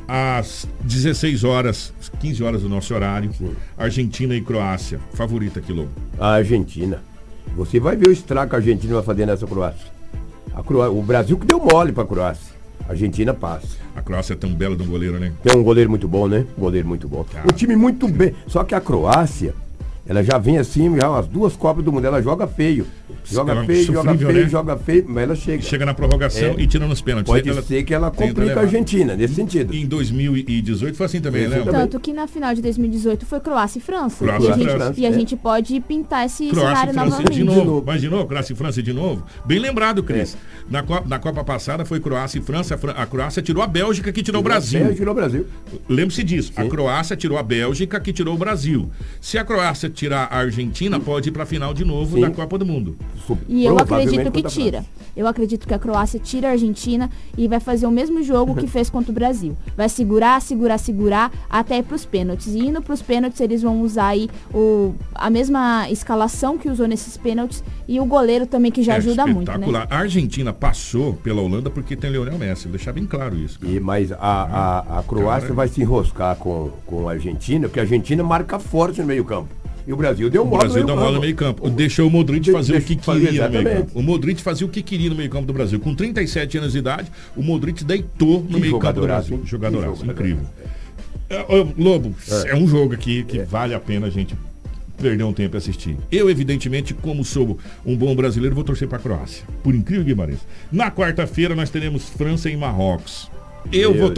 às 0.09 0.68
16 0.82 1.44
horas, 1.44 1.92
15 2.20 2.42
horas 2.42 2.62
do 2.62 2.68
nosso 2.68 2.94
horário. 2.94 3.30
Argentina 3.76 4.34
e 4.34 4.40
Croácia. 4.40 5.01
Favorita 5.12 5.59
aqui, 5.59 5.72
Lobo. 5.72 5.90
A 6.18 6.34
Argentina. 6.34 7.03
Você 7.55 7.78
vai 7.78 7.97
ver 7.97 8.09
o 8.09 8.12
estrago 8.12 8.51
que 8.51 8.57
a 8.57 8.59
Argentina 8.59 8.94
vai 8.94 9.03
fazer 9.03 9.26
nessa 9.26 9.47
Croácia. 9.47 9.90
A 10.55 10.62
Croá... 10.62 10.88
O 10.88 11.03
Brasil 11.03 11.38
que 11.38 11.47
deu 11.47 11.59
mole 11.61 11.92
para 11.92 12.03
a 12.05 12.07
Croácia. 12.07 12.55
A 12.88 12.92
Argentina 12.92 13.34
passa. 13.34 13.76
A 13.94 14.03
Croácia 14.03 14.34
é 14.34 14.36
tão 14.36 14.51
bela 14.51 14.76
de 14.76 14.82
um 14.82 14.86
goleiro, 14.86 15.18
né? 15.18 15.32
Tem 15.42 15.57
um 15.57 15.62
goleiro 15.62 15.90
muito 15.90 16.07
bom, 16.07 16.28
né? 16.28 16.47
Um 16.57 16.61
goleiro 16.61 16.86
muito 16.86 17.09
bom. 17.09 17.24
Um 17.44 17.53
time 17.53 17.76
muito 17.76 18.09
bem. 18.09 18.34
Só 18.47 18.62
que 18.62 18.74
a 18.74 18.80
Croácia, 18.80 19.55
ela 20.07 20.22
já 20.22 20.38
vem 20.38 20.59
assim, 20.59 20.94
já 20.97 21.18
as 21.18 21.26
duas 21.26 21.57
Copas 21.57 21.84
do 21.84 21.92
Mundo, 21.92 22.07
ela 22.07 22.22
joga 22.22 22.47
feio. 22.47 22.86
Joga 23.28 23.52
Ela 23.52 23.64
feio, 23.64 23.84
joga 23.84 24.14
feio, 24.16 24.32
né? 24.32 24.48
joga 24.48 24.76
feio, 24.76 25.04
mas 25.08 25.22
ela 25.24 25.34
chega. 25.34 25.62
Chega 25.62 25.84
na 25.86 25.92
prorrogação 25.94 26.54
É. 26.56 26.62
e 26.62 26.66
tira 26.66 26.86
nos 26.86 27.00
pênaltis. 27.00 27.32
Pode 27.32 27.48
Ela 27.48 27.60
ser 27.62 27.82
que 27.82 27.92
ela 27.92 28.10
complica 28.10 28.60
a 28.60 28.62
Argentina, 28.62 29.16
nesse 29.16 29.34
sentido. 29.34 29.74
Em 29.74 29.84
2018 29.84 30.96
foi 30.96 31.06
assim 31.06 31.20
também, 31.20 31.48
né? 31.48 31.62
Tanto 31.64 31.98
que 31.98 32.12
na 32.12 32.26
final 32.26 32.54
de 32.54 32.62
2018 32.62 33.26
foi 33.26 33.40
Croácia 33.40 33.78
e 33.78 33.82
França. 33.82 34.24
Croácia 34.24 34.48
e 34.48 34.52
a 34.52 34.56
gente, 34.56 34.70
França, 34.70 35.00
e 35.00 35.06
a 35.06 35.08
é. 35.08 35.12
gente 35.12 35.36
pode 35.36 35.80
pintar 35.80 36.24
esse 36.26 36.48
Croácia 36.48 36.68
e 36.68 36.70
cenário 36.70 36.92
França 36.94 37.08
novamente. 37.10 37.34
de 37.34 37.44
novo. 37.44 37.82
Imaginou? 37.82 38.26
Croácia 38.26 38.52
e 38.52 38.56
França 38.56 38.82
de 38.82 38.92
novo? 38.92 39.24
Bem 39.44 39.58
lembrado, 39.58 40.02
Cris. 40.02 40.34
É. 40.34 40.38
Na, 40.70 40.82
Copa, 40.82 41.08
na 41.08 41.18
Copa 41.18 41.42
passada 41.44 41.84
foi 41.84 41.98
Croácia 42.00 42.38
e 42.38 42.42
França. 42.42 42.74
A 42.74 42.78
Fran- 42.78 42.94
A 42.96 43.06
Croácia 43.06 43.42
tirou 43.42 43.62
a 43.62 43.66
Bélgica, 43.66 44.12
que 44.12 44.22
tirou 44.22 44.40
o 44.40 44.44
Tirou 44.44 44.54
Brasil. 44.54 44.78
Bélgica, 44.80 44.98
tirou 44.98 45.12
o 45.12 45.14
Brasil. 45.16 45.46
Lembre-se 45.88 46.22
disso. 46.22 46.52
A 46.56 46.64
Croácia 46.64 47.16
tirou 47.16 47.36
a 47.38 47.42
Bélgica, 47.42 47.98
que 48.00 48.12
tirou 48.12 48.34
o 48.34 48.38
Brasil. 48.38 48.88
Se 49.20 49.36
a 49.36 49.44
Croácia 49.44 49.88
tirar 49.90 50.28
a 50.30 50.38
Argentina, 50.38 50.98
pode 51.00 51.28
ir 51.28 51.32
para 51.32 51.42
a 51.42 51.46
final 51.46 51.74
de 51.74 51.84
novo 51.84 52.14
Sim. 52.16 52.20
da 52.22 52.30
Copa 52.30 52.56
do 52.58 52.64
Mundo. 52.66 52.96
E 53.48 53.64
eu 53.64 53.78
acredito 53.78 54.30
que 54.30 54.42
tira. 54.42 54.84
Eu 55.16 55.26
acredito 55.26 55.66
que 55.66 55.72
a 55.72 55.78
Croácia 55.78 56.20
tira 56.20 56.48
a 56.48 56.50
Argentina 56.50 57.10
e 57.38 57.48
vai 57.48 57.58
fazer 57.58 57.86
o 57.86 57.90
mesmo 57.90 58.22
jogo 58.22 58.54
que 58.54 58.66
fez 58.68 58.90
contra 58.90 59.10
o 59.10 59.14
Brasil. 59.14 59.56
Vai 59.74 59.88
segurar, 59.88 60.40
segurar, 60.42 60.78
segurar 60.78 61.32
até 61.48 61.78
ir 61.78 61.84
pros 61.84 62.04
pênaltis. 62.04 62.48
E 62.48 62.58
indo 62.58 62.82
pros 62.82 63.00
pênaltis, 63.00 63.40
eles 63.40 63.62
vão 63.62 63.80
usar 63.80 64.08
aí 64.08 64.28
o, 64.52 64.94
a 65.14 65.30
mesma 65.30 65.88
escalação 65.90 66.58
que 66.58 66.68
usou 66.68 66.86
nesses 66.86 67.16
pênaltis 67.16 67.64
e 67.88 67.98
o 67.98 68.04
goleiro 68.04 68.46
também 68.46 68.70
que 68.70 68.82
já 68.82 68.94
É 68.94 68.96
ajuda 68.96 69.26
muito, 69.26 69.56
né? 69.56 69.86
A 69.88 69.98
Argentina 69.98 70.52
passou 70.52 71.14
pela 71.14 71.40
Holanda 71.40 71.70
porque 71.70 71.96
tem 71.96 72.10
Leonel 72.10 72.38
Messi. 72.38 72.64
Vou 72.64 72.72
deixar 72.72 72.92
bem 72.92 73.06
claro 73.06 73.36
isso. 73.36 73.58
E, 73.62 73.80
mas 73.80 74.12
a, 74.12 74.18
a, 74.20 74.98
a 74.98 75.02
Croácia 75.02 75.48
Cara. 75.48 75.54
vai 75.54 75.68
se 75.68 75.80
enroscar 75.80 76.36
com, 76.36 76.70
com 76.84 77.08
a 77.08 77.12
Argentina, 77.12 77.68
porque 77.68 77.80
a 77.80 77.84
Argentina 77.84 78.22
marca 78.22 78.58
forte 78.58 79.00
no 79.00 79.06
meio 79.06 79.24
campo. 79.24 79.48
E 79.87 79.93
o 79.93 79.97
Brasil 79.97 80.28
deu 80.28 80.43
O 80.43 80.47
mola 80.47 80.64
Brasil 80.64 80.84
deu 80.84 80.97
no 80.97 81.20
meio 81.20 81.37
campo. 81.37 81.70
Deixou 81.70 82.09
o 82.09 82.11
Modric 82.11 82.51
fazer 82.51 82.76
o 82.76 82.82
que 82.82 82.97
queria 82.97 83.49
no 83.49 83.62
meio 83.62 83.76
campo. 83.76 83.99
O 83.99 84.03
Modric 84.03 84.43
fazia 84.43 84.66
o 84.66 84.70
que 84.70 84.82
queria 84.82 85.11
no 85.11 85.16
meio 85.16 85.30
campo 85.30 85.47
do 85.47 85.53
Brasil. 85.53 85.78
Com 85.78 85.95
37 85.95 86.59
anos 86.59 86.72
de 86.72 86.78
idade, 86.78 87.11
o 87.37 87.43
Modric 87.43 87.84
deitou 87.84 88.45
no 88.49 88.59
meio 88.59 88.78
campo 88.78 89.01
do 89.01 89.07
Brasil. 89.07 89.41
Jogadoraço, 89.45 90.05
incrível. 90.05 90.45
É, 91.28 91.45
Lobo, 91.76 92.14
é. 92.47 92.55
um 92.55 92.68
jogo 92.68 92.95
aqui 92.95 93.24
que 93.24 93.41
vale 93.41 93.74
a 93.74 93.80
pena 93.80 94.07
a 94.07 94.11
gente 94.11 94.34
perder 94.97 95.24
um 95.24 95.32
tempo 95.32 95.57
e 95.57 95.59
assistir. 95.59 95.97
Eu, 96.11 96.30
evidentemente, 96.30 96.95
como 96.95 97.24
sou 97.24 97.59
um 97.84 97.97
bom 97.97 98.14
brasileiro, 98.14 98.55
vou 98.55 98.64
torcer 98.64 98.89
para 98.89 98.99
a 98.99 99.01
Croácia. 99.01 99.45
Por 99.62 99.74
incrível 99.74 100.05
que 100.05 100.14
pareça. 100.14 100.43
Na 100.70 100.91
quarta-feira 100.91 101.55
nós 101.55 101.70
teremos 101.70 102.09
França 102.09 102.49
e 102.49 102.57
Marrocos. 102.57 103.30
Eu 103.72 103.91
Meu 103.91 104.01
vou 104.01 104.11
Deus. 104.11 104.14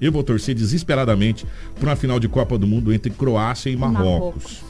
Eu 0.00 0.12
vou 0.12 0.22
torcer 0.22 0.54
desesperadamente 0.54 1.46
para 1.78 1.90
uma 1.90 1.96
final 1.96 2.18
de 2.20 2.28
Copa 2.28 2.58
do 2.58 2.66
Mundo 2.66 2.92
entre 2.92 3.10
Croácia 3.10 3.70
e 3.70 3.76
Marrocos. 3.76 4.62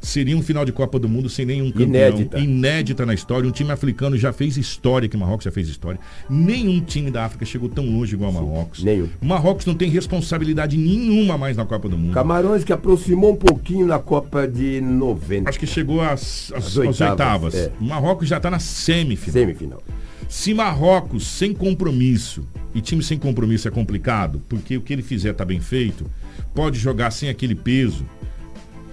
Seria 0.00 0.36
um 0.36 0.42
final 0.42 0.66
de 0.66 0.72
Copa 0.72 0.98
do 0.98 1.08
Mundo 1.08 1.30
sem 1.30 1.46
nenhum 1.46 1.70
campeão. 1.70 1.86
Inédita. 1.88 2.38
Inédita 2.38 3.06
na 3.06 3.14
história. 3.14 3.48
Um 3.48 3.50
time 3.50 3.70
africano 3.70 4.18
já 4.18 4.34
fez 4.34 4.58
história, 4.58 5.08
que 5.08 5.16
Marrocos 5.16 5.46
já 5.46 5.50
fez 5.50 5.66
história. 5.66 5.98
Nenhum 6.28 6.78
time 6.82 7.10
da 7.10 7.24
África 7.24 7.46
chegou 7.46 7.70
tão 7.70 7.86
longe 7.86 8.14
igual 8.14 8.30
Marrocos. 8.30 8.84
Nenhum. 8.84 9.08
Marrocos 9.22 9.64
não 9.64 9.74
tem 9.74 9.88
responsabilidade 9.88 10.76
nenhuma 10.76 11.38
mais 11.38 11.56
na 11.56 11.64
Copa 11.64 11.88
do 11.88 11.96
Mundo. 11.96 12.12
Camarões 12.12 12.62
que 12.62 12.70
aproximou 12.72 13.32
um 13.32 13.36
pouquinho 13.36 13.86
na 13.86 13.98
Copa 13.98 14.46
de 14.46 14.78
90. 14.82 15.48
Acho 15.48 15.58
que 15.58 15.66
chegou 15.66 16.02
às, 16.02 16.52
às- 16.52 16.66
às 16.66 16.76
oitavas, 16.76 17.10
oitavas. 17.10 17.54
é. 17.54 17.72
Marrocos 17.80 18.28
já 18.28 18.36
está 18.36 18.50
na 18.50 18.58
semifinal. 18.58 19.32
Semifinal. 19.32 19.82
Se 20.28 20.52
Marrocos 20.52 21.26
sem 21.26 21.52
compromisso, 21.52 22.46
e 22.74 22.80
time 22.80 23.02
sem 23.02 23.18
compromisso 23.18 23.68
é 23.68 23.70
complicado, 23.70 24.42
porque 24.48 24.76
o 24.76 24.80
que 24.80 24.92
ele 24.92 25.02
fizer 25.02 25.32
tá 25.32 25.44
bem 25.44 25.60
feito, 25.60 26.10
pode 26.54 26.78
jogar 26.78 27.10
sem 27.10 27.28
aquele 27.28 27.54
peso. 27.54 28.04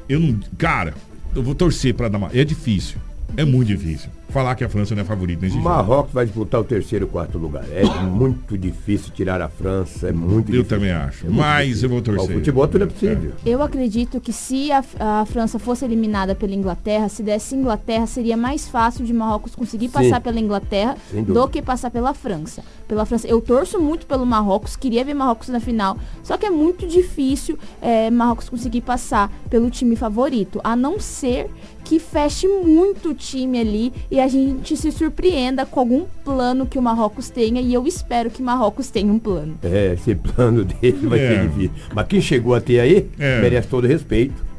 Eu 0.08 0.20
não. 0.20 0.40
Cara, 0.58 0.94
eu 1.36 1.42
vou 1.42 1.56
torcer 1.56 1.94
para 1.94 2.08
dar 2.08 2.18
uma. 2.18 2.30
É 2.34 2.44
difícil. 2.44 2.98
É 3.36 3.44
muito 3.44 3.68
difícil. 3.70 4.10
Falar 4.32 4.56
que 4.56 4.64
a 4.64 4.70
França 4.70 4.96
não 4.96 5.02
é 5.02 5.06
favorita 5.06 5.42
nesse 5.42 5.56
jogo. 5.56 5.68
Marrocos 5.68 6.14
vai 6.14 6.26
disputar 6.26 6.62
o 6.62 6.64
terceiro 6.64 7.06
e 7.06 7.08
quarto 7.08 7.38
lugar. 7.38 7.66
É 7.70 7.84
muito 8.04 8.58
difícil 8.58 9.12
tirar 9.14 9.42
a 9.42 9.50
França, 9.50 10.08
é 10.08 10.12
muito 10.12 10.50
Eu 10.50 10.64
difícil. 10.64 10.66
também 10.66 10.92
acho. 10.92 11.28
É 11.28 11.30
Mas 11.30 11.66
difícil. 11.68 11.86
eu 11.86 11.90
vou 11.90 12.02
torcer. 12.02 12.30
O 12.30 12.40
futebol 12.40 12.68
tudo 12.68 12.84
é 12.84 12.88
possível. 12.88 13.34
Eu 13.46 13.62
acredito 13.62 14.22
que 14.22 14.32
se 14.32 14.72
a, 14.72 14.84
a 15.00 15.26
França 15.26 15.60
fosse 15.60 15.84
eliminada 15.84 16.34
pela 16.34 16.54
Inglaterra, 16.54 17.10
se 17.10 17.22
desse 17.22 17.56
Inglaterra, 17.56 18.06
seria 18.08 18.38
mais 18.38 18.68
fácil 18.68 19.04
de 19.06 19.14
Marrocos 19.14 19.54
conseguir 19.54 19.88
Sim. 19.88 19.94
passar 19.94 20.22
pela 20.22 20.40
Inglaterra 20.40 20.96
do 21.12 21.48
que 21.50 21.62
passar 21.62 21.92
pela 21.92 22.14
França. 22.14 22.64
Pela 22.88 23.06
França. 23.06 23.28
Eu 23.28 23.42
torço 23.42 23.80
muito 23.82 24.06
pelo 24.06 24.26
Marrocos, 24.26 24.76
queria 24.76 25.04
ver 25.04 25.14
Marrocos 25.14 25.50
na 25.50 25.60
final, 25.60 25.98
só 26.24 26.38
que 26.38 26.46
é 26.46 26.50
muito 26.50 26.88
difícil 26.88 27.58
é, 27.82 28.10
Marrocos 28.10 28.50
conseguir 28.50 28.82
passar 28.82 29.32
pelo 29.50 29.70
time 29.70 29.96
favorito, 29.96 30.62
a 30.64 30.76
não 30.76 31.00
ser 31.00 31.50
que 31.84 32.00
feche 32.00 32.48
muito 32.48 33.10
o 33.10 33.14
time 33.14 33.60
ali 33.60 33.94
e 34.10 34.20
a 34.22 34.28
gente 34.28 34.76
se 34.78 34.91
surpreenda 34.91 35.65
com 35.65 35.80
algum 35.80 36.05
plano 36.24 36.65
que 36.65 36.78
o 36.78 36.82
Marrocos 36.82 37.30
tenha 37.30 37.59
e 37.61 37.74
eu 37.74 37.86
espero 37.88 38.30
que 38.30 38.41
Marrocos 38.41 38.89
tenha 38.89 39.11
um 39.11 39.19
plano. 39.19 39.55
É, 39.63 39.93
esse 39.93 40.15
plano 40.15 40.63
dele 40.63 41.07
vai 41.07 41.19
É. 41.19 41.28
ser 41.30 41.47
difícil. 41.47 41.72
Mas 41.93 42.07
quem 42.07 42.22
chegou 42.22 42.53
até 42.55 42.80
aí 42.80 43.09
É. 43.19 43.41
merece 43.41 43.67
todo 43.67 43.88
respeito. 43.88 44.51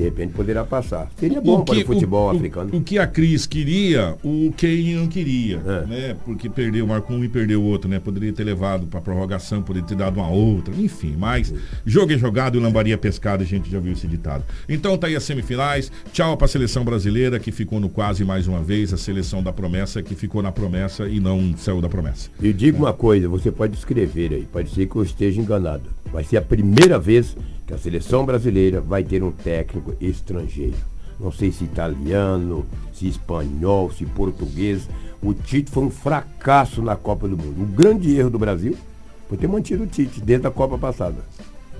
De 0.00 0.04
repente 0.04 0.32
poderá 0.32 0.64
passar. 0.64 1.10
Seria 1.18 1.42
bom 1.42 1.62
para 1.62 1.76
o 1.78 1.84
futebol 1.84 2.28
o- 2.28 2.30
africano. 2.30 2.70
O 2.74 2.80
que 2.80 2.98
a 2.98 3.06
Cris 3.06 3.44
queria, 3.44 4.16
o 4.24 4.50
Kane 4.56 4.94
não 4.94 5.06
queria, 5.06 5.56
É. 5.58 5.86
né? 5.86 6.16
Porque 6.24 6.48
perdeu, 6.48 6.86
marcou 6.86 7.18
um 7.18 7.22
e 7.22 7.28
perdeu 7.28 7.60
o 7.60 7.64
outro, 7.66 7.86
né? 7.86 8.00
Poderia 8.00 8.32
ter 8.32 8.42
levado 8.44 8.86
para 8.86 8.98
prorrogação, 9.02 9.60
poderia 9.62 9.86
ter 9.86 9.96
dado 9.96 10.16
uma 10.18 10.30
outra, 10.30 10.72
enfim. 10.74 11.14
Mas 11.18 11.52
jogo 11.84 12.14
é 12.14 12.16
jogado 12.16 12.56
e 12.56 12.60
lambaria 12.62 12.96
pescada, 12.96 13.42
a 13.42 13.46
gente 13.46 13.70
já 13.70 13.78
viu 13.78 13.92
esse 13.92 14.06
ditado. 14.06 14.42
Então 14.66 14.96
tá 14.96 15.06
aí 15.06 15.14
as 15.14 15.22
semifinais. 15.22 15.92
Tchau 16.14 16.34
para 16.34 16.46
a 16.46 16.48
seleção 16.48 16.82
brasileira 16.82 17.38
que 17.38 17.52
ficou 17.52 17.78
no 17.78 17.90
quase 17.90 18.24
mais 18.24 18.48
uma 18.48 18.62
vez, 18.62 18.94
a 18.94 18.96
seleção 18.96 19.42
da 19.42 19.52
promessa 19.52 20.02
que 20.02 20.14
ficou 20.14 20.40
na 20.42 20.50
promessa 20.50 21.06
e 21.08 21.20
não 21.20 21.52
saiu 21.58 21.82
da 21.82 21.90
promessa. 21.90 22.30
E 22.40 22.54
digo 22.54 22.78
uma 22.84 22.94
coisa, 22.94 23.28
você 23.28 23.50
pode 23.52 23.76
escrever 23.76 24.32
aí, 24.32 24.48
pode 24.50 24.70
ser 24.70 24.86
que 24.86 24.96
eu 24.96 25.02
esteja 25.02 25.38
enganado. 25.42 25.82
Vai 26.10 26.24
ser 26.24 26.38
a 26.38 26.42
primeira 26.42 26.98
vez 26.98 27.36
que 27.70 27.74
a 27.74 27.78
seleção 27.78 28.26
brasileira 28.26 28.80
vai 28.80 29.04
ter 29.04 29.22
um 29.22 29.30
técnico 29.30 29.94
estrangeiro. 30.00 30.74
Não 31.20 31.30
sei 31.30 31.52
se 31.52 31.62
italiano, 31.62 32.66
se 32.92 33.06
espanhol, 33.06 33.92
se 33.92 34.04
português. 34.06 34.88
O 35.22 35.32
Tite 35.32 35.70
foi 35.70 35.84
um 35.84 35.90
fracasso 35.90 36.82
na 36.82 36.96
Copa 36.96 37.28
do 37.28 37.36
Mundo. 37.36 37.62
O 37.62 37.66
grande 37.66 38.16
erro 38.16 38.30
do 38.30 38.40
Brasil 38.40 38.76
foi 39.28 39.38
ter 39.38 39.46
mantido 39.46 39.84
o 39.84 39.86
Tite 39.86 40.20
desde 40.20 40.48
a 40.48 40.50
Copa 40.50 40.76
passada. 40.76 41.18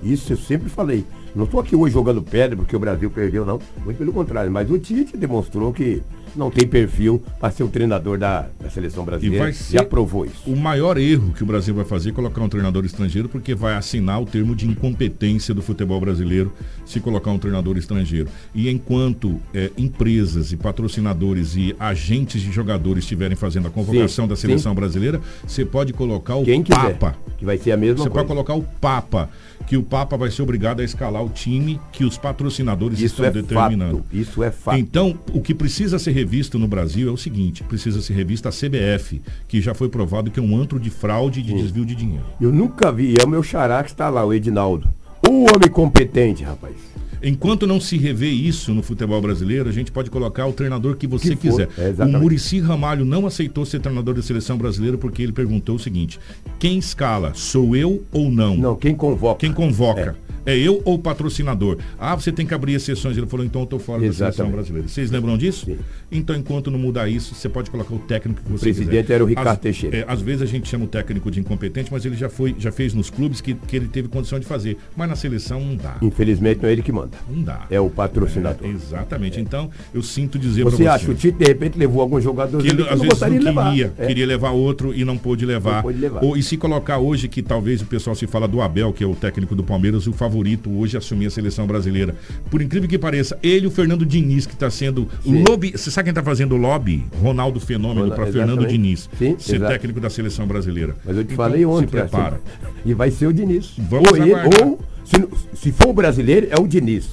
Isso 0.01 0.31
eu 0.31 0.37
sempre 0.37 0.69
falei. 0.69 1.03
Não 1.35 1.43
estou 1.43 1.59
aqui 1.59 1.75
hoje 1.75 1.93
jogando 1.93 2.21
pedra 2.21 2.55
porque 2.55 2.75
o 2.75 2.79
Brasil 2.79 3.11
perdeu, 3.11 3.45
não. 3.45 3.59
Muito 3.83 3.97
pelo 3.97 4.13
contrário. 4.13 4.49
Mas 4.49 4.71
o 4.71 4.79
Tite 4.79 5.17
demonstrou 5.17 5.73
que 5.73 6.01
não 6.35 6.49
tem 6.51 6.67
perfil 6.67 7.21
para 7.39 7.51
ser 7.51 7.63
o 7.63 7.67
treinador 7.67 8.17
da, 8.17 8.47
da 8.59 8.69
seleção 8.69 9.03
E 9.03 9.05
brasileira. 9.05 9.43
vai 9.43 9.51
E 9.51 9.55
ser 9.55 9.79
aprovou 9.79 10.25
isso. 10.25 10.43
o 10.45 10.55
maior 10.55 10.97
erro 10.97 11.33
que 11.33 11.43
o 11.43 11.45
Brasil 11.45 11.73
vai 11.73 11.85
fazer 11.85 12.09
é 12.09 12.13
colocar 12.13 12.41
um 12.41 12.49
treinador 12.49 12.85
estrangeiro, 12.85 13.27
porque 13.29 13.53
vai 13.55 13.75
assinar 13.75 14.21
o 14.21 14.25
termo 14.25 14.55
de 14.55 14.67
incompetência 14.67 15.53
do 15.53 15.61
futebol 15.61 15.99
brasileiro 15.99 16.51
se 16.85 16.99
colocar 16.99 17.31
um 17.31 17.37
treinador 17.39 17.77
estrangeiro. 17.77 18.27
E 18.53 18.69
enquanto 18.69 19.39
eh, 19.53 19.71
empresas 19.77 20.51
e 20.51 20.57
patrocinadores 20.57 21.55
e 21.55 21.75
agentes 21.79 22.41
de 22.41 22.51
jogadores 22.51 23.03
estiverem 23.03 23.35
fazendo 23.35 23.67
a 23.67 23.71
convocação 23.71 24.25
Sim, 24.25 24.29
da 24.29 24.35
sim. 24.35 24.41
seleção 24.47 24.73
brasileira, 24.75 25.21
você 25.47 25.63
pode 25.65 25.93
colocar 25.93 26.35
o 26.35 26.43
Quem 26.43 26.61
quiser. 26.63 26.97
Papa. 26.97 27.15
Que 27.37 27.45
vai 27.45 27.57
ser 27.57 27.71
a 27.71 27.77
mesma 27.77 27.97
Você 28.03 28.09
coisa. 28.09 28.13
pode 28.13 28.27
colocar 28.27 28.53
o 28.55 28.63
Papa, 28.79 29.29
que 29.71 29.77
o 29.77 29.83
Papa 29.83 30.17
vai 30.17 30.29
ser 30.29 30.41
obrigado 30.41 30.81
a 30.81 30.83
escalar 30.83 31.23
o 31.23 31.29
time 31.29 31.79
que 31.93 32.03
os 32.03 32.17
patrocinadores 32.17 32.99
Isso 32.99 33.05
estão 33.13 33.25
é 33.27 33.31
determinando. 33.31 33.99
fato. 33.99 34.07
Isso 34.11 34.43
é 34.43 34.51
fato. 34.51 34.77
Então, 34.77 35.17
o 35.33 35.39
que 35.39 35.55
precisa 35.55 35.97
ser 35.97 36.11
revisto 36.11 36.59
no 36.59 36.67
Brasil 36.67 37.07
é 37.07 37.11
o 37.13 37.15
seguinte: 37.15 37.63
precisa 37.63 38.01
ser 38.01 38.11
revista 38.11 38.49
a 38.49 38.51
CBF, 38.51 39.21
que 39.47 39.61
já 39.61 39.73
foi 39.73 39.87
provado 39.87 40.29
que 40.29 40.41
é 40.41 40.43
um 40.43 40.59
antro 40.59 40.77
de 40.77 40.89
fraude 40.89 41.39
e 41.39 41.43
de 41.43 41.53
desvio 41.53 41.85
de 41.85 41.95
dinheiro. 41.95 42.25
Eu 42.41 42.51
nunca 42.51 42.91
vi, 42.91 43.15
é 43.17 43.23
o 43.23 43.29
meu 43.29 43.41
xará 43.41 43.81
que 43.81 43.91
está 43.91 44.09
lá, 44.09 44.25
o 44.25 44.33
Edinaldo. 44.33 44.89
O 45.25 45.43
homem 45.43 45.69
competente, 45.71 46.43
rapaz. 46.43 46.75
Enquanto 47.23 47.67
não 47.67 47.79
se 47.79 47.97
revê 47.97 48.29
isso 48.29 48.73
no 48.73 48.81
futebol 48.81 49.21
brasileiro, 49.21 49.69
a 49.69 49.71
gente 49.71 49.91
pode 49.91 50.09
colocar 50.09 50.47
o 50.47 50.53
treinador 50.53 50.95
que 50.95 51.05
você 51.05 51.29
Que 51.29 51.35
quiser. 51.35 51.69
é, 51.77 51.93
o. 52.03 52.19
Murici 52.19 52.59
Ramalho 52.59 53.05
não 53.05 53.27
aceitou 53.27 53.65
ser 53.65 53.79
treinador 53.79 54.15
da 54.15 54.21
seleção 54.21 54.57
brasileira 54.57 54.97
porque 54.97 55.21
ele 55.21 55.31
perguntou 55.31 55.75
o 55.75 55.79
seguinte: 55.79 56.19
quem 56.57 56.77
escala? 56.79 57.31
Sou 57.35 57.75
eu 57.75 58.03
ou 58.11 58.31
não? 58.31 58.55
Não, 58.57 58.75
quem 58.75 58.95
convoca. 58.95 59.39
Quem 59.39 59.53
convoca? 59.53 60.15
É. 60.27 60.30
eu 60.45 60.81
ou 60.85 60.95
o 60.95 60.99
patrocinador? 60.99 61.77
Ah, 61.99 62.15
você 62.15 62.31
tem 62.31 62.45
que 62.45 62.53
abrir 62.53 62.73
exceções. 62.73 63.17
Ele 63.17 63.27
falou, 63.27 63.45
então 63.45 63.61
eu 63.61 63.67
tô 63.67 63.79
fora 63.79 63.99
da 63.99 64.05
seleção 64.05 64.27
Exatamente. 64.27 64.53
brasileira. 64.53 64.87
Vocês 64.87 65.11
lembram 65.11 65.37
disso? 65.37 65.67
Então, 66.11 66.35
enquanto 66.35 66.69
não 66.71 66.79
mudar 66.79 67.07
isso, 67.09 67.33
você 67.35 67.47
pode 67.49 67.69
colocar 67.69 67.93
o 67.93 67.99
técnico 67.99 68.41
que 68.43 68.51
você 68.51 68.65
presidente 68.65 69.01
quiser. 69.03 69.13
era 69.13 69.23
o 69.23 69.27
Ricardo 69.27 69.47
às, 69.49 69.57
Teixeira. 69.59 69.97
é, 69.97 70.05
às 70.07 70.21
vezes 70.21 70.41
a 70.41 70.45
gente 70.45 70.67
chama 70.67 70.85
o 70.85 70.87
técnico 70.87 71.29
de 71.31 71.39
incompetente, 71.39 71.91
mas 71.91 72.05
ele 72.05 72.15
já 72.15 72.29
foi, 72.29 72.55
já 72.57 72.71
fez 72.71 72.93
nos 72.93 73.09
clubes 73.09 73.39
que, 73.41 73.53
que 73.53 73.75
ele 73.75 73.87
teve 73.87 74.07
condição 74.07 74.39
de 74.39 74.45
fazer. 74.45 74.77
Mas 74.95 75.09
na 75.09 75.15
seleção 75.15 75.59
não 75.61 75.75
dá. 75.75 75.97
Infelizmente 76.01 76.61
não 76.61 76.69
é 76.69 76.71
ele 76.73 76.81
que 76.81 76.91
manda. 76.91 77.17
Não 77.29 77.41
dá. 77.41 77.65
É 77.69 77.79
o 77.79 77.89
patrocinador. 77.89 78.67
É, 78.67 78.71
exatamente. 78.71 79.39
Então, 79.39 79.69
eu 79.93 80.01
sinto 80.01 80.37
dizer 80.39 80.63
Você 80.63 80.83
pra 80.83 80.93
acha 80.95 81.05
que 81.05 81.11
o 81.11 81.15
Tite 81.15 81.37
de 81.37 81.45
repente 81.45 81.77
levou 81.77 82.01
algum 82.01 82.19
jogador 82.19 82.61
que 82.61 82.67
ele, 82.69 82.81
às 82.83 82.89
não 82.89 82.95
vezes 82.97 83.09
gostaria 83.09 83.35
não 83.35 83.39
de 83.39 83.45
levar? 83.45 83.69
queria, 83.71 83.93
É. 83.97 84.07
queria 84.07 84.25
levar 84.25 84.51
outro 84.51 84.93
e 84.93 85.05
não 85.05 85.17
pôde 85.17 85.45
levar. 85.45 85.75
Não 85.77 85.81
pôde 85.83 85.97
levar. 85.99 86.23
Ou, 86.23 86.35
e 86.35 86.43
se 86.43 86.57
colocar 86.57 86.97
hoje 86.97 87.27
que 87.27 87.41
talvez 87.41 87.81
o 87.81 87.85
pessoal 87.85 88.15
se 88.15 88.27
fala 88.27 88.47
do 88.47 88.61
Abel, 88.61 88.91
que 88.93 89.03
é 89.03 89.07
o 89.07 89.15
técnico 89.15 89.55
do 89.55 89.63
Palmeiras, 89.63 90.07
o 90.07 90.11
favorito 90.35 90.71
hoje 90.71 90.95
a 90.95 90.99
assumir 90.99 91.25
a 91.27 91.29
seleção 91.29 91.67
brasileira. 91.67 92.15
Por 92.49 92.61
incrível 92.61 92.87
que 92.87 92.97
pareça, 92.97 93.37
ele 93.43 93.65
e 93.65 93.67
o 93.67 93.71
Fernando 93.71 94.05
Diniz, 94.05 94.45
que 94.45 94.53
está 94.53 94.69
sendo 94.69 95.07
Sim. 95.23 95.43
lobby. 95.47 95.71
Você 95.71 95.91
sabe 95.91 96.05
quem 96.05 96.11
está 96.11 96.23
fazendo 96.23 96.55
lobby? 96.55 97.05
Ronaldo 97.21 97.59
Fenômeno 97.59 98.09
para 98.11 98.25
Fernando. 98.27 98.61
Diniz 98.65 99.09
Sim, 99.17 99.35
ser 99.39 99.55
exato. 99.57 99.71
técnico 99.73 99.99
da 99.99 100.09
seleção 100.09 100.45
brasileira. 100.47 100.95
Mas 101.03 101.17
eu 101.17 101.23
te 101.23 101.33
Então, 101.33 101.37
falei 101.45 101.65
ontem. 101.65 101.87
Se 101.87 101.91
prepara. 101.91 102.35
assim, 102.63 102.71
e 102.85 102.93
vai 102.93 103.09
ser 103.11 103.25
o 103.27 103.33
Diniz. 103.33 103.73
Vamos 103.89 104.09
ou 104.11 104.17
ele- 104.17 104.33
ou 104.63 104.79
se, 105.03 105.57
se 105.59 105.71
for 105.71 105.87
o 105.89 105.93
brasileiro, 105.93 106.47
é 106.49 106.59
o 106.61 106.67
Diniz. 106.67 107.09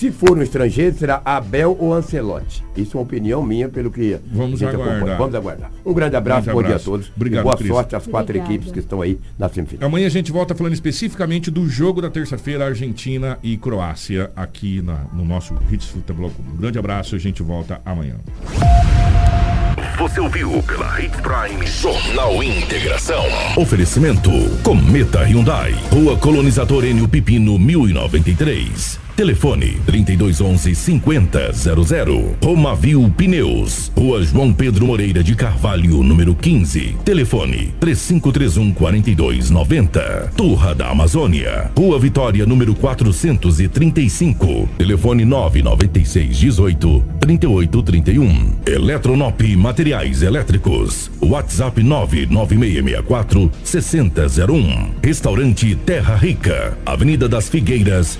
Se 0.00 0.10
for 0.10 0.30
um 0.38 0.40
estrangeiro, 0.40 0.96
será 0.96 1.20
Abel 1.26 1.76
ou 1.78 1.92
Ancelotti. 1.92 2.64
Isso 2.74 2.96
é 2.96 3.00
uma 3.00 3.02
opinião 3.02 3.42
minha, 3.42 3.68
pelo 3.68 3.90
que 3.90 4.18
Vamos 4.32 4.62
a 4.62 4.64
gente 4.64 4.74
aguardar. 4.74 4.96
acompanha. 4.96 5.18
Vamos 5.18 5.34
aguardar. 5.34 5.70
Um 5.84 5.92
grande 5.92 6.16
abraço, 6.16 6.44
Grande 6.44 6.54
bom 6.56 6.62
dia 6.62 6.68
a 6.68 6.70
abraço. 6.76 6.90
todos. 6.90 7.12
Obrigado, 7.14 7.40
e 7.40 7.44
boa 7.44 7.56
Cris. 7.58 7.68
sorte 7.68 7.94
às 7.96 8.06
quatro 8.06 8.30
Obrigada. 8.30 8.50
equipes 8.54 8.72
que 8.72 8.78
estão 8.78 9.02
aí 9.02 9.18
na 9.38 9.50
semifinal. 9.50 9.86
Amanhã 9.90 10.06
a 10.06 10.10
gente 10.10 10.32
volta 10.32 10.54
falando 10.54 10.72
especificamente 10.72 11.50
do 11.50 11.68
jogo 11.68 12.00
da 12.00 12.08
terça-feira, 12.08 12.64
Argentina 12.64 13.38
e 13.42 13.58
Croácia, 13.58 14.30
aqui 14.34 14.80
na- 14.80 15.04
no 15.12 15.22
nosso 15.22 15.54
Hits 15.70 15.88
Futebol 15.88 16.30
Clube. 16.30 16.50
Um 16.54 16.56
grande 16.56 16.78
abraço 16.78 17.14
e 17.14 17.16
a 17.16 17.20
gente 17.20 17.42
volta 17.42 17.78
amanhã. 17.84 18.14
Você 19.98 20.18
ouviu 20.18 20.62
pela 20.62 20.88
Hit 20.94 21.12
Prime 21.20 21.66
Jornal 21.66 22.42
Integração. 22.42 23.22
Oferecimento 23.58 24.30
Cometa 24.62 25.24
Hyundai. 25.24 25.74
Rua 25.92 26.16
Colonizador 26.16 26.86
Enio 26.86 27.06
Pipino 27.06 27.58
1093. 27.58 28.99
Telefone 29.16 29.76
3211 29.86 30.74
5000. 30.74 32.36
Romavil 32.42 33.12
Pneus. 33.16 33.92
Rua 33.96 34.22
João 34.22 34.52
Pedro 34.52 34.86
Moreira 34.86 35.22
de 35.22 35.34
Carvalho, 35.34 36.02
número 36.02 36.34
15. 36.34 36.96
Telefone 37.04 37.74
3531 37.80 38.72
4290. 38.72 40.32
Turra 40.36 40.74
da 40.74 40.88
Amazônia. 40.90 41.70
Rua 41.76 41.98
Vitória, 41.98 42.46
número 42.46 42.74
435. 42.74 44.68
Telefone 44.78 45.24
996 45.24 46.36
18 46.38 47.04
3831. 47.20 48.52
Eletronop 48.66 49.40
Materiais 49.56 50.22
Elétricos. 50.22 51.10
WhatsApp 51.20 51.82
99664 51.82 53.50
6001. 53.62 54.90
Restaurante 55.02 55.74
Terra 55.84 56.16
Rica. 56.16 56.76
Avenida 56.86 57.28
das 57.28 57.48
Figueiras, 57.48 58.18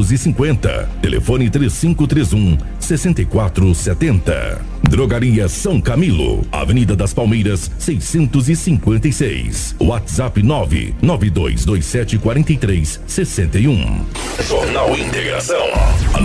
1250. 0.00 0.88
Telefone 1.02 1.50
3531 1.50 2.58
6470. 2.78 4.58
Drogaria 4.82 5.48
São 5.48 5.80
Camilo. 5.80 6.44
Avenida 6.50 6.96
das 6.96 7.14
Palmeiras, 7.14 7.70
656. 7.78 9.76
WhatsApp 9.78 10.42
99227 10.42 12.18
4361. 12.18 14.00
Jornal 14.48 14.98
Integração. 14.98 15.64
A 16.14 16.20